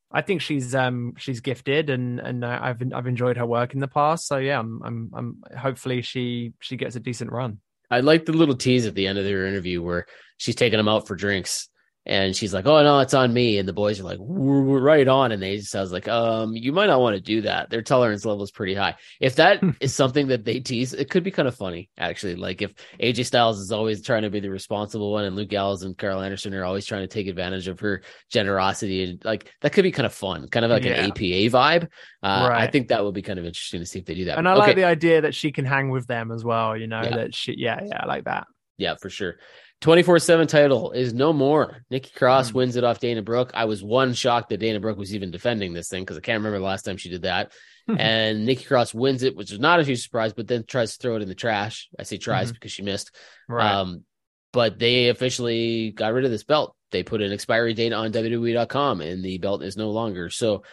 I 0.09 0.21
think 0.21 0.41
she's 0.41 0.73
um 0.73 1.13
she's 1.17 1.41
gifted 1.41 1.89
and 1.89 2.19
and 2.19 2.43
I've 2.45 2.81
I've 2.93 3.07
enjoyed 3.07 3.35
her 3.37 3.45
work 3.45 3.73
in 3.73 3.81
the 3.81 3.89
past. 3.89 4.25
So 4.25 4.37
yeah, 4.37 4.57
I'm 4.57 4.81
I'm 4.83 5.11
I'm 5.13 5.43
hopefully 5.55 6.01
she 6.01 6.53
she 6.59 6.77
gets 6.77 6.95
a 6.95 7.01
decent 7.01 7.31
run. 7.31 7.59
I 7.91 7.99
like 7.99 8.25
the 8.25 8.33
little 8.33 8.55
tease 8.55 8.87
at 8.87 8.95
the 8.95 9.05
end 9.05 9.19
of 9.19 9.25
their 9.25 9.45
interview 9.45 9.83
where 9.83 10.07
she's 10.37 10.55
taking 10.55 10.79
him 10.79 10.87
out 10.87 11.07
for 11.07 11.15
drinks 11.15 11.69
And 12.09 12.33
she's 12.33 12.53
like, 12.53 12.65
"Oh 12.65 12.81
no, 12.83 12.99
it's 12.99 13.13
on 13.13 13.33
me." 13.33 13.57
And 13.57 13.67
the 13.67 13.73
boys 13.73 13.99
are 13.99 14.03
like, 14.03 14.17
"We're, 14.17 14.61
we're 14.61 14.79
right 14.79 15.05
on." 15.07 15.33
And 15.33 15.43
they 15.43 15.57
just 15.57 15.75
I 15.75 15.81
was 15.81 15.91
like, 15.91 16.07
"Um, 16.07 16.55
you 16.55 16.71
might 16.71 16.85
not 16.87 17.01
want 17.01 17.17
to 17.17 17.21
do 17.21 17.41
that. 17.41 17.69
Their 17.69 17.81
tolerance 17.81 18.23
level 18.23 18.43
is 18.43 18.49
pretty 18.51 18.73
high. 18.73 18.95
If 19.19 19.35
that 19.35 19.61
is 19.81 19.93
something 19.93 20.27
that 20.27 20.45
they 20.45 20.61
tease, 20.61 20.93
it 20.93 21.09
could 21.09 21.23
be 21.25 21.31
kind 21.31 21.49
of 21.49 21.55
funny, 21.55 21.89
actually. 21.97 22.35
Like 22.37 22.61
if 22.61 22.73
AJ 23.01 23.25
Styles 23.25 23.59
is 23.59 23.73
always 23.73 24.01
trying 24.01 24.21
to 24.21 24.29
be 24.29 24.39
the 24.39 24.49
responsible 24.49 25.11
one, 25.11 25.25
and 25.25 25.35
Luke 25.35 25.49
Gallows 25.49 25.83
and 25.83 25.97
Karl 25.97 26.21
Anderson 26.21 26.53
are 26.53 26.63
always 26.63 26.85
trying 26.85 27.01
to 27.01 27.07
take 27.07 27.27
advantage 27.27 27.67
of 27.67 27.81
her 27.81 28.03
generosity, 28.31 29.03
and 29.03 29.25
like 29.25 29.51
that 29.59 29.73
could 29.73 29.83
be 29.83 29.91
kind 29.91 30.05
of 30.05 30.13
fun, 30.13 30.47
kind 30.47 30.63
of 30.63 30.71
like 30.71 30.85
Yeah. 30.85 30.93
an 31.03 31.11
APA 31.11 31.49
vibe. 31.51 31.83
Uh, 32.23 32.49
I 32.53 32.67
think 32.67 32.87
that 32.87 33.03
would 33.03 33.15
be 33.15 33.21
kind 33.21 33.37
of 33.37 33.43
interesting 33.45 33.81
to 33.81 33.85
see 33.85 33.99
if 33.99 34.05
they 34.05 34.15
do 34.15 34.25
that. 34.25 34.37
And 34.37 34.47
I 34.47 34.53
Okay. 34.53 34.59
like 34.67 34.75
the 34.77 34.85
idea 34.85 35.21
that 35.21 35.35
she 35.35 35.51
can 35.51 35.65
hang 35.65 35.89
with 35.89 36.07
them 36.07 36.31
as 36.31 36.45
well. 36.45 36.77
You 36.77 36.87
know 36.87 37.01
Yeah. 37.03 37.15
that 37.17 37.35
she, 37.35 37.53
yeah, 37.57 37.81
yeah, 37.83 37.99
I 38.03 38.05
like 38.05 38.23
that. 38.23 38.47
Yeah, 38.77 38.95
for 38.95 39.09
sure. 39.09 39.37
24 39.81 40.19
7 40.19 40.47
title 40.47 40.91
is 40.91 41.13
no 41.13 41.31
more. 41.33 41.83
Nikki 41.91 42.09
Cross 42.15 42.51
Mm. 42.51 42.53
wins 42.55 42.75
it 42.77 42.83
off 42.83 42.99
Dana 42.99 43.21
Brooke. 43.21 43.51
I 43.53 43.65
was 43.65 43.83
one 43.83 44.13
shocked 44.13 44.49
that 44.49 44.57
Dana 44.59 44.79
Brooke 44.79 44.97
was 44.97 45.13
even 45.13 45.29
defending 45.31 45.73
this 45.73 45.87
thing 45.87 46.03
because 46.03 46.17
I 46.17 46.21
can't 46.21 46.39
remember 46.39 46.57
the 46.59 46.65
last 46.65 46.83
time 46.83 46.97
she 46.97 47.09
did 47.09 47.21
that. 47.23 47.51
and 47.99 48.45
Nikki 48.45 48.65
Cross 48.65 48.93
wins 48.93 49.23
it, 49.23 49.35
which 49.35 49.51
is 49.51 49.59
not 49.59 49.79
a 49.79 49.83
huge 49.83 50.01
surprise, 50.01 50.33
but 50.33 50.47
then 50.47 50.63
tries 50.65 50.93
to 50.97 51.01
throw 51.01 51.15
it 51.15 51.21
in 51.21 51.27
the 51.29 51.35
trash. 51.35 51.89
I 51.97 52.03
say 52.03 52.17
tries 52.17 52.49
Mhm. 52.51 52.55
because 52.55 52.71
she 52.71 52.81
missed. 52.81 53.15
Right. 53.47 53.71
Um, 53.71 54.03
but 54.51 54.79
they 54.79 55.09
officially 55.09 55.91
got 55.91 56.13
rid 56.13 56.25
of 56.25 56.31
this 56.31 56.43
belt. 56.43 56.75
They 56.91 57.03
put 57.03 57.21
an 57.21 57.31
expiry 57.31 57.73
date 57.73 57.93
on 57.93 58.11
WWE.com 58.11 59.01
and 59.01 59.23
the 59.23 59.37
belt 59.37 59.61
is 59.61 59.77
no 59.77 59.91
longer. 59.91 60.29
So 60.29 60.63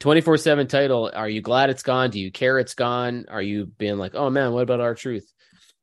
24 0.00 0.38
7 0.38 0.66
title. 0.66 1.10
Are 1.14 1.28
you 1.28 1.42
glad 1.42 1.68
it's 1.70 1.82
gone? 1.82 2.10
Do 2.10 2.18
you 2.18 2.32
care 2.32 2.58
it's 2.58 2.74
gone? 2.74 3.26
Are 3.28 3.42
you 3.42 3.66
being 3.66 3.98
like, 3.98 4.14
oh 4.14 4.30
man, 4.30 4.52
what 4.52 4.62
about 4.62 4.80
R-Truth? 4.80 5.30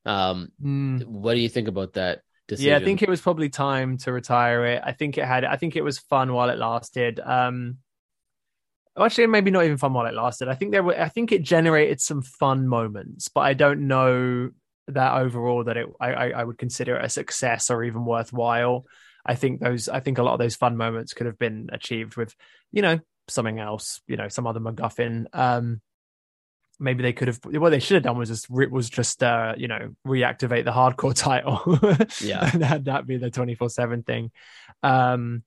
Um, 0.06 0.50
Mm. 0.62 1.06
what 1.06 1.36
do 1.36 1.39
you 1.39 1.50
think 1.50 1.67
about 1.67 1.94
that 1.94 2.22
decision? 2.52 2.70
Yeah, 2.70 2.78
I 2.78 2.84
think 2.84 3.02
it 3.02 3.10
was 3.10 3.22
probably 3.22 3.50
time 3.50 3.98
to 4.00 4.12
retire 4.12 4.66
it. 4.66 4.82
I 4.84 4.92
think 4.92 5.18
it 5.18 5.26
had. 5.26 5.44
I 5.44 5.56
think 5.58 5.76
it 5.76 5.84
was 5.84 6.00
fun 6.00 6.34
while 6.34 6.50
it 6.50 6.58
lasted. 6.58 7.20
Um, 7.20 7.78
actually, 8.98 9.28
maybe 9.28 9.52
not 9.52 9.66
even 9.66 9.78
fun 9.78 9.94
while 9.94 10.06
it 10.06 10.14
lasted. 10.14 10.48
I 10.48 10.56
think 10.56 10.72
there 10.72 10.84
were. 10.84 11.00
I 11.00 11.10
think 11.10 11.32
it 11.32 11.44
generated 11.44 12.02
some 12.02 12.22
fun 12.22 12.68
moments, 12.68 13.28
but 13.30 13.42
I 13.42 13.54
don't 13.54 13.88
know 13.88 14.52
that 14.88 15.18
overall 15.18 15.64
that 15.64 15.78
it. 15.78 15.88
I 16.00 16.14
I, 16.14 16.30
I 16.30 16.44
would 16.44 16.58
consider 16.58 16.96
it 16.98 17.06
a 17.06 17.10
success 17.10 17.70
or 17.70 17.84
even 17.84 18.06
worthwhile. 18.06 18.86
I 19.26 19.36
think 19.36 19.62
those. 19.62 19.90
I 19.90 20.00
think 20.00 20.18
a 20.18 20.24
lot 20.24 20.34
of 20.34 20.40
those 20.40 20.56
fun 20.56 20.78
moments 20.78 21.14
could 21.14 21.28
have 21.28 21.40
been 21.40 21.70
achieved 21.72 22.16
with, 22.16 22.36
you 22.72 22.82
know, 22.82 23.00
something 23.28 23.60
else. 23.60 24.02
You 24.08 24.18
know, 24.18 24.28
some 24.28 24.48
other 24.48 24.60
MacGuffin. 24.60 25.26
Um, 25.34 25.82
maybe 26.82 27.04
they 27.04 27.13
could 27.13 27.28
have 27.28 27.39
what 27.46 27.70
they 27.70 27.80
should 27.80 27.96
have 27.96 28.04
done 28.04 28.17
was 28.17 28.30
just 28.30 28.50
was 28.50 28.89
just 28.89 29.22
uh 29.24 29.54
you 29.58 29.67
know 29.67 29.96
reactivate 30.06 30.65
the 30.65 30.72
hardcore 30.72 31.13
title 31.28 31.62
Yeah. 32.26 32.50
and 32.54 32.63
had 32.63 32.86
that 32.86 33.06
be 33.08 33.17
the 33.17 33.32
24/7 33.32 34.06
thing 34.06 34.32
um 34.84 35.44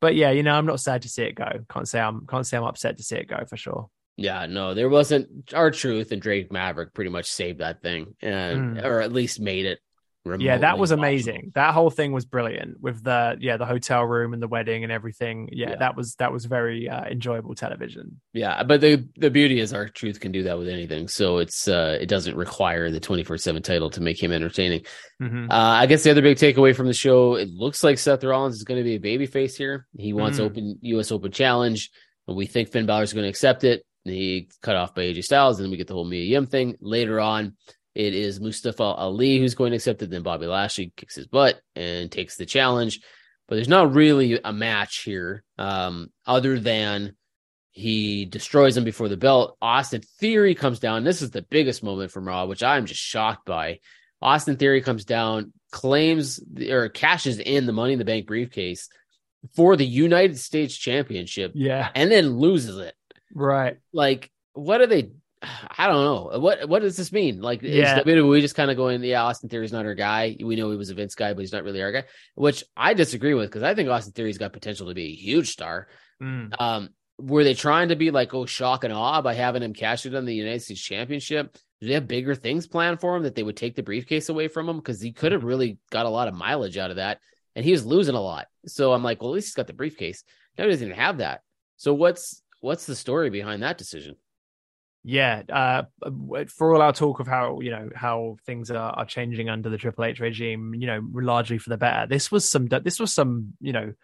but 0.00 0.14
yeah 0.14 0.30
you 0.30 0.42
know 0.42 0.54
I'm 0.54 0.66
not 0.66 0.80
sad 0.80 1.02
to 1.02 1.08
see 1.08 1.24
it 1.24 1.34
go 1.34 1.48
can't 1.68 1.88
say 1.88 2.00
I'm 2.00 2.26
can't 2.26 2.46
say 2.46 2.56
I'm 2.56 2.64
upset 2.64 2.96
to 2.98 3.02
see 3.02 3.16
it 3.16 3.26
go 3.28 3.44
for 3.48 3.56
sure 3.56 3.90
Yeah, 4.16 4.46
no, 4.46 4.74
there 4.74 4.88
wasn't 4.88 5.28
R-Truth 5.54 6.10
and 6.12 6.20
Drake 6.22 6.50
Maverick 6.50 6.92
pretty 6.92 7.10
much 7.10 7.26
saved 7.26 7.58
that 7.60 7.82
thing 7.82 8.14
and 8.20 8.76
Mm. 8.78 8.84
or 8.84 9.00
at 9.00 9.12
least 9.12 9.38
made 9.40 9.66
it. 9.66 9.78
Yeah 10.40 10.58
that 10.58 10.78
was 10.78 10.90
amazing 10.90 11.52
that 11.54 11.74
whole 11.74 11.90
thing 11.90 12.12
was 12.12 12.24
brilliant 12.24 12.80
with 12.80 13.02
the 13.02 13.36
yeah 13.40 13.56
the 13.56 13.66
hotel 13.66 14.04
room 14.04 14.32
and 14.34 14.42
the 14.42 14.48
wedding 14.48 14.82
and 14.84 14.92
everything 14.92 15.48
yeah, 15.52 15.70
Yeah. 15.70 15.76
that 15.76 15.96
was 15.96 16.14
that 16.16 16.32
was 16.32 16.44
very 16.44 16.88
uh, 16.88 17.04
enjoyable 17.04 17.54
television 17.54 18.20
Yeah, 18.32 18.62
but 18.62 18.80
the 18.80 19.06
the 19.16 19.30
beauty 19.30 19.60
is 19.60 19.72
R-Truth 19.72 20.20
can 20.20 20.32
do 20.32 20.42
that 20.44 20.58
with 20.58 20.68
anything. 20.68 21.08
So 21.08 21.38
it's 21.38 21.68
uh 21.68 21.98
it 22.00 22.06
doesn't 22.08 22.36
require 22.36 22.90
the 22.90 23.00
24/7 23.00 23.62
title 23.62 23.90
to 23.90 24.00
make 24.00 24.22
him 24.22 24.32
entertaining. 24.32 24.82
Mhm. 25.22 25.50
Uh 25.50 25.54
I 25.82 25.86
guess 25.86 26.02
the 26.04 26.10
other 26.10 26.22
big 26.22 26.36
takeaway 26.36 26.74
from 26.74 26.86
the 26.86 26.92
show, 26.94 27.34
it 27.36 27.48
looks 27.48 27.82
like 27.84 27.98
Seth 27.98 28.24
Rollins 28.24 28.56
is 28.56 28.64
going 28.64 28.78
to 28.82 28.84
be 28.84 28.96
a 28.96 29.00
babyface 29.00 29.56
here. 29.56 29.86
He 29.96 30.12
wants 30.12 30.38
Mm. 30.38 30.44
open 30.44 30.78
US 30.82 31.10
Open 31.12 31.32
challenge, 31.32 31.90
and 32.26 32.36
we 32.36 32.46
think 32.46 32.68
Finn 32.70 32.86
Balor 32.86 33.02
is 33.04 33.12
going 33.12 33.24
to 33.24 33.28
accept 33.30 33.64
it. 33.64 33.82
And 34.04 34.14
he 34.14 34.48
cut 34.62 34.76
off 34.76 34.94
by 34.94 35.02
AJ 35.02 35.22
Styles, 35.24 35.58
and 35.58 35.64
then 35.64 35.70
we 35.70 35.76
get 35.76 35.86
the 35.86 35.92
whole 35.94 36.04
Mia 36.04 36.22
Yim 36.24 36.46
thing. 36.46 36.76
Later 36.80 37.18
on, 37.20 37.56
it 37.98 38.14
is 38.14 38.40
Mustafa 38.40 38.84
Ali 38.84 39.40
who's 39.40 39.56
going 39.56 39.72
to 39.72 39.76
accept 39.76 40.00
it. 40.02 40.10
Then 40.10 40.22
Bobby 40.22 40.46
Lashley 40.46 40.92
kicks 40.96 41.16
his 41.16 41.26
butt 41.26 41.60
and 41.74 42.10
takes 42.10 42.36
the 42.36 42.46
challenge. 42.46 43.00
But 43.48 43.56
there's 43.56 43.68
not 43.68 43.92
really 43.92 44.38
a 44.42 44.52
match 44.52 44.98
here, 44.98 45.42
um, 45.58 46.12
other 46.24 46.60
than 46.60 47.16
he 47.72 48.24
destroys 48.24 48.76
him 48.76 48.84
before 48.84 49.08
the 49.08 49.16
belt. 49.16 49.56
Austin 49.60 50.02
Theory 50.20 50.54
comes 50.54 50.78
down. 50.78 51.02
This 51.02 51.22
is 51.22 51.32
the 51.32 51.42
biggest 51.42 51.82
moment 51.82 52.12
from 52.12 52.28
Raw, 52.28 52.46
which 52.46 52.62
I'm 52.62 52.86
just 52.86 53.00
shocked 53.00 53.46
by. 53.46 53.80
Austin 54.22 54.56
Theory 54.56 54.80
comes 54.80 55.04
down, 55.04 55.52
claims 55.72 56.40
or 56.70 56.88
cashes 56.88 57.38
in 57.38 57.66
the 57.66 57.72
Money 57.72 57.94
in 57.94 57.98
the 57.98 58.04
Bank 58.04 58.28
briefcase 58.28 58.88
for 59.56 59.74
the 59.74 59.86
United 59.86 60.38
States 60.38 60.76
Championship, 60.76 61.52
yeah 61.54 61.88
and 61.94 62.12
then 62.12 62.38
loses 62.38 62.78
it. 62.78 62.94
right 63.34 63.78
Like, 63.92 64.30
what 64.52 64.80
are 64.80 64.86
they? 64.86 65.10
I 65.42 65.86
don't 65.86 66.04
know. 66.04 66.38
What 66.40 66.68
what 66.68 66.82
does 66.82 66.96
this 66.96 67.12
mean? 67.12 67.40
Like, 67.40 67.62
Yeah. 67.62 67.98
is 67.98 68.04
WWE 68.04 68.40
just 68.40 68.54
kind 68.56 68.70
of 68.70 68.76
going, 68.76 69.02
yeah, 69.04 69.22
Austin 69.22 69.48
Theory's 69.48 69.72
not 69.72 69.86
our 69.86 69.94
guy. 69.94 70.36
We 70.42 70.56
know 70.56 70.70
he 70.70 70.76
was 70.76 70.90
a 70.90 70.94
Vince 70.94 71.14
guy, 71.14 71.32
but 71.32 71.40
he's 71.40 71.52
not 71.52 71.64
really 71.64 71.82
our 71.82 71.92
guy. 71.92 72.04
Which 72.34 72.64
I 72.76 72.94
disagree 72.94 73.34
with 73.34 73.48
because 73.48 73.62
I 73.62 73.74
think 73.74 73.88
Austin 73.88 74.12
Theory's 74.12 74.38
got 74.38 74.52
potential 74.52 74.88
to 74.88 74.94
be 74.94 75.06
a 75.06 75.14
huge 75.14 75.50
star. 75.50 75.88
Mm. 76.22 76.60
Um, 76.60 76.88
were 77.18 77.44
they 77.44 77.54
trying 77.54 77.88
to 77.88 77.96
be 77.96 78.10
like, 78.10 78.32
oh, 78.34 78.46
shock 78.46 78.84
and 78.84 78.92
awe 78.92 79.22
by 79.22 79.34
having 79.34 79.62
him 79.62 79.74
cash 79.74 80.06
it 80.06 80.14
on 80.14 80.24
the 80.24 80.34
United 80.34 80.62
States 80.62 80.80
Championship? 80.80 81.56
Do 81.80 81.86
they 81.86 81.94
have 81.94 82.08
bigger 82.08 82.34
things 82.34 82.66
planned 82.66 83.00
for 83.00 83.16
him 83.16 83.22
that 83.22 83.34
they 83.34 83.42
would 83.42 83.56
take 83.56 83.76
the 83.76 83.82
briefcase 83.82 84.28
away 84.28 84.48
from 84.48 84.68
him? 84.68 84.76
Because 84.76 85.00
he 85.00 85.12
could 85.12 85.32
have 85.32 85.44
really 85.44 85.78
got 85.90 86.06
a 86.06 86.10
lot 86.10 86.26
of 86.28 86.34
mileage 86.34 86.76
out 86.78 86.90
of 86.90 86.96
that, 86.96 87.20
and 87.54 87.64
he 87.64 87.72
was 87.72 87.86
losing 87.86 88.16
a 88.16 88.20
lot. 88.20 88.46
So 88.66 88.92
I'm 88.92 89.04
like, 89.04 89.22
well, 89.22 89.30
at 89.30 89.34
least 89.34 89.48
he's 89.48 89.54
got 89.54 89.68
the 89.68 89.72
briefcase. 89.72 90.24
Now 90.56 90.64
he 90.64 90.70
doesn't 90.70 90.86
even 90.88 90.98
have 90.98 91.18
that. 91.18 91.42
So 91.76 91.94
what's 91.94 92.42
what's 92.60 92.86
the 92.86 92.96
story 92.96 93.30
behind 93.30 93.62
that 93.62 93.78
decision? 93.78 94.16
Yeah, 95.10 95.40
uh, 95.48 95.84
for 96.48 96.74
all 96.74 96.82
our 96.82 96.92
talk 96.92 97.18
of 97.18 97.26
how 97.26 97.60
you 97.60 97.70
know 97.70 97.88
how 97.94 98.36
things 98.44 98.70
are, 98.70 98.92
are 98.92 99.06
changing 99.06 99.48
under 99.48 99.70
the 99.70 99.78
Triple 99.78 100.04
H 100.04 100.20
regime, 100.20 100.74
you 100.74 100.86
know, 100.86 101.00
largely 101.14 101.56
for 101.56 101.70
the 101.70 101.78
better. 101.78 102.06
This 102.06 102.30
was 102.30 102.46
some 102.46 102.66
this 102.66 103.00
was 103.00 103.14
some 103.14 103.54
you 103.58 103.72
know 103.72 103.94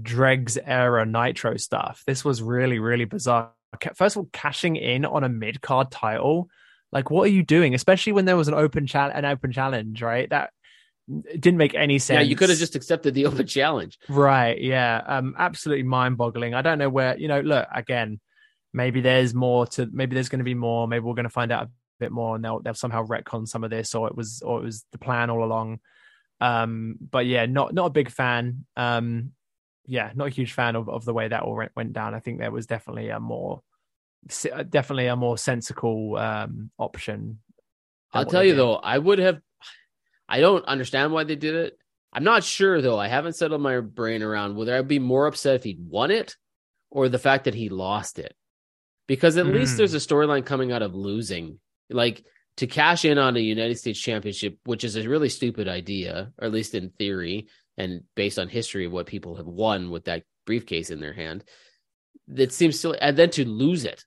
dregs 0.00 0.56
era 0.64 1.04
Nitro 1.04 1.56
stuff. 1.56 2.04
This 2.06 2.24
was 2.24 2.40
really 2.40 2.78
really 2.78 3.06
bizarre. 3.06 3.50
First 3.96 4.14
of 4.14 4.20
all, 4.20 4.28
cashing 4.32 4.76
in 4.76 5.04
on 5.04 5.24
a 5.24 5.28
mid 5.28 5.60
card 5.60 5.90
title, 5.90 6.48
like 6.92 7.10
what 7.10 7.24
are 7.24 7.32
you 7.32 7.42
doing? 7.42 7.74
Especially 7.74 8.12
when 8.12 8.26
there 8.26 8.36
was 8.36 8.46
an 8.46 8.54
open 8.54 8.86
chal- 8.86 9.10
an 9.12 9.24
open 9.24 9.50
challenge, 9.50 10.00
right? 10.00 10.30
That 10.30 10.50
didn't 11.08 11.58
make 11.58 11.74
any 11.74 11.98
sense. 11.98 12.18
Yeah, 12.18 12.22
you 12.22 12.36
could 12.36 12.50
have 12.50 12.58
just 12.60 12.76
accepted 12.76 13.14
the 13.14 13.26
open 13.26 13.48
challenge. 13.48 13.98
Right. 14.08 14.60
Yeah. 14.60 15.02
Um. 15.04 15.34
Absolutely 15.36 15.82
mind 15.82 16.18
boggling. 16.18 16.54
I 16.54 16.62
don't 16.62 16.78
know 16.78 16.88
where. 16.88 17.18
You 17.18 17.26
know. 17.26 17.40
Look 17.40 17.66
again. 17.74 18.20
Maybe 18.72 19.00
there's 19.00 19.34
more 19.34 19.66
to. 19.68 19.88
Maybe 19.92 20.14
there's 20.14 20.28
going 20.28 20.38
to 20.40 20.44
be 20.44 20.54
more. 20.54 20.88
Maybe 20.88 21.04
we're 21.04 21.14
going 21.14 21.24
to 21.24 21.30
find 21.30 21.52
out 21.52 21.66
a 21.66 21.70
bit 22.00 22.10
more, 22.10 22.34
and 22.36 22.44
they'll 22.44 22.60
they'll 22.60 22.74
somehow 22.74 23.06
retcon 23.06 23.46
some 23.46 23.64
of 23.64 23.70
this, 23.70 23.94
or 23.94 24.08
it 24.08 24.16
was 24.16 24.42
or 24.42 24.60
it 24.60 24.64
was 24.64 24.84
the 24.92 24.98
plan 24.98 25.30
all 25.30 25.44
along. 25.44 25.80
Um. 26.40 26.96
But 27.00 27.26
yeah, 27.26 27.46
not 27.46 27.74
not 27.74 27.86
a 27.86 27.90
big 27.90 28.10
fan. 28.10 28.64
Um. 28.76 29.32
Yeah, 29.86 30.10
not 30.14 30.28
a 30.28 30.30
huge 30.30 30.52
fan 30.52 30.76
of 30.76 30.88
of 30.88 31.04
the 31.04 31.12
way 31.12 31.28
that 31.28 31.42
all 31.42 31.56
went, 31.56 31.72
went 31.76 31.92
down. 31.92 32.14
I 32.14 32.20
think 32.20 32.38
there 32.38 32.50
was 32.50 32.66
definitely 32.66 33.08
a 33.10 33.20
more, 33.20 33.62
definitely 34.28 35.06
a 35.06 35.16
more 35.16 35.36
sensible 35.36 36.16
um 36.16 36.70
option. 36.78 37.40
I'll 38.12 38.26
tell 38.26 38.44
you 38.44 38.52
did. 38.52 38.58
though, 38.58 38.76
I 38.76 38.98
would 38.98 39.18
have. 39.18 39.40
I 40.28 40.40
don't 40.40 40.64
understand 40.64 41.12
why 41.12 41.24
they 41.24 41.36
did 41.36 41.54
it. 41.54 41.78
I'm 42.12 42.24
not 42.24 42.44
sure 42.44 42.80
though. 42.80 42.98
I 42.98 43.08
haven't 43.08 43.36
settled 43.36 43.60
my 43.60 43.80
brain 43.80 44.22
around 44.22 44.56
whether 44.56 44.76
I'd 44.76 44.88
be 44.88 44.98
more 44.98 45.26
upset 45.26 45.56
if 45.56 45.64
he'd 45.64 45.80
won 45.80 46.10
it 46.10 46.36
or 46.90 47.08
the 47.08 47.18
fact 47.18 47.44
that 47.44 47.54
he 47.54 47.68
lost 47.68 48.18
it. 48.18 48.34
Because 49.12 49.36
at 49.36 49.44
least 49.46 49.74
Mm. 49.74 49.76
there's 49.76 49.92
a 49.92 49.98
storyline 49.98 50.46
coming 50.46 50.72
out 50.72 50.80
of 50.80 50.94
losing. 50.94 51.58
Like 51.90 52.24
to 52.56 52.66
cash 52.66 53.04
in 53.04 53.18
on 53.18 53.36
a 53.36 53.40
United 53.40 53.76
States 53.76 54.00
championship, 54.00 54.56
which 54.64 54.84
is 54.84 54.96
a 54.96 55.06
really 55.06 55.28
stupid 55.28 55.68
idea, 55.68 56.32
or 56.38 56.46
at 56.46 56.52
least 56.52 56.74
in 56.74 56.88
theory, 56.88 57.48
and 57.76 58.04
based 58.14 58.38
on 58.38 58.48
history 58.48 58.86
of 58.86 58.92
what 58.92 59.04
people 59.14 59.36
have 59.36 59.46
won 59.46 59.90
with 59.90 60.04
that 60.06 60.22
briefcase 60.46 60.88
in 60.88 60.98
their 61.00 61.12
hand. 61.12 61.44
That 62.28 62.52
seems 62.52 62.80
silly. 62.80 62.96
And 63.02 63.14
then 63.18 63.28
to 63.36 63.44
lose 63.46 63.84
it 63.84 64.02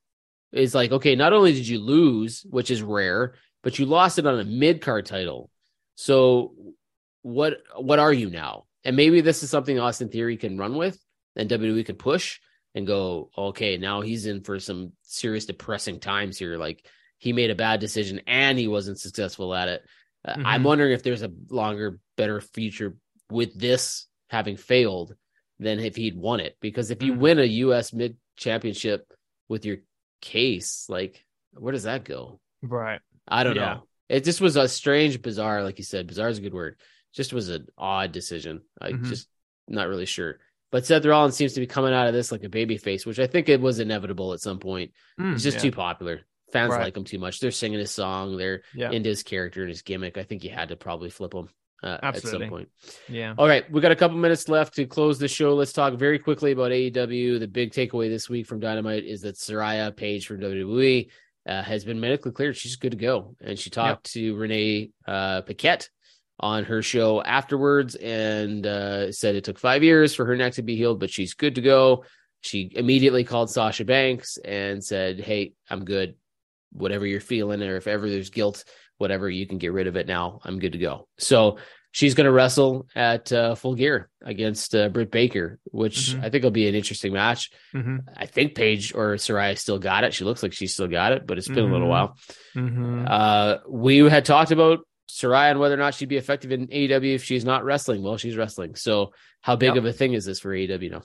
is 0.52 0.74
like, 0.74 0.92
okay, 0.92 1.16
not 1.16 1.34
only 1.34 1.54
did 1.54 1.68
you 1.68 1.80
lose, 1.80 2.44
which 2.50 2.72
is 2.72 2.82
rare, 2.82 3.36
but 3.62 3.78
you 3.78 3.86
lost 3.86 4.18
it 4.18 4.26
on 4.26 4.40
a 4.40 4.44
mid 4.44 4.82
card 4.82 5.06
title. 5.06 5.52
So 5.94 6.56
what 7.22 7.62
what 7.78 8.00
are 8.00 8.14
you 8.22 8.32
now? 8.32 8.66
And 8.84 8.96
maybe 8.96 9.22
this 9.22 9.44
is 9.44 9.52
something 9.52 9.78
Austin 9.80 10.10
Theory 10.10 10.38
can 10.38 10.58
run 10.58 10.76
with 10.76 10.98
and 11.36 11.48
WWE 11.48 11.86
can 11.86 11.96
push 11.96 12.40
and 12.76 12.86
go, 12.86 13.32
okay, 13.38 13.78
now 13.78 14.02
he's 14.02 14.28
in 14.28 14.42
for 14.44 14.60
some 14.60 14.92
serious 15.02 15.46
depressing 15.46 16.00
times 16.00 16.38
here. 16.38 16.58
Like 16.58 16.86
he 17.18 17.34
made 17.34 17.50
a 17.50 17.56
bad 17.56 17.80
decision 17.80 18.22
and 18.28 18.60
he 18.60 18.68
wasn't 18.68 19.00
successful 19.00 19.56
at 19.56 19.70
it. 19.70 19.86
Uh, 20.28 20.36
I'm 20.44 20.62
Mhm. 20.62 20.66
wondering 20.66 20.92
if 20.92 21.02
there's 21.02 21.24
a 21.24 21.32
longer, 21.50 22.00
better 22.18 22.42
future 22.42 22.98
with 23.32 23.58
this 23.58 24.08
having 24.30 24.58
failed 24.58 25.16
than 25.58 25.80
if 25.80 25.96
he'd 25.96 26.18
won 26.18 26.42
it. 26.42 26.58
Because 26.60 26.92
if 26.92 27.02
you 27.02 27.14
Mhm. 27.14 27.18
win 27.20 27.40
a 27.40 27.46
US 27.46 27.94
mid 27.94 28.18
championship 28.36 29.12
with 29.48 29.66
your 29.66 29.78
case, 30.22 30.86
like 30.90 31.26
where 31.54 31.72
does 31.72 31.84
that 31.84 32.04
go? 32.04 32.42
right. 32.62 33.00
I 33.28 33.44
don't 33.44 33.56
Yeah. 33.56 33.76
know. 33.76 33.88
It 34.10 34.24
just 34.24 34.42
was 34.42 34.56
a 34.56 34.68
strange, 34.68 35.22
bizarre, 35.22 35.64
like 35.64 35.78
you 35.78 35.84
said, 35.86 36.08
bizarre 36.08 36.30
is 36.30 36.40
a 36.40 36.42
good 36.42 36.54
word. 36.54 36.80
Just 37.14 37.32
was 37.32 37.50
an 37.50 37.68
odd 37.78 38.12
decision. 38.12 38.62
I 38.82 38.92
Mhm. 38.92 39.06
just 39.06 39.30
not 39.68 39.88
really 39.88 40.06
sure. 40.06 40.40
But 40.76 40.86
Seth 40.86 41.06
Rollins 41.06 41.38
seems 41.38 41.54
to 41.54 41.62
be 41.62 41.68
coming 41.68 41.94
out 41.94 42.08
of 42.08 42.14
this 42.14 42.34
like 42.34 42.44
a 42.44 42.50
baby 42.50 42.76
face, 42.76 43.06
which 43.06 43.18
I 43.18 43.28
think 43.28 43.48
it 43.48 43.62
was 43.62 43.80
inevitable 43.80 44.34
at 44.34 44.42
some 44.42 44.60
point. 44.60 44.92
Mm, 45.18 45.32
He's 45.32 45.44
just 45.44 45.56
yeah. 45.56 45.62
too 45.62 45.72
popular. 45.72 46.20
Fans 46.52 46.72
Right. 46.72 46.84
like 46.84 46.98
him 46.98 47.06
too 47.06 47.18
much. 47.18 47.40
They're 47.40 47.52
singing 47.52 47.80
his 47.80 47.92
song. 47.92 48.36
They're 48.36 48.62
Yeah. 48.76 48.92
into 48.92 49.08
his 49.08 49.24
character 49.24 49.62
and 49.62 49.70
his 49.70 49.84
gimmick. 49.84 50.18
I 50.18 50.24
think 50.24 50.44
you 50.44 50.50
had 50.50 50.68
to 50.68 50.76
probably 50.76 51.10
flip 51.10 51.34
him 51.34 51.48
uh, 51.82 52.00
at 52.04 52.22
some 52.22 52.50
point. 52.50 52.68
Yeah. 53.08 53.36
All 53.38 53.48
right, 53.48 53.72
we 53.72 53.80
got 53.80 53.94
a 53.94 53.96
couple 53.96 54.18
minutes 54.18 54.50
left 54.50 54.76
to 54.76 54.86
close 54.86 55.18
the 55.18 55.30
show. 55.30 55.56
Let's 55.56 55.72
talk 55.72 55.94
very 55.94 56.20
quickly 56.20 56.52
about 56.52 56.72
AEW. 56.74 57.40
The 57.40 57.48
big 57.48 57.72
takeaway 57.72 58.10
this 58.10 58.30
week 58.30 58.46
from 58.46 58.60
Dynamite 58.60 59.06
is 59.06 59.22
that 59.22 59.36
Saraya 59.36 59.96
Paige 59.96 60.28
from 60.28 60.42
WWE 60.42 61.10
uh, 61.48 61.62
has 61.62 61.86
been 61.86 62.02
medically 62.02 62.34
cleared. 62.34 62.58
She's 62.58 62.76
good 62.76 62.92
to 62.92 62.98
go, 62.98 63.38
and 63.40 63.58
she 63.58 63.70
talked 63.70 64.12
to 64.12 64.36
Renee 64.36 64.90
uh, 65.08 65.40
Paquette 65.44 65.90
on 66.40 66.66
her 66.66 66.82
show 66.82 67.22
afterwards 67.24 67.96
and 67.96 68.66
uh, 68.68 69.12
said 69.12 69.36
it 69.36 69.44
took 69.46 69.58
five 69.60 69.84
years 69.84 70.14
for 70.14 70.26
her 70.26 70.36
neck 70.36 70.54
to 70.54 70.62
be 70.64 70.76
healed, 70.76 71.00
but 71.00 71.10
she's 71.10 71.34
good 71.34 71.56
to 71.56 71.62
go. 71.62 72.04
She 72.42 72.72
immediately 72.76 73.24
called 73.24 73.50
Sasha 73.50 73.86
Banks 73.86 74.38
and 74.44 74.84
said, 74.84 75.20
"Hey, 75.20 75.54
I'm 75.70 75.86
good. 75.86 76.16
Whatever 76.72 77.06
you're 77.06 77.22
feeling, 77.22 77.62
or 77.64 77.78
if 77.78 77.88
ever 77.88 78.10
there's 78.10 78.30
guilt, 78.30 78.66
whatever, 78.98 79.30
you 79.30 79.48
can 79.48 79.58
get 79.58 79.72
rid 79.74 79.88
of 79.88 79.96
it 79.96 80.08
now. 80.08 80.42
I'm 80.44 80.60
good 80.60 80.74
to 80.74 80.78
go." 80.78 81.08
So 81.18 81.58
she's 81.92 82.14
going 82.14 82.26
to 82.26 82.32
wrestle 82.32 82.86
at 82.94 83.32
uh, 83.32 83.56
Full 83.56 83.76
Gear 83.76 84.10
against 84.22 84.76
uh, 84.76 84.90
Britt 84.90 85.10
Baker, 85.12 85.58
which 85.72 86.10
Mhm. 86.14 86.24
I 86.26 86.30
think 86.30 86.44
will 86.44 86.52
be 86.52 86.68
an 86.68 86.76
interesting 86.76 87.14
match. 87.14 87.50
hmm 87.72 87.98
I 88.18 88.26
think 88.26 88.54
Paige 88.56 88.94
or 88.94 89.16
Saraya 89.16 89.58
still 89.58 89.80
got 89.80 90.04
it. 90.04 90.14
She 90.14 90.26
looks 90.26 90.44
like 90.44 90.52
she 90.52 90.68
still 90.68 90.88
got 90.90 91.14
it, 91.14 91.26
but 91.26 91.38
it's 91.38 91.48
been 91.48 91.60
a 91.64 91.72
little 91.72 91.88
Mhm. 91.88 91.90
while. 91.90 92.18
hmm 92.54 93.06
Uh, 93.08 93.58
we 93.70 94.00
had 94.00 94.26
talked 94.26 94.52
about 94.52 94.80
Saraya 95.10 95.52
on 95.52 95.60
whether 95.60 95.76
or 95.76 95.78
not 95.78 95.94
she'd 95.94 96.10
be 96.10 96.18
effective 96.18 96.52
in 96.52 96.68
AEW 96.68 97.16
if 97.16 97.24
she's 97.24 97.46
not 97.46 97.64
wrestling. 97.64 98.02
Well, 98.02 98.18
she's 98.18 98.36
wrestling. 98.38 98.76
So 98.76 99.14
how 99.42 99.56
big 99.56 99.70
Yep. 99.70 99.78
of 99.78 99.86
a 99.86 99.94
thing 99.94 100.14
is 100.14 100.26
this 100.26 100.40
for 100.40 100.50
AEW 100.54 100.92
now? 100.92 101.04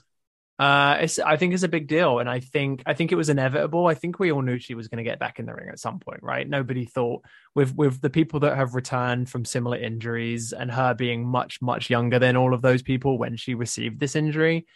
Uh, 0.59 0.97
it's, 1.01 1.17
I 1.17 1.37
think 1.37 1.55
it's 1.55 1.63
a 1.63 1.67
big 1.67 1.87
deal, 1.87 2.19
and 2.19 2.29
I 2.29 2.39
think 2.39 2.83
I 2.85 2.93
think 2.93 3.11
it 3.11 3.15
was 3.15 3.29
inevitable. 3.29 3.87
I 3.87 3.95
think 3.95 4.19
we 4.19 4.31
all 4.31 4.43
knew 4.43 4.59
she 4.59 4.75
was 4.75 4.87
going 4.87 5.03
to 5.03 5.09
get 5.09 5.17
back 5.17 5.39
in 5.39 5.47
the 5.47 5.55
ring 5.55 5.69
at 5.69 5.79
some 5.79 5.99
point, 5.99 6.21
right? 6.21 6.47
Nobody 6.47 6.85
thought 6.85 7.23
with 7.55 7.75
with 7.75 7.99
the 7.99 8.11
people 8.11 8.41
that 8.41 8.55
have 8.55 8.75
returned 8.75 9.27
from 9.27 9.43
similar 9.43 9.77
injuries 9.77 10.53
and 10.53 10.69
her 10.71 10.93
being 10.93 11.25
much 11.25 11.63
much 11.63 11.89
younger 11.89 12.19
than 12.19 12.35
all 12.37 12.53
of 12.53 12.61
those 12.61 12.83
people 12.83 13.17
when 13.17 13.37
she 13.37 13.55
received 13.55 13.99
this 13.99 14.15
injury. 14.15 14.67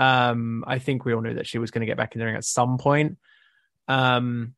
Um, 0.00 0.64
I 0.66 0.80
think 0.80 1.04
we 1.04 1.14
all 1.14 1.20
knew 1.20 1.34
that 1.34 1.46
she 1.46 1.58
was 1.58 1.70
going 1.70 1.82
to 1.82 1.86
get 1.86 1.96
back 1.96 2.14
in 2.16 2.18
the 2.18 2.26
ring 2.26 2.34
at 2.36 2.44
some 2.44 2.76
point. 2.78 3.18
Um, 3.86 4.54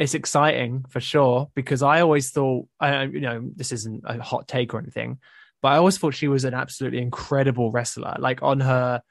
it's 0.00 0.14
exciting 0.14 0.86
for 0.88 0.98
sure 0.98 1.50
because 1.54 1.82
I 1.82 2.00
always 2.00 2.30
thought, 2.30 2.66
I 2.80 3.04
you 3.04 3.20
know, 3.20 3.50
this 3.54 3.70
isn't 3.70 4.02
a 4.06 4.20
hot 4.22 4.48
take 4.48 4.72
or 4.72 4.78
anything, 4.78 5.18
but 5.60 5.68
I 5.68 5.76
always 5.76 5.98
thought 5.98 6.14
she 6.14 6.26
was 6.26 6.44
an 6.44 6.54
absolutely 6.54 7.02
incredible 7.02 7.70
wrestler. 7.70 8.16
Like 8.18 8.42
on 8.42 8.60
her 8.60 9.02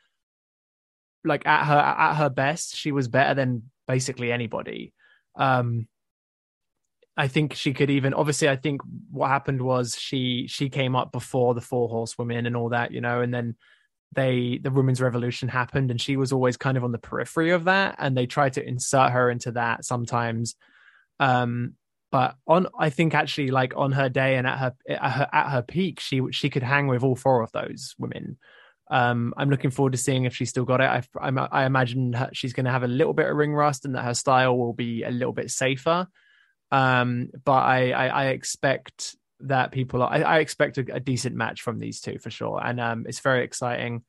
like 1.23 1.45
at 1.45 1.65
her 1.65 1.77
at 1.77 2.15
her 2.15 2.29
best, 2.29 2.75
she 2.75 2.91
was 2.91 3.07
better 3.07 3.35
than 3.35 3.69
basically 3.87 4.31
anybody. 4.31 4.91
Um 5.35 5.87
I 7.15 7.27
think 7.27 7.53
she 7.53 7.73
could 7.73 7.91
even 7.91 8.15
obviously 8.15 8.49
I 8.49 8.55
think 8.55 8.81
what 9.11 9.27
happened 9.27 9.61
was 9.61 9.95
she 9.95 10.47
she 10.47 10.69
came 10.69 10.95
up 10.95 11.11
before 11.11 11.53
the 11.53 11.61
four 11.61 11.87
horsewomen 11.87 12.47
and 12.47 12.57
all 12.57 12.69
that, 12.69 12.91
you 12.91 13.01
know, 13.01 13.21
and 13.21 13.31
then 13.31 13.55
they 14.13 14.59
the 14.63 14.71
women's 14.71 15.01
revolution 15.01 15.49
happened 15.49 15.91
and 15.91 16.01
she 16.01 16.17
was 16.17 16.31
always 16.31 16.57
kind 16.57 16.77
of 16.77 16.83
on 16.83 16.91
the 16.91 16.97
periphery 16.97 17.51
of 17.51 17.65
that 17.65 17.95
and 17.99 18.17
they 18.17 18.25
tried 18.25 18.53
to 18.53 18.67
insert 18.67 19.11
her 19.11 19.29
into 19.29 19.51
that 19.51 19.85
sometimes 19.85 20.55
um 21.19 21.73
but 22.11 22.35
on 22.47 22.67
i 22.77 22.89
think 22.89 23.13
actually 23.13 23.51
like 23.51 23.73
on 23.75 23.91
her 23.91 24.09
day 24.09 24.35
and 24.35 24.47
at 24.47 24.57
her 24.57 24.75
at 24.87 25.11
her, 25.11 25.29
at 25.31 25.49
her 25.49 25.61
peak 25.61 25.99
she 25.99 26.21
she 26.31 26.49
could 26.49 26.63
hang 26.63 26.87
with 26.87 27.03
all 27.03 27.15
four 27.15 27.41
of 27.43 27.51
those 27.51 27.95
women. 27.97 28.37
Um 28.89 29.33
i'm 29.37 29.49
looking 29.49 29.71
forward 29.71 29.91
to 29.91 29.97
seeing 29.97 30.25
if 30.25 30.35
she's 30.35 30.49
still 30.49 30.65
got 30.65 30.81
it. 30.81 30.85
I 30.85 31.03
I'm, 31.21 31.37
i 31.37 31.65
imagine 31.65 32.13
her, 32.13 32.29
she's 32.33 32.53
going 32.53 32.65
to 32.65 32.71
have 32.71 32.83
a 32.83 32.87
little 32.87 33.13
bit 33.13 33.29
of 33.29 33.35
ring 33.35 33.53
rust 33.53 33.85
and 33.85 33.95
that 33.95 34.05
her 34.05 34.13
style 34.15 34.57
will 34.57 34.73
be 34.73 35.03
a 35.03 35.11
little 35.11 35.33
bit 35.33 35.51
safer. 35.51 36.07
Um 36.71 37.29
but 37.45 37.51
i 37.51 37.91
i, 37.91 38.07
I 38.07 38.25
expect 38.27 39.15
that 39.41 39.71
people 39.71 40.01
are, 40.01 40.11
I, 40.11 40.21
I 40.21 40.39
expect 40.39 40.77
a, 40.79 40.85
a 40.95 40.99
decent 40.99 41.35
match 41.35 41.61
from 41.61 41.79
these 41.79 42.01
two 42.01 42.17
for 42.19 42.29
sure. 42.29 42.59
And 42.63 42.79
um 42.79 43.05
it's 43.07 43.19
very 43.19 43.43
exciting 43.43 44.03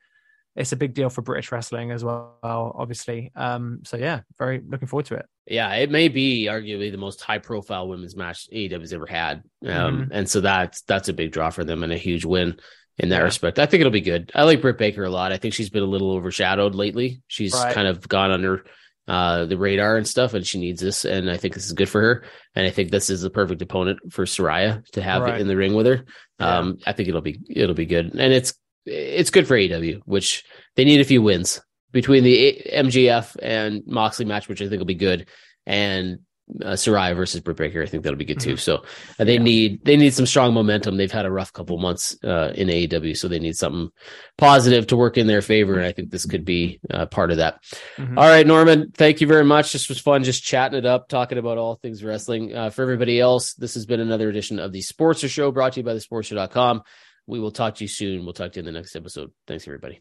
it's 0.60 0.72
a 0.72 0.76
big 0.76 0.94
deal 0.94 1.10
for 1.10 1.22
british 1.22 1.50
wrestling 1.50 1.90
as 1.90 2.04
well 2.04 2.36
obviously 2.76 3.32
um 3.34 3.80
so 3.84 3.96
yeah 3.96 4.20
very 4.38 4.60
looking 4.68 4.86
forward 4.88 5.06
to 5.06 5.14
it 5.14 5.26
Yeah, 5.46 5.72
it 5.74 5.90
may 5.90 6.06
be 6.08 6.46
arguably 6.48 6.90
the 6.92 6.98
most 6.98 7.20
high 7.22 7.38
profile 7.38 7.88
women's 7.88 8.14
match 8.14 8.46
AEW's 8.52 8.92
ever 8.92 9.06
had. 9.06 9.42
Um, 9.66 9.70
Mhm. 9.72 10.08
and 10.12 10.28
so 10.28 10.40
that's 10.40 10.82
that's 10.82 11.08
a 11.08 11.12
big 11.12 11.32
draw 11.32 11.50
for 11.50 11.64
them 11.64 11.82
and 11.82 11.92
a 11.92 11.98
huge 11.98 12.24
win 12.24 12.60
in 12.98 13.08
that 13.08 13.16
Yeah. 13.18 13.22
respect. 13.24 13.58
I 13.58 13.66
think 13.66 13.80
it'll 13.80 13.90
be 13.90 14.00
good. 14.12 14.30
I 14.32 14.44
like 14.44 14.60
Britt 14.62 14.78
Baker 14.78 15.02
a 15.04 15.10
lot. 15.10 15.32
I 15.32 15.38
think 15.38 15.54
she's 15.54 15.70
been 15.70 15.82
a 15.82 15.92
little 15.94 16.12
overshadowed 16.12 16.74
lately. 16.76 17.22
She's 17.26 17.52
Right. 17.54 17.74
kind 17.74 17.88
of 17.88 18.06
gone 18.08 18.30
under 18.30 18.64
uh 19.08 19.46
the 19.46 19.56
radar 19.58 19.96
and 19.96 20.06
stuff, 20.06 20.34
and 20.34 20.46
she 20.46 20.60
needs 20.60 20.80
this. 20.80 21.04
And 21.04 21.28
I 21.28 21.36
think 21.36 21.54
this 21.54 21.66
is 21.66 21.72
good 21.72 21.88
for 21.88 22.00
her. 22.00 22.22
And 22.54 22.64
I 22.64 22.70
think 22.70 22.90
this 22.92 23.10
is 23.10 23.22
the 23.22 23.30
perfect 23.30 23.60
opponent 23.62 23.98
for 24.12 24.24
Saraya 24.26 24.84
to 24.92 25.02
have 25.02 25.22
Right. 25.22 25.40
in 25.40 25.48
the 25.48 25.56
ring 25.56 25.74
with 25.74 25.86
her. 25.86 26.04
Yeah. 26.38 26.58
Um, 26.58 26.78
I 26.86 26.92
think 26.92 27.08
it'll 27.08 27.22
be 27.30 27.40
it'll 27.48 27.74
be 27.74 27.86
good. 27.86 28.06
And 28.14 28.32
it's 28.32 28.54
it's 28.86 29.30
good 29.30 29.46
for 29.46 29.56
AEW, 29.56 30.00
which 30.04 30.44
they 30.76 30.84
need 30.84 31.00
a 31.00 31.04
few 31.04 31.22
wins 31.22 31.60
between 31.92 32.24
the 32.24 32.62
MJF 32.72 33.36
and 33.42 33.82
Moxley 33.86 34.24
match, 34.24 34.48
which 34.48 34.62
I 34.62 34.68
think 34.68 34.78
will 34.78 34.86
be 34.86 34.94
good, 34.94 35.28
and 35.66 36.20
uh, 36.64 36.72
Saraya 36.72 37.14
versus 37.14 37.40
Britt 37.40 37.58
Baker. 37.58 37.80
I 37.80 37.86
think 37.86 38.02
that'll 38.02 38.18
be 38.18 38.24
good 38.24 38.40
too. 38.40 38.56
So 38.56 38.82
uh, 39.20 39.24
they 39.24 39.34
Yeah. 39.34 39.42
need 39.42 39.84
they 39.84 39.96
need 39.96 40.12
some 40.14 40.26
strong 40.26 40.52
momentum. 40.52 40.96
They've 40.96 41.10
had 41.10 41.24
a 41.26 41.30
rough 41.30 41.52
couple 41.52 41.78
months 41.78 42.16
uh, 42.24 42.52
in 42.56 42.66
AEW, 42.68 43.16
so 43.16 43.28
they 43.28 43.38
need 43.38 43.56
something 43.56 43.90
positive 44.36 44.88
to 44.88 44.96
work 44.96 45.16
in 45.16 45.28
their 45.28 45.42
favor, 45.42 45.74
and 45.74 45.86
I 45.86 45.92
think 45.92 46.10
this 46.10 46.26
could 46.26 46.44
be 46.44 46.80
uh, 46.90 47.06
part 47.06 47.30
of 47.30 47.36
that. 47.36 47.62
Mhm. 47.98 48.16
All 48.18 48.24
right, 48.28 48.44
Norman, 48.46 48.90
thank 48.96 49.20
you 49.20 49.28
very 49.28 49.44
much. 49.44 49.72
This 49.72 49.88
was 49.88 50.00
fun, 50.00 50.24
just 50.24 50.42
chatting 50.42 50.76
it 50.78 50.86
up, 50.86 51.08
talking 51.08 51.38
about 51.38 51.56
all 51.58 51.76
things 51.76 52.02
wrestling. 52.02 52.52
Uh, 52.52 52.70
for 52.70 52.82
everybody 52.82 53.20
else, 53.20 53.54
this 53.54 53.74
has 53.74 53.86
been 53.86 54.00
another 54.00 54.28
edition 54.28 54.58
of 54.58 54.72
the 54.72 54.80
Sportster 54.82 55.28
Show, 55.30 55.52
brought 55.52 55.74
to 55.74 55.80
you 55.80 55.84
by 55.84 55.94
thesportster.com. 55.94 56.82
We 57.30 57.38
will 57.38 57.52
talk 57.52 57.76
to 57.76 57.84
you 57.84 57.88
soon. 57.88 58.24
We'll 58.24 58.32
talk 58.32 58.52
to 58.52 58.56
you 58.56 58.66
in 58.66 58.66
the 58.66 58.72
next 58.72 58.96
episode. 58.96 59.30
Thanks, 59.46 59.66
everybody. 59.68 60.00